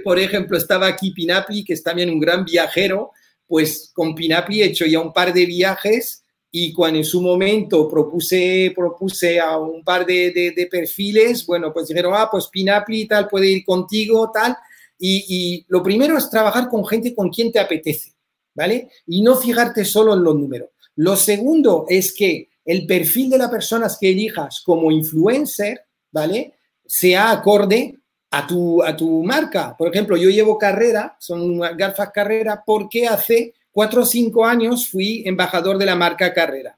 por 0.03 0.19
ejemplo, 0.19 0.57
estaba 0.57 0.87
aquí 0.87 1.11
Pinapli, 1.11 1.65
que 1.65 1.75
es 1.75 1.83
también 1.83 2.11
un 2.11 2.19
gran 2.19 2.45
viajero, 2.45 3.11
pues 3.47 3.91
con 3.93 4.15
Pinapli 4.15 4.63
he 4.63 4.67
hecho 4.67 4.87
ya 4.87 5.01
un 5.01 5.13
par 5.13 5.35
de 5.35 5.45
viajes 5.45 6.25
y 6.53 6.73
cuando 6.73 6.99
en 6.99 7.05
su 7.05 7.23
momento 7.23 7.89
propuse, 7.89 8.73
propuse 8.75 9.39
a 9.39 9.57
un 9.57 9.85
par 9.85 10.05
de, 10.05 10.53
de, 10.57 10.67
perfiles, 10.67 11.47
bueno, 11.47 11.73
pues 11.73 11.89
dijeron, 11.89 12.13
ah, 12.17 12.29
pues 12.31 12.49
Pinapli 12.49 13.07
tal 13.07 13.29
puede 13.29 13.49
ir 13.49 13.65
contigo, 13.65 14.31
tal. 14.33 14.57
Y, 14.99 15.65
lo 15.69 15.83
primero 15.83 16.19
es 16.19 16.29
trabajar 16.29 16.69
con 16.69 16.85
gente 16.85 17.15
con 17.15 17.31
quien 17.31 17.53
te 17.53 17.61
apetece, 17.61 18.13
¿vale? 18.55 18.91
Y 19.07 19.23
no 19.23 19.37
fijarte 19.37 19.85
solo 19.85 20.15
en 20.15 20.25
los 20.25 20.35
números. 20.35 20.71
Lo 20.97 21.17
segundo 21.17 21.87
es 21.89 22.13
que 22.13 22.51
el 22.65 22.87
perfil 22.87 23.31
de 23.31 23.39
las 23.39 23.51
personas 23.51 23.97
que 23.99 24.11
elijas 24.11 24.61
como 24.61 24.91
influencer, 24.91 25.83
¿vale? 26.11 26.55
Sea 26.85 27.31
acorde 27.31 27.97
a 28.33 28.47
tu, 28.47 28.83
a 28.83 28.97
tu 28.97 29.23
marca. 29.23 29.77
Por 29.79 29.89
ejemplo, 29.89 30.17
yo 30.17 30.29
llevo 30.29 30.59
carrera, 30.59 31.17
son 31.21 31.61
gafas 31.77 32.11
carrera, 32.13 32.63
porque 32.67 33.07
hace 33.07 33.55
cuatro 33.73 34.03
o 34.03 34.07
cinco 34.07 34.45
años 34.45 34.89
fui 34.89 35.23
embajador 35.27 35.79
de 35.79 35.87
la 35.87 35.97
marca 35.97 36.33
Carrera 36.33 36.77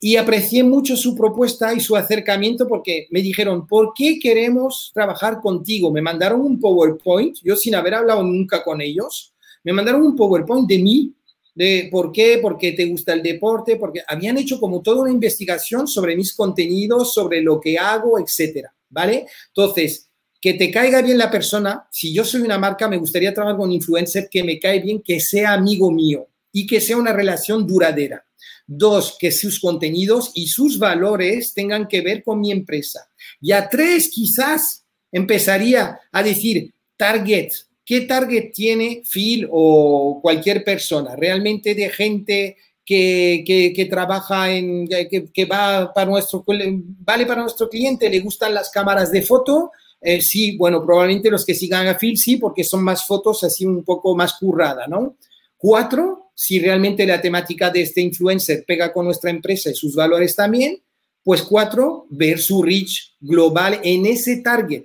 y 0.00 0.16
aprecié 0.16 0.62
mucho 0.64 0.96
su 0.96 1.14
propuesta 1.14 1.72
y 1.74 1.80
su 1.80 1.96
acercamiento 1.96 2.66
porque 2.66 3.06
me 3.10 3.22
dijeron, 3.22 3.66
¿por 3.66 3.92
qué 3.94 4.18
queremos 4.18 4.90
trabajar 4.94 5.40
contigo? 5.40 5.90
Me 5.90 6.02
mandaron 6.02 6.40
un 6.40 6.60
PowerPoint, 6.60 7.38
yo 7.42 7.56
sin 7.56 7.74
haber 7.74 7.94
hablado 7.94 8.22
nunca 8.22 8.62
con 8.62 8.80
ellos, 8.80 9.32
me 9.64 9.72
mandaron 9.72 10.02
un 10.02 10.16
PowerPoint 10.16 10.68
de 10.68 10.78
mí, 10.78 11.12
de 11.54 11.88
por 11.90 12.12
qué, 12.12 12.38
porque 12.40 12.72
te 12.72 12.86
gusta 12.86 13.12
el 13.12 13.22
deporte, 13.22 13.76
porque 13.76 14.02
habían 14.06 14.38
hecho 14.38 14.58
como 14.58 14.80
toda 14.80 15.02
una 15.02 15.12
investigación 15.12 15.86
sobre 15.86 16.16
mis 16.16 16.34
contenidos, 16.34 17.12
sobre 17.12 17.42
lo 17.42 17.60
que 17.60 17.78
hago, 17.78 18.18
etcétera, 18.18 18.74
¿vale? 18.88 19.26
Entonces, 19.48 20.08
que 20.40 20.54
te 20.54 20.70
caiga 20.70 21.02
bien 21.02 21.18
la 21.18 21.30
persona, 21.30 21.86
si 21.90 22.12
yo 22.12 22.24
soy 22.24 22.40
una 22.40 22.58
marca, 22.58 22.88
me 22.88 22.96
gustaría 22.96 23.32
trabajar 23.32 23.56
con 23.56 23.68
un 23.68 23.74
influencer 23.74 24.28
que 24.28 24.42
me 24.42 24.58
cae 24.58 24.80
bien, 24.80 25.00
que 25.00 25.20
sea 25.20 25.52
amigo 25.52 25.92
mío, 25.92 26.26
y 26.52 26.66
que 26.66 26.80
sea 26.80 26.96
una 26.96 27.12
relación 27.12 27.66
duradera. 27.66 28.24
Dos, 28.66 29.16
que 29.18 29.32
sus 29.32 29.58
contenidos 29.58 30.30
y 30.34 30.46
sus 30.46 30.78
valores 30.78 31.54
tengan 31.54 31.88
que 31.88 32.00
ver 32.00 32.22
con 32.22 32.40
mi 32.40 32.52
empresa. 32.52 33.08
Y 33.40 33.52
a 33.52 33.68
tres, 33.68 34.08
quizás 34.08 34.84
empezaría 35.10 35.98
a 36.10 36.22
decir, 36.22 36.72
target, 36.96 37.50
¿qué 37.84 38.02
target 38.02 38.52
tiene 38.52 39.02
Phil 39.10 39.48
o 39.50 40.20
cualquier 40.22 40.62
persona? 40.64 41.16
Realmente 41.16 41.74
de 41.74 41.90
gente 41.90 42.56
que, 42.84 43.86
trabaja 43.90 44.50
en, 44.50 44.86
que, 44.86 45.44
va 45.44 45.92
para 45.92 46.10
nuestro, 46.10 46.44
vale 46.46 47.26
para 47.26 47.42
nuestro 47.42 47.68
cliente, 47.68 48.10
le 48.10 48.20
gustan 48.20 48.54
las 48.54 48.70
cámaras 48.70 49.10
de 49.10 49.22
foto. 49.22 49.70
Eh, 50.00 50.20
sí, 50.20 50.56
bueno, 50.56 50.84
probablemente 50.84 51.30
los 51.30 51.44
que 51.44 51.54
sigan 51.54 51.86
a 51.86 51.96
Phil 51.96 52.18
sí, 52.18 52.36
porque 52.36 52.64
son 52.64 52.82
más 52.82 53.06
fotos 53.06 53.44
así 53.44 53.64
un 53.64 53.84
poco 53.84 54.16
más 54.16 54.34
currada, 54.34 54.86
¿no? 54.88 55.16
Cuatro, 55.56 56.21
si 56.34 56.58
realmente 56.60 57.06
la 57.06 57.20
temática 57.20 57.70
de 57.70 57.82
este 57.82 58.00
influencer 58.00 58.64
pega 58.66 58.92
con 58.92 59.04
nuestra 59.04 59.30
empresa 59.30 59.70
y 59.70 59.74
sus 59.74 59.94
valores 59.94 60.34
también, 60.34 60.82
pues 61.22 61.42
cuatro, 61.42 62.06
ver 62.10 62.38
su 62.38 62.62
reach 62.62 63.14
global 63.20 63.80
en 63.82 64.06
ese 64.06 64.38
target. 64.38 64.84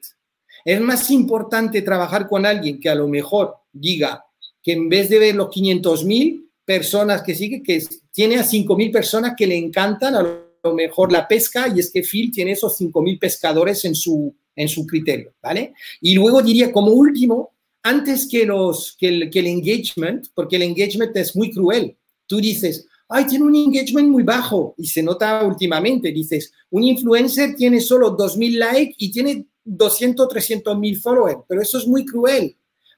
Es 0.63 0.79
más 0.81 1.09
importante 1.09 1.81
trabajar 1.81 2.27
con 2.27 2.45
alguien 2.45 2.79
que 2.79 2.89
a 2.89 2.95
lo 2.95 3.07
mejor 3.07 3.55
diga 3.71 4.23
que 4.61 4.73
en 4.73 4.89
vez 4.89 5.09
de 5.09 5.19
ver 5.19 5.35
los 5.35 5.49
500 5.49 6.03
mil 6.05 6.51
personas 6.65 7.23
que 7.23 7.33
sigue, 7.33 7.63
que 7.63 7.81
tiene 8.11 8.35
a 8.35 8.43
5 8.43 8.75
mil 8.75 8.91
personas 8.91 9.33
que 9.37 9.47
le 9.47 9.55
encantan 9.55 10.15
a 10.15 10.21
lo 10.21 10.73
mejor 10.73 11.11
la 11.11 11.27
pesca 11.27 11.71
y 11.73 11.79
es 11.79 11.91
que 11.91 12.03
Phil 12.03 12.31
tiene 12.31 12.51
esos 12.51 12.75
5 12.75 13.01
mil 13.01 13.17
pescadores 13.17 13.85
en 13.85 13.95
su, 13.95 14.35
en 14.55 14.67
su 14.67 14.85
criterio, 14.85 15.33
¿vale? 15.41 15.73
Y 16.01 16.15
luego 16.15 16.41
diría 16.41 16.71
como 16.71 16.91
último, 16.91 17.53
antes 17.88 18.27
que, 18.29 18.45
los, 18.45 18.95
que, 18.97 19.07
el, 19.07 19.29
que 19.29 19.39
el 19.39 19.47
engagement, 19.47 20.27
porque 20.33 20.57
el 20.57 20.63
engagement 20.63 21.15
es 21.15 21.35
muy 21.35 21.51
cruel. 21.51 21.95
Tú 22.25 22.38
dices, 22.38 22.85
ay, 23.07 23.25
tiene 23.25 23.45
un 23.45 23.55
engagement 23.55 24.09
muy 24.09 24.23
bajo 24.23 24.75
y 24.77 24.88
se 24.88 25.01
nota 25.01 25.43
últimamente. 25.45 26.11
Dices, 26.11 26.51
un 26.69 26.83
influencer 26.83 27.55
tiene 27.55 27.79
solo 27.79 28.17
2.000 28.17 28.57
likes 28.57 28.95
y 28.97 29.11
tiene 29.11 29.45
200, 29.63 30.27
300 30.27 30.77
mil 30.77 30.97
followers, 30.97 31.39
pero 31.47 31.61
eso 31.61 31.77
es 31.77 31.88
muy 31.88 32.05
cruel 32.05 32.55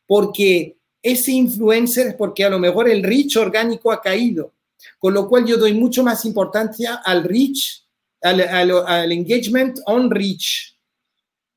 porque 0.09 0.75
ese 1.03 1.31
influencer, 1.31 2.17
porque 2.17 2.43
a 2.43 2.49
lo 2.49 2.57
mejor 2.57 2.89
el 2.89 3.03
reach 3.03 3.37
orgánico 3.37 3.91
ha 3.91 4.01
caído, 4.01 4.53
con 4.97 5.13
lo 5.13 5.29
cual 5.29 5.45
yo 5.45 5.57
doy 5.57 5.73
mucho 5.73 6.03
más 6.03 6.25
importancia 6.25 6.95
al 7.05 7.23
reach, 7.23 7.85
al, 8.21 8.41
al 8.41 9.11
engagement 9.11 9.79
on 9.85 10.09
reach, 10.09 10.68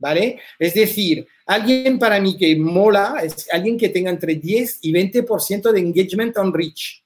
¿vale? 0.02 0.40
Es 0.58 0.74
decir, 0.74 1.24
alguien 1.46 1.96
para 1.96 2.20
mí 2.20 2.36
que 2.36 2.56
mola 2.56 3.20
es 3.22 3.46
alguien 3.52 3.78
que 3.78 3.88
tenga 3.88 4.10
entre 4.10 4.34
10 4.34 4.80
y 4.82 4.92
20% 4.92 5.70
de 5.70 5.80
engagement 5.80 6.36
on 6.38 6.52
reach. 6.52 7.04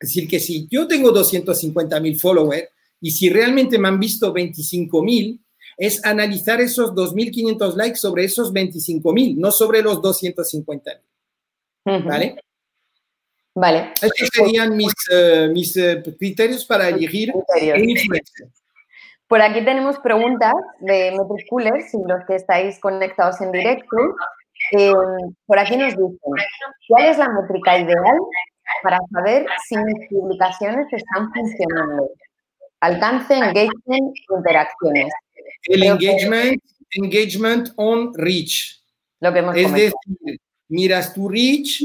Es 0.00 0.08
decir, 0.08 0.28
que 0.28 0.40
si 0.40 0.66
yo 0.68 0.88
tengo 0.88 1.12
250 1.12 2.00
mil 2.00 2.18
followers 2.18 2.68
y 3.00 3.12
si 3.12 3.30
realmente 3.30 3.78
me 3.78 3.86
han 3.86 4.00
visto 4.00 4.32
25 4.32 5.02
mil, 5.04 5.40
es 5.78 6.04
analizar 6.04 6.60
esos 6.60 6.90
2.500 6.90 7.76
likes 7.76 7.98
sobre 7.98 8.24
esos 8.24 8.52
25 8.52 9.12
mil, 9.12 9.38
no 9.38 9.52
sobre 9.52 9.80
los 9.80 10.02
250 10.02 10.90
mil. 11.84 12.04
¿Vale? 12.04 12.36
Vale. 13.54 13.92
Estos 14.02 14.28
serían 14.32 14.76
mis, 14.76 14.92
eh, 15.12 15.48
mis 15.52 15.76
eh, 15.76 16.02
criterios 16.18 16.64
para 16.64 16.88
elegir 16.88 17.32
influencer. 17.76 18.48
Por 19.28 19.42
aquí 19.42 19.64
tenemos 19.64 19.98
preguntas 19.98 20.54
de 20.80 21.12
Metricoolers, 21.12 21.92
y 21.94 21.98
los 22.06 22.24
que 22.26 22.36
estáis 22.36 22.78
conectados 22.78 23.40
en 23.40 23.50
directo. 23.50 23.96
Eh, 24.72 24.92
por 25.46 25.58
aquí 25.58 25.76
nos 25.76 25.90
dicen, 25.90 26.18
¿cuál 26.88 27.06
es 27.06 27.18
la 27.18 27.28
métrica 27.28 27.78
ideal 27.78 28.16
para 28.82 28.98
saber 29.12 29.46
si 29.66 29.76
mis 29.76 30.08
publicaciones 30.08 30.86
están 30.92 31.32
funcionando? 31.32 32.10
Alcance, 32.80 33.34
engagement, 33.34 34.16
interacciones. 34.30 35.12
El 35.64 35.82
engagement, 35.82 36.62
engagement 36.92 37.68
on 37.76 38.12
reach. 38.14 38.80
Lo 39.20 39.32
que 39.32 39.40
hemos 39.40 39.56
es 39.56 39.72
decir, 39.72 40.38
miras 40.68 41.12
tu 41.12 41.28
reach, 41.28 41.82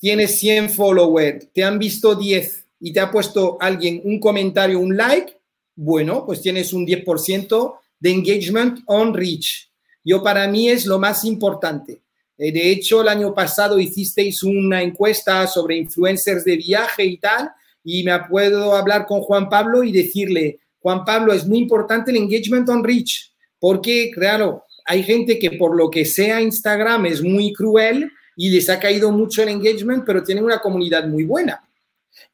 tienes 0.00 0.38
100 0.38 0.70
followers, 0.70 1.50
te 1.52 1.64
han 1.64 1.78
visto 1.78 2.14
10 2.14 2.66
y 2.80 2.92
te 2.92 3.00
ha 3.00 3.10
puesto 3.10 3.56
alguien 3.60 4.02
un 4.04 4.18
comentario, 4.18 4.78
un 4.78 4.96
like, 4.96 5.41
bueno, 5.74 6.24
pues 6.26 6.40
tienes 6.40 6.72
un 6.72 6.86
10% 6.86 7.74
de 7.98 8.10
engagement 8.10 8.80
on 8.86 9.14
reach. 9.14 9.70
Yo 10.04 10.22
para 10.22 10.46
mí 10.48 10.68
es 10.68 10.86
lo 10.86 10.98
más 10.98 11.24
importante. 11.24 12.02
Eh, 12.36 12.50
de 12.50 12.70
hecho, 12.70 13.02
el 13.02 13.08
año 13.08 13.32
pasado 13.34 13.78
hicisteis 13.78 14.42
una 14.42 14.82
encuesta 14.82 15.46
sobre 15.46 15.76
influencers 15.76 16.44
de 16.44 16.56
viaje 16.56 17.04
y 17.04 17.18
tal, 17.18 17.50
y 17.84 18.02
me 18.02 18.18
puedo 18.28 18.74
hablar 18.74 19.06
con 19.06 19.20
Juan 19.20 19.48
Pablo 19.48 19.84
y 19.84 19.92
decirle, 19.92 20.58
Juan 20.80 21.04
Pablo, 21.04 21.32
es 21.32 21.46
muy 21.46 21.58
importante 21.58 22.10
el 22.10 22.16
engagement 22.16 22.68
on 22.68 22.82
reach, 22.82 23.32
porque, 23.60 24.10
claro, 24.12 24.64
hay 24.84 25.02
gente 25.02 25.38
que 25.38 25.52
por 25.52 25.76
lo 25.76 25.88
que 25.88 26.04
sea 26.04 26.40
Instagram 26.40 27.06
es 27.06 27.22
muy 27.22 27.52
cruel 27.52 28.10
y 28.36 28.50
les 28.50 28.68
ha 28.68 28.80
caído 28.80 29.12
mucho 29.12 29.42
el 29.42 29.50
engagement, 29.50 30.04
pero 30.04 30.22
tienen 30.22 30.44
una 30.44 30.58
comunidad 30.58 31.06
muy 31.06 31.24
buena. 31.24 31.62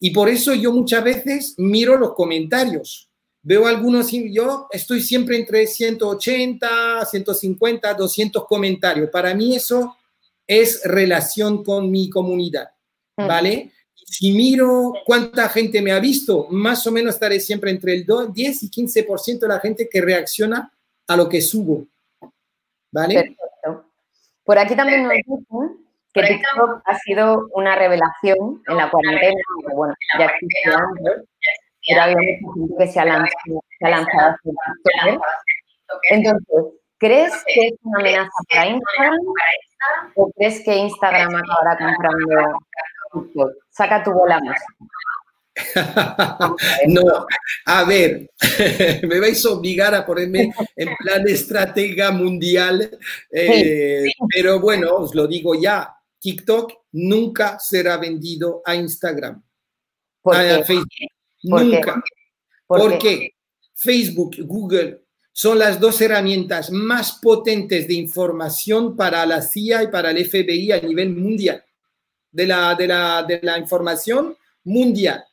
Y 0.01 0.11
por 0.11 0.28
eso 0.28 0.55
yo 0.55 0.72
muchas 0.72 1.05
veces 1.05 1.55
miro 1.59 1.97
los 1.99 2.14
comentarios. 2.14 3.07
Veo 3.43 3.66
algunos, 3.66 4.11
yo 4.11 4.68
estoy 4.70 5.01
siempre 5.01 5.36
entre 5.36 5.66
180, 5.66 7.05
150, 7.07 7.95
200 7.95 8.47
comentarios. 8.47 9.11
Para 9.11 9.34
mí 9.34 9.57
eso 9.57 9.97
es 10.47 10.82
relación 10.84 11.62
con 11.62 11.91
mi 11.91 12.11
comunidad, 12.11 12.70
mm. 13.16 13.26
¿vale? 13.26 13.72
Si 13.95 14.32
miro 14.32 14.95
cuánta 15.05 15.49
gente 15.51 15.82
me 15.82 15.93
ha 15.93 16.01
visto, 16.01 16.47
más 16.51 16.86
o 16.86 16.93
menos 16.93 17.14
estaré 17.14 17.39
siempre 17.41 17.70
entre 17.70 17.95
el 17.95 18.07
10 18.07 18.62
y 18.62 18.70
15% 18.70 19.41
de 19.41 19.49
la 19.49 19.61
gente 19.61 19.89
que 19.89 20.01
reacciona 20.01 20.72
a 21.07 21.16
lo 21.16 21.28
que 21.28 21.43
subo, 21.43 21.86
¿vale? 22.91 23.14
Perfecto. 23.14 23.84
Por 24.45 24.59
aquí 24.59 24.74
también 24.74 25.03
nos 25.03 25.12
dicen 25.12 25.47
que 26.14 26.22
TikTok 26.22 26.82
ha 26.84 26.99
sido 27.01 27.49
una 27.53 27.76
revelación 27.76 28.62
en 28.66 28.76
la 28.76 28.91
cuarentena, 28.91 29.43
bueno, 29.74 29.95
ya 30.18 30.24
existía 30.24 30.78
antes, 30.78 31.28
pero 31.89 32.03
había 32.03 32.16
mucha 32.41 32.55
gente 32.55 32.74
que 32.78 32.86
se 32.93 33.01
ha 33.01 33.05
lanzado, 33.05 33.64
se 33.78 33.86
ha 33.86 33.91
lanzado 33.91 34.28
a 34.28 34.36
TikTok. 34.43 36.01
Entonces, 36.11 36.64
¿crees 36.99 37.32
que 37.47 37.66
es 37.68 37.72
una 37.82 38.01
amenaza 38.01 38.30
para 38.51 38.66
Instagram 38.66 39.18
o 40.16 40.30
crees 40.32 40.62
que 40.64 40.76
Instagram 40.76 41.34
acabará 41.34 41.78
comprando 41.78 42.59
TikTok? 43.12 43.53
Saca 43.70 44.03
tu 44.03 44.12
bola 44.12 44.39
más. 44.41 44.61
no, 46.89 47.26
a 47.66 47.84
ver, 47.84 48.30
me 49.03 49.20
vais 49.20 49.45
a 49.45 49.51
obligar 49.51 49.95
a 49.95 50.07
ponerme 50.07 50.53
en 50.76 50.97
plan 50.97 51.26
estratega 51.26 52.12
mundial, 52.12 52.97
eh, 53.32 54.05
pero 54.32 54.61
bueno, 54.61 54.95
os 54.95 55.14
lo 55.16 55.26
digo 55.26 55.55
ya, 55.61 55.97
TikTok 56.20 56.72
nunca 56.93 57.59
será 57.59 57.97
vendido 57.97 58.62
a 58.64 58.76
Instagram, 58.76 59.43
a 60.26 60.62
Facebook, 60.64 60.86
nunca. 61.43 62.03
Porque 62.66 63.34
Facebook, 63.74 64.36
Google 64.41 65.03
son 65.32 65.59
las 65.59 65.78
dos 65.78 66.01
herramientas 66.01 66.70
más 66.70 67.20
potentes 67.22 67.86
de 67.86 67.95
información 67.95 68.97
para 68.97 69.24
la 69.24 69.41
CIA 69.41 69.84
y 69.84 69.86
para 69.89 70.11
el 70.11 70.28
FBI 70.28 70.72
a 70.72 70.80
nivel 70.80 71.14
mundial, 71.14 71.62
de 72.30 72.47
la, 72.47 72.74
de 72.74 72.86
la, 72.89 73.22
de 73.22 73.41
la 73.43 73.57
información 73.59 74.36
mundial. 74.64 75.24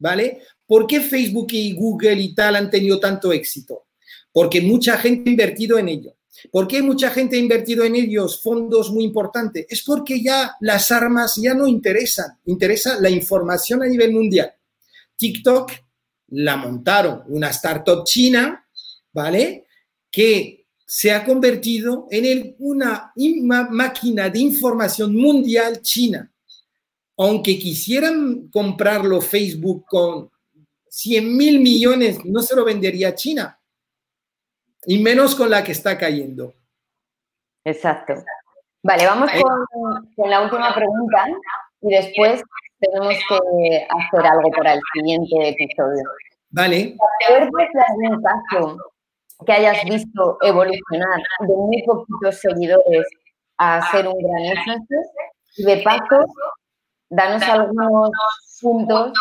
¿Vale? 0.00 0.42
¿Por 0.66 0.86
qué 0.86 1.00
Facebook 1.00 1.48
y 1.52 1.72
Google 1.72 2.20
y 2.20 2.34
tal 2.34 2.56
han 2.56 2.70
tenido 2.70 3.00
tanto 3.00 3.32
éxito? 3.32 3.86
Porque 4.32 4.60
mucha 4.60 4.98
gente 4.98 5.30
ha 5.30 5.32
invertido 5.32 5.78
en 5.78 5.88
ello. 5.88 6.14
¿Por 6.50 6.68
qué 6.68 6.82
mucha 6.82 7.10
gente 7.10 7.36
ha 7.36 7.40
invertido 7.40 7.84
en 7.84 7.96
ellos 7.96 8.40
fondos 8.42 8.90
muy 8.90 9.04
importantes? 9.04 9.66
Es 9.68 9.82
porque 9.82 10.22
ya 10.22 10.56
las 10.60 10.90
armas 10.90 11.36
ya 11.36 11.54
no 11.54 11.66
interesan, 11.66 12.38
interesa 12.46 13.00
la 13.00 13.10
información 13.10 13.82
a 13.82 13.86
nivel 13.86 14.12
mundial. 14.12 14.52
TikTok 15.18 15.72
la 16.28 16.56
montaron 16.56 17.24
una 17.26 17.48
startup 17.48 18.04
china, 18.04 18.66
¿vale? 19.12 19.66
Que 20.10 20.66
se 20.86 21.12
ha 21.12 21.24
convertido 21.24 22.06
en 22.10 22.56
una, 22.58 23.12
una 23.14 23.68
máquina 23.70 24.30
de 24.30 24.38
información 24.38 25.14
mundial 25.14 25.82
china. 25.82 26.30
Aunque 27.18 27.58
quisieran 27.58 28.48
comprarlo 28.48 29.20
Facebook 29.20 29.84
con 29.86 30.30
100 30.88 31.36
mil 31.36 31.60
millones, 31.60 32.24
no 32.24 32.40
se 32.40 32.56
lo 32.56 32.64
vendería 32.64 33.08
a 33.08 33.14
China 33.14 33.58
y 34.86 34.98
menos 34.98 35.34
con 35.34 35.50
la 35.50 35.62
que 35.62 35.72
está 35.72 35.98
cayendo. 35.98 36.54
Exacto. 37.64 38.14
Vale, 38.82 39.06
vamos 39.06 39.30
con, 40.16 40.30
la 40.30 40.42
última 40.42 40.74
pregunta 40.74 41.26
y 41.82 41.90
después 41.90 42.42
tenemos 42.80 43.14
que 43.28 43.86
hacer 43.88 44.26
algo 44.26 44.50
para 44.50 44.74
el 44.74 44.80
siguiente 44.94 45.48
episodio. 45.48 46.02
Vale. 46.50 46.96
¿Te 47.26 47.34
algún 47.34 48.22
caso 48.22 48.76
que 49.46 49.52
hayas 49.52 49.84
visto 49.84 50.38
evolucionar 50.42 51.20
de 51.40 51.54
muy 51.54 51.82
poquitos 51.84 52.40
seguidores 52.40 53.06
a 53.58 53.90
ser 53.90 54.08
un 54.08 54.14
gran 54.18 54.44
influencer? 54.44 55.04
Y 55.56 55.64
de 55.64 55.82
paso, 55.82 56.24
danos 57.10 57.42
algunos 57.42 58.10
puntos 58.60 59.12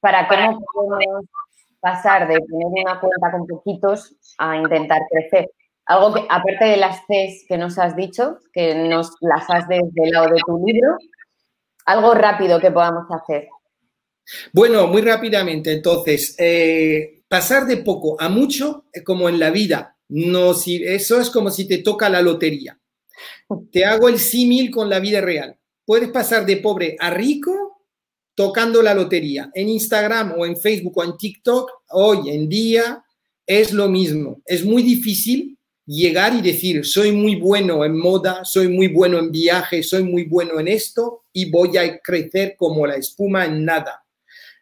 para 0.00 0.28
cómo 0.28 0.60
podemos 0.72 1.24
pasar 1.80 2.26
de 2.28 2.38
tener 2.40 2.66
una 2.66 3.00
cuenta 3.00 3.30
con 3.30 3.46
poquitos 3.46 4.14
a 4.38 4.56
intentar 4.56 5.02
crecer. 5.10 5.50
Algo 5.86 6.14
que, 6.14 6.26
aparte 6.30 6.64
de 6.64 6.76
las 6.78 7.02
Cs 7.06 7.44
que 7.46 7.58
nos 7.58 7.78
has 7.78 7.94
dicho, 7.94 8.38
que 8.52 8.74
nos 8.74 9.14
las 9.20 9.48
has 9.50 9.68
desde 9.68 9.90
el 9.96 10.10
lado 10.10 10.26
de 10.28 10.40
tu 10.46 10.64
libro, 10.64 10.96
algo 11.84 12.14
rápido 12.14 12.60
que 12.60 12.70
podamos 12.70 13.04
hacer. 13.10 13.48
Bueno, 14.52 14.86
muy 14.86 15.02
rápidamente, 15.02 15.72
entonces, 15.72 16.34
eh, 16.38 17.22
pasar 17.28 17.66
de 17.66 17.78
poco 17.78 18.20
a 18.20 18.28
mucho, 18.28 18.86
como 19.04 19.28
en 19.28 19.38
la 19.38 19.50
vida, 19.50 19.98
no, 20.08 20.54
si, 20.54 20.82
eso 20.82 21.20
es 21.20 21.30
como 21.30 21.50
si 21.50 21.66
te 21.66 21.78
toca 21.78 22.08
la 22.08 22.22
lotería. 22.22 22.78
Te 23.70 23.84
hago 23.84 24.08
el 24.08 24.18
símil 24.18 24.70
con 24.70 24.88
la 24.88 25.00
vida 25.00 25.20
real. 25.20 25.58
Puedes 25.84 26.08
pasar 26.10 26.46
de 26.46 26.56
pobre 26.58 26.96
a 26.98 27.10
rico 27.10 27.88
tocando 28.34 28.82
la 28.82 28.94
lotería. 28.94 29.50
En 29.54 29.68
Instagram 29.68 30.34
o 30.38 30.46
en 30.46 30.56
Facebook 30.56 30.98
o 30.98 31.04
en 31.04 31.16
TikTok, 31.16 31.70
hoy 31.90 32.30
en 32.30 32.48
día 32.48 33.04
es 33.46 33.72
lo 33.72 33.88
mismo. 33.88 34.42
Es 34.46 34.64
muy 34.64 34.82
difícil 34.82 35.58
llegar 35.86 36.34
y 36.34 36.42
decir, 36.42 36.84
soy 36.84 37.12
muy 37.12 37.36
bueno 37.36 37.84
en 37.84 37.98
moda, 37.98 38.44
soy 38.44 38.68
muy 38.68 38.88
bueno 38.88 39.18
en 39.18 39.30
viaje, 39.30 39.82
soy 39.82 40.02
muy 40.02 40.24
bueno 40.24 40.58
en 40.60 40.68
esto 40.68 41.24
y 41.32 41.50
voy 41.50 41.76
a 41.76 41.98
crecer 41.98 42.56
como 42.56 42.86
la 42.86 42.96
espuma 42.96 43.44
en 43.44 43.64
nada. 43.64 44.04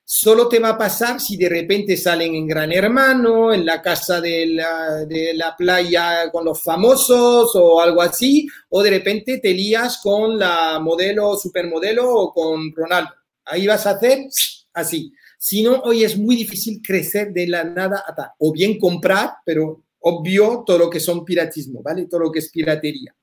Solo 0.04 0.48
te 0.48 0.58
va 0.58 0.70
a 0.70 0.78
pasar 0.78 1.20
si 1.20 1.36
de 1.36 1.48
repente 1.48 1.96
salen 1.96 2.34
en 2.34 2.46
Gran 2.46 2.70
Hermano, 2.72 3.52
en 3.52 3.64
la 3.64 3.80
casa 3.80 4.20
de 4.20 4.46
la, 4.46 5.54
playa 5.56 6.30
con 6.30 6.44
los 6.44 6.62
famosos 6.62 7.52
o 7.54 7.80
algo 7.80 8.02
así, 8.02 8.46
o 8.68 8.82
de 8.82 8.90
repente 8.90 9.38
te 9.38 9.54
lías 9.54 10.00
con 10.02 10.38
la 10.38 10.78
modelo, 10.80 11.36
supermodelo 11.36 12.12
o 12.14 12.32
con 12.32 12.72
Ronaldo 12.74 13.12
Ahí 13.44 13.66
vas 13.66 13.86
a 13.86 13.90
hacer 13.92 14.26
así. 14.72 15.12
Si 15.38 15.62
no, 15.62 15.80
hoy 15.84 16.04
es 16.04 16.16
muy 16.16 16.36
difícil 16.36 16.80
crecer 16.82 17.32
de 17.32 17.46
la 17.48 17.64
nada 17.64 18.04
a 18.06 18.14
tal. 18.14 18.28
O 18.38 18.52
bien 18.52 18.78
comprar, 18.78 19.30
pero 19.44 19.82
obvio 20.02 20.62
todo 20.66 20.78
lo 20.78 20.90
que 20.90 21.00
son 21.00 21.24
piratismo, 21.24 21.82
¿vale? 21.82 22.06
Todo 22.06 22.20
lo 22.20 22.32
que 22.32 22.40
es 22.40 22.50
piratería. 22.50 23.14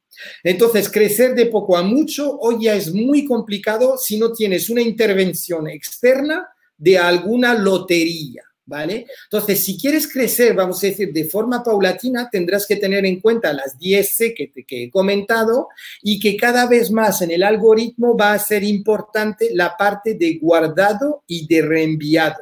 Entonces, 0.44 0.90
crecer 0.90 1.36
de 1.36 1.46
poco 1.46 1.78
a 1.78 1.84
mucho 1.84 2.38
hoy 2.40 2.66
ya 2.66 2.76
es 2.76 2.94
muy 2.94 3.26
complicado 3.26 3.98
si 3.98 4.18
no 4.18 4.34
tienes 4.34 4.70
una 4.70 4.82
intervención 4.82 5.68
externa 5.70 6.48
de 6.78 6.98
alguna 6.98 7.54
lotería. 7.54 8.44
¿vale? 8.70 9.08
Entonces, 9.24 9.66
si 9.66 9.78
quieres 9.80 10.08
crecer, 10.08 10.54
vamos 10.54 10.82
a 10.84 10.88
decir, 10.88 11.12
de 11.12 11.26
forma 11.26 11.64
paulatina, 11.64 12.30
tendrás 12.32 12.68
que 12.68 12.76
tener 12.76 13.04
en 13.04 13.20
cuenta 13.20 13.52
las 13.52 13.78
10 13.80 14.16
C 14.16 14.34
que, 14.36 14.52
que 14.52 14.84
he 14.84 14.92
comentado 14.92 15.70
y 16.04 16.20
que 16.20 16.38
cada 16.38 16.68
vez 16.68 16.92
más 16.92 17.24
en 17.24 17.32
el 17.32 17.42
algoritmo 17.42 18.16
va 18.16 18.34
a 18.34 18.40
ser 18.40 18.64
importante 18.64 19.50
la 19.54 19.76
parte 19.76 20.14
de 20.14 20.38
guardado 20.38 21.24
y 21.26 21.48
de 21.48 21.64
reenviado. 21.64 22.38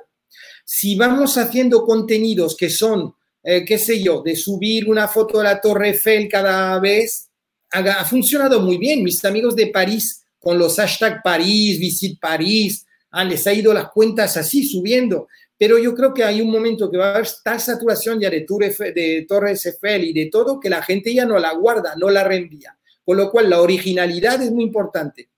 Si 0.65 0.97
vamos 0.97 1.37
haciendo 1.37 1.85
contenidos 1.85 2.57
que 2.57 2.69
son, 2.69 3.15
eh, 3.43 3.63
qué 3.65 3.77
sé 3.77 4.01
yo, 4.01 4.21
de 4.21 4.35
subir 4.35 4.89
una 4.89 5.07
foto 5.07 5.37
de 5.39 5.45
la 5.45 5.61
Torre 5.61 5.89
Eiffel 5.89 6.27
cada 6.27 6.79
vez, 6.79 7.29
ha, 7.71 8.05
funcionado 8.05 8.61
muy 8.61 8.77
bien. 8.77 9.03
Mis 9.03 9.23
amigos 9.25 9.55
de 9.55 9.67
París, 9.67 10.23
con 10.39 10.57
los 10.57 10.75
hashtag 10.75 11.21
París, 11.23 11.79
Visit 11.79 12.19
París, 12.19 12.85
ah, 13.11 13.23
les 13.23 13.45
ha 13.47 13.53
ido 13.53 13.73
las 13.73 13.89
cuentas 13.89 14.37
así 14.37 14.67
subiendo 14.67 15.27
pero 15.57 15.77
yo 15.79 15.95
creo 15.95 16.13
que 16.13 16.23
hay 16.23 16.39
un 16.39 16.51
momento 16.51 16.89
que 16.89 16.97
va 16.97 17.07
a 17.07 17.15
haber 17.15 17.27
tal 17.43 17.59
saturación 17.59 18.19
ya 18.19 18.29
de, 18.29 18.45
de 18.93 19.25
Torres 19.27 19.65
Eiffel 19.65 20.03
y 20.05 20.13
de 20.13 20.27
todo 20.27 20.59
que 20.59 20.69
la 20.69 20.83
gente 20.83 21.13
ya 21.13 21.25
no 21.25 21.39
la 21.39 21.53
guarda, 21.53 21.95
no 21.97 22.09
la 22.09 22.23
reenvía. 22.23 22.77
Con 23.03 23.17
lo 23.17 23.31
cual, 23.31 23.49
la 23.49 23.61
originalidad 23.61 24.41
es 24.41 24.51
muy 24.51 24.65
importante. 24.65 25.29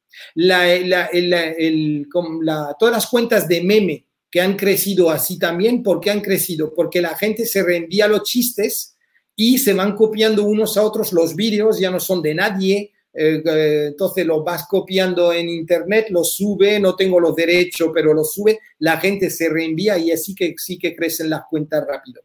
todas 2.80 2.94
las 2.94 3.08
cuentas 3.08 3.48
de 3.48 3.62
meme 3.64 4.06
que 4.32 4.42
han 4.42 4.56
crecido 4.56 5.10
así 5.10 5.40
también, 5.40 5.82
¿por 5.82 6.00
qué 6.00 6.12
han 6.12 6.22
crecido? 6.22 6.74
Porque 6.74 7.02
la 7.02 7.16
gente 7.16 7.46
se 7.46 7.64
reenvía 7.64 8.08
los 8.08 8.24
chistes 8.24 8.98
y 9.36 9.58
se 9.58 9.74
van 9.74 9.96
copiando 9.96 10.44
unos 10.44 10.78
a 10.78 10.84
otros. 10.84 11.14
Los 11.14 11.36
vídeos, 11.36 11.80
ya 11.80 11.90
no 11.90 12.00
son 12.00 12.22
de 12.22 12.36
nadie, 12.36 12.92
eh, 13.12 13.42
eh, 13.44 13.86
entonces 13.88 14.26
los 14.26 14.44
vas 14.44 14.68
copiando 14.68 15.34
en 15.34 15.50
internet, 15.50 16.08
los 16.10 16.36
sube, 16.36 16.80
no 16.80 16.96
tengo 16.96 17.20
los 17.20 17.36
derechos, 17.36 17.90
pero 17.94 18.14
los 18.14 18.34
sube, 18.34 18.60
la 18.80 19.00
gente 19.00 19.30
se 19.30 19.50
reenvía 19.50 19.98
y 19.98 20.12
así 20.12 20.36
que 20.36 20.54
sí 20.58 20.78
que 20.78 20.96
crecen 20.96 21.30
las 21.30 21.44
cuentas 21.50 21.86
rápido. 21.88 22.22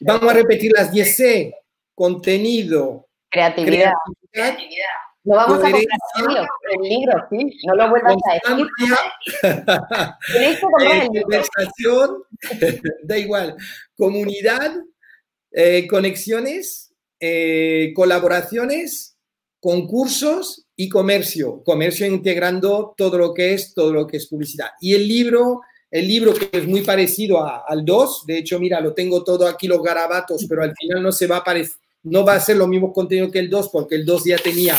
Vamos 0.00 0.30
a 0.30 0.34
repetir 0.34 0.72
las 0.72 0.92
10C, 0.92 1.54
contenido, 1.94 3.08
creatividad, 3.30 3.92
creatividad 4.30 5.07
no 5.28 5.34
vamos 5.36 5.58
a 5.58 5.70
comprar 5.70 6.48
el 6.72 6.88
libro, 6.88 7.12
sí, 7.30 7.58
no 7.66 7.74
lo 7.74 7.90
vuelvas 7.90 8.16
a 8.24 8.32
decir. 8.50 8.66
conversación, 11.12 12.22
da 13.02 13.18
igual, 13.18 13.54
comunidad, 13.94 14.74
eh, 15.52 15.86
conexiones, 15.86 16.94
eh, 17.20 17.92
colaboraciones, 17.94 19.18
concursos 19.60 20.66
y 20.74 20.88
comercio. 20.88 21.62
Comercio 21.62 22.06
integrando 22.06 22.94
todo 22.96 23.18
lo 23.18 23.34
que 23.34 23.52
es, 23.52 23.74
todo 23.74 23.92
lo 23.92 24.06
que 24.06 24.16
es 24.16 24.28
publicidad. 24.28 24.70
Y 24.80 24.94
el 24.94 25.06
libro, 25.06 25.60
el 25.90 26.08
libro 26.08 26.32
que 26.32 26.48
es 26.52 26.66
muy 26.66 26.80
parecido 26.80 27.44
al 27.44 27.84
2, 27.84 28.24
de 28.24 28.38
hecho, 28.38 28.58
mira, 28.58 28.80
lo 28.80 28.94
tengo 28.94 29.22
todo 29.22 29.46
aquí 29.46 29.68
los 29.68 29.82
garabatos, 29.82 30.46
pero 30.48 30.62
al 30.62 30.74
final 30.74 31.02
no 31.02 31.12
se 31.12 31.26
va 31.26 31.36
a 31.38 31.44
parecer 31.44 31.76
no 32.02 32.24
va 32.24 32.34
a 32.34 32.40
ser 32.40 32.56
lo 32.56 32.66
mismo 32.66 32.92
contenido 32.92 33.30
que 33.30 33.38
el 33.38 33.50
2, 33.50 33.70
porque 33.70 33.96
el 33.96 34.04
2 34.04 34.24
ya 34.24 34.38
tenía, 34.38 34.76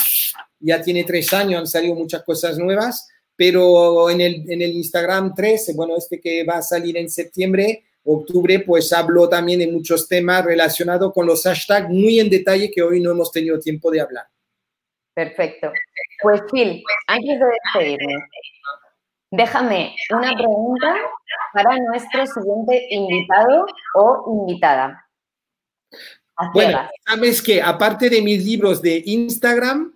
ya 0.59 0.81
tiene 0.81 1.03
tres 1.03 1.33
años, 1.33 1.59
han 1.59 1.67
salido 1.67 1.95
muchas 1.95 2.23
cosas 2.23 2.57
nuevas, 2.57 3.07
pero 3.35 4.09
en 4.09 4.21
el, 4.21 4.51
en 4.51 4.61
el 4.61 4.71
Instagram 4.71 5.33
3, 5.33 5.73
bueno, 5.75 5.95
este 5.97 6.19
que 6.19 6.43
va 6.43 6.57
a 6.57 6.61
salir 6.61 6.97
en 6.97 7.09
septiembre, 7.09 7.85
octubre, 8.03 8.59
pues 8.59 8.91
hablo 8.93 9.29
también 9.29 9.59
de 9.59 9.71
muchos 9.71 10.07
temas 10.07 10.43
relacionados 10.43 11.13
con 11.13 11.25
los 11.25 11.43
hashtags 11.43 11.89
muy 11.89 12.19
en 12.19 12.29
detalle 12.29 12.71
que 12.71 12.81
hoy 12.81 13.01
no 13.01 13.11
hemos 13.11 13.31
tenido 13.31 13.59
tiempo 13.59 13.91
de 13.91 14.01
hablar. 14.01 14.25
Perfecto. 15.13 15.71
Pues 16.21 16.41
Phil, 16.51 16.83
antes 17.07 17.39
de 17.39 17.45
despedirme, 17.45 18.15
déjame 19.31 19.95
una 20.11 20.33
pregunta 20.33 20.95
para 21.53 21.77
nuestro 21.77 22.25
siguiente 22.25 22.87
invitado 22.89 23.65
o 23.95 24.47
invitada. 24.47 25.05
Bueno, 26.53 26.79
sabes 27.05 27.41
que 27.41 27.61
aparte 27.61 28.09
de 28.09 28.21
mis 28.21 28.43
libros 28.45 28.81
de 28.81 29.01
Instagram, 29.05 29.93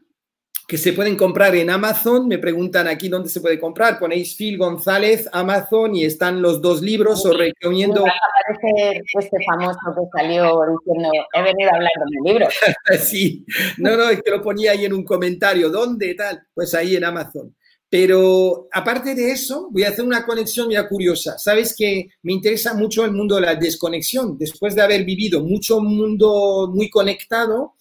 que 0.67 0.77
se 0.77 0.93
pueden 0.93 1.17
comprar 1.17 1.55
en 1.55 1.69
Amazon, 1.69 2.27
me 2.27 2.37
preguntan 2.37 2.87
aquí 2.87 3.09
dónde 3.09 3.29
se 3.29 3.41
puede 3.41 3.59
comprar, 3.59 3.99
ponéis 3.99 4.35
Phil 4.35 4.57
González, 4.57 5.27
Amazon 5.31 5.95
y 5.95 6.05
están 6.05 6.41
los 6.41 6.61
dos 6.61 6.81
libros, 6.81 7.25
os 7.25 7.37
recomiendo... 7.37 8.01
Aparece 8.01 9.01
este 9.19 9.37
famoso 9.45 9.77
que 9.95 10.19
salió 10.19 10.61
diciendo, 10.79 11.11
he 11.33 11.41
venido 11.41 11.69
a 11.71 11.75
hablar 11.75 11.91
de 11.97 12.19
mi 12.19 12.29
libro. 12.29 12.47
sí, 12.99 13.45
no, 13.77 13.97
no, 13.97 14.09
es 14.09 14.21
que 14.21 14.31
lo 14.31 14.41
ponía 14.41 14.71
ahí 14.71 14.85
en 14.85 14.93
un 14.93 15.03
comentario, 15.03 15.69
¿dónde 15.69 16.13
tal? 16.15 16.41
Pues 16.53 16.73
ahí 16.73 16.95
en 16.95 17.03
Amazon. 17.03 17.53
Pero 17.93 18.69
aparte 18.71 19.13
de 19.13 19.29
eso, 19.29 19.69
voy 19.69 19.83
a 19.83 19.89
hacer 19.89 20.03
una 20.03 20.25
conexión 20.25 20.67
ya 20.67 20.89
curiosa. 20.89 21.37
Sabes 21.37 21.75
que 21.77 22.07
me 22.23 22.33
interesa 22.33 22.73
mucho 22.73 23.05
el 23.05 23.11
mundo 23.11 23.35
de 23.35 23.41
la 23.41 23.53
desconexión. 23.53 24.35
Después 24.35 24.73
de 24.73 24.81
haber 24.81 25.05
vivido 25.05 25.43
mucho 25.43 25.79
mundo 25.79 26.71
muy 26.73 26.89
conectado, 26.89 27.75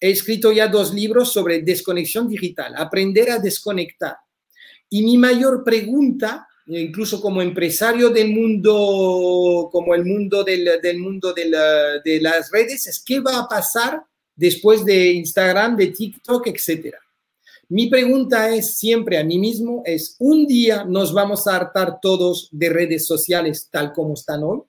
he 0.00 0.12
escrito 0.12 0.50
ya 0.50 0.66
dos 0.66 0.94
libros 0.94 1.30
sobre 1.30 1.60
desconexión 1.60 2.26
digital, 2.26 2.72
aprender 2.74 3.30
a 3.32 3.38
desconectar. 3.38 4.16
Y 4.88 5.02
mi 5.02 5.18
mayor 5.18 5.62
pregunta, 5.62 6.48
incluso 6.66 7.20
como 7.20 7.42
empresario 7.42 8.08
del 8.08 8.32
mundo, 8.32 9.68
como 9.70 9.94
el 9.94 10.06
mundo 10.06 10.42
del, 10.42 10.98
mundo 10.98 11.34
de 11.34 12.18
las 12.22 12.50
redes, 12.50 12.86
es 12.86 13.04
qué 13.04 13.20
va 13.20 13.40
a 13.40 13.46
pasar 13.46 14.02
después 14.34 14.86
de 14.86 15.12
Instagram, 15.12 15.76
de 15.76 15.88
TikTok, 15.88 16.46
etcétera. 16.46 16.98
Mi 17.70 17.88
pregunta 17.88 18.48
es 18.48 18.78
siempre 18.78 19.16
a 19.16 19.22
mí 19.22 19.38
mismo, 19.38 19.82
es, 19.86 20.16
¿un 20.18 20.44
día 20.44 20.82
nos 20.82 21.14
vamos 21.14 21.46
a 21.46 21.54
hartar 21.54 22.00
todos 22.00 22.48
de 22.50 22.68
redes 22.68 23.06
sociales 23.06 23.68
tal 23.70 23.92
como 23.92 24.14
están 24.14 24.42
hoy? 24.42 24.62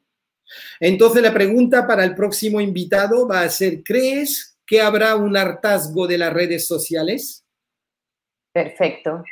Entonces 0.79 1.23
la 1.23 1.33
pregunta 1.33 1.87
para 1.87 2.03
el 2.03 2.13
próximo 2.13 2.61
invitado 2.61 3.27
va 3.27 3.41
a 3.41 3.49
ser, 3.49 3.81
¿crees 3.83 4.55
que 4.67 4.81
habrá 4.81 5.15
un 5.15 5.35
hartazgo 5.35 6.05
de 6.05 6.19
las 6.19 6.31
redes 6.31 6.67
sociales? 6.67 7.43
Perfecto. 8.53 9.23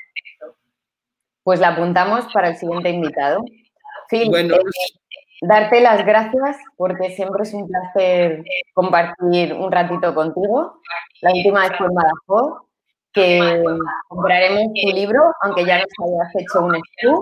Pues 1.43 1.59
la 1.59 1.67
apuntamos 1.67 2.25
para 2.33 2.49
el 2.49 2.57
siguiente 2.57 2.89
invitado. 2.89 3.45
Phil, 4.09 4.31
bueno, 4.31 4.55
eh, 4.55 4.61
darte 5.43 5.79
las 5.79 6.03
gracias 6.07 6.57
porque 6.75 7.11
siempre 7.11 7.43
es 7.43 7.53
un 7.53 7.67
placer 7.67 8.43
compartir 8.73 9.53
un 9.53 9.71
ratito 9.71 10.15
contigo. 10.15 10.81
La 11.21 11.31
última 11.33 11.69
vez 11.69 11.77
fue 11.77 11.85
en 11.85 11.93
Badajoz 11.93 12.68
que 13.13 13.63
compraremos 14.07 14.73
tu 14.81 14.89
libro, 14.93 15.19
aunque 15.41 15.65
ya 15.65 15.79
nos 15.79 15.87
hayas 15.99 16.35
hecho 16.35 16.61
un 16.61 16.75
estudio. 16.75 17.21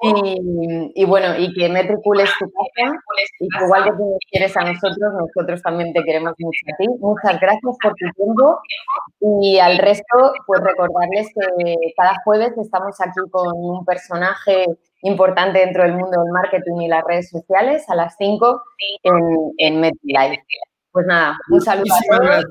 Y, 0.00 1.04
bueno, 1.06 1.36
y 1.36 1.52
que 1.54 1.68
matricules 1.68 2.30
tu 2.38 2.46
casa 2.46 2.92
y 3.40 3.48
que 3.48 3.64
igual 3.64 3.84
que 3.84 3.90
tú 3.90 4.10
nos 4.10 4.18
quieres 4.30 4.56
a 4.56 4.60
nosotros, 4.60 5.12
nosotros 5.12 5.60
también 5.62 5.92
te 5.92 6.04
queremos 6.04 6.34
mucho 6.38 6.60
a 6.72 6.76
ti. 6.76 6.86
Muchas 7.00 7.40
gracias 7.40 7.76
por 7.82 7.94
tu 7.94 8.06
tiempo 8.14 8.60
y 9.20 9.58
al 9.58 9.78
resto, 9.78 10.32
pues 10.46 10.60
recordarles 10.62 11.26
que 11.34 11.74
cada 11.96 12.14
jueves 12.24 12.52
estamos 12.58 13.00
aquí 13.00 13.20
con 13.32 13.48
un 13.54 13.84
personaje 13.84 14.66
importante 15.02 15.58
dentro 15.58 15.82
del 15.82 15.94
mundo 15.94 16.22
del 16.22 16.32
marketing 16.32 16.80
y 16.82 16.88
las 16.88 17.04
redes 17.04 17.30
sociales 17.30 17.84
a 17.88 17.96
las 17.96 18.14
5 18.18 18.62
en, 19.02 19.14
en 19.58 19.80
MedLife. 19.80 20.44
Pues 20.92 21.06
nada, 21.06 21.36
un 21.50 21.60
saludo 21.60 21.92
a 21.92 22.16
todos. 22.16 22.20
Gracias, 22.20 22.46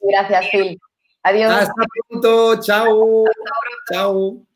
gracias 0.00 0.48
Phil. 0.50 0.78
Adiós. 1.22 1.52
Hasta 1.52 1.74
pronto. 2.08 2.60
Chao. 2.60 3.24
Chao. 3.90 4.47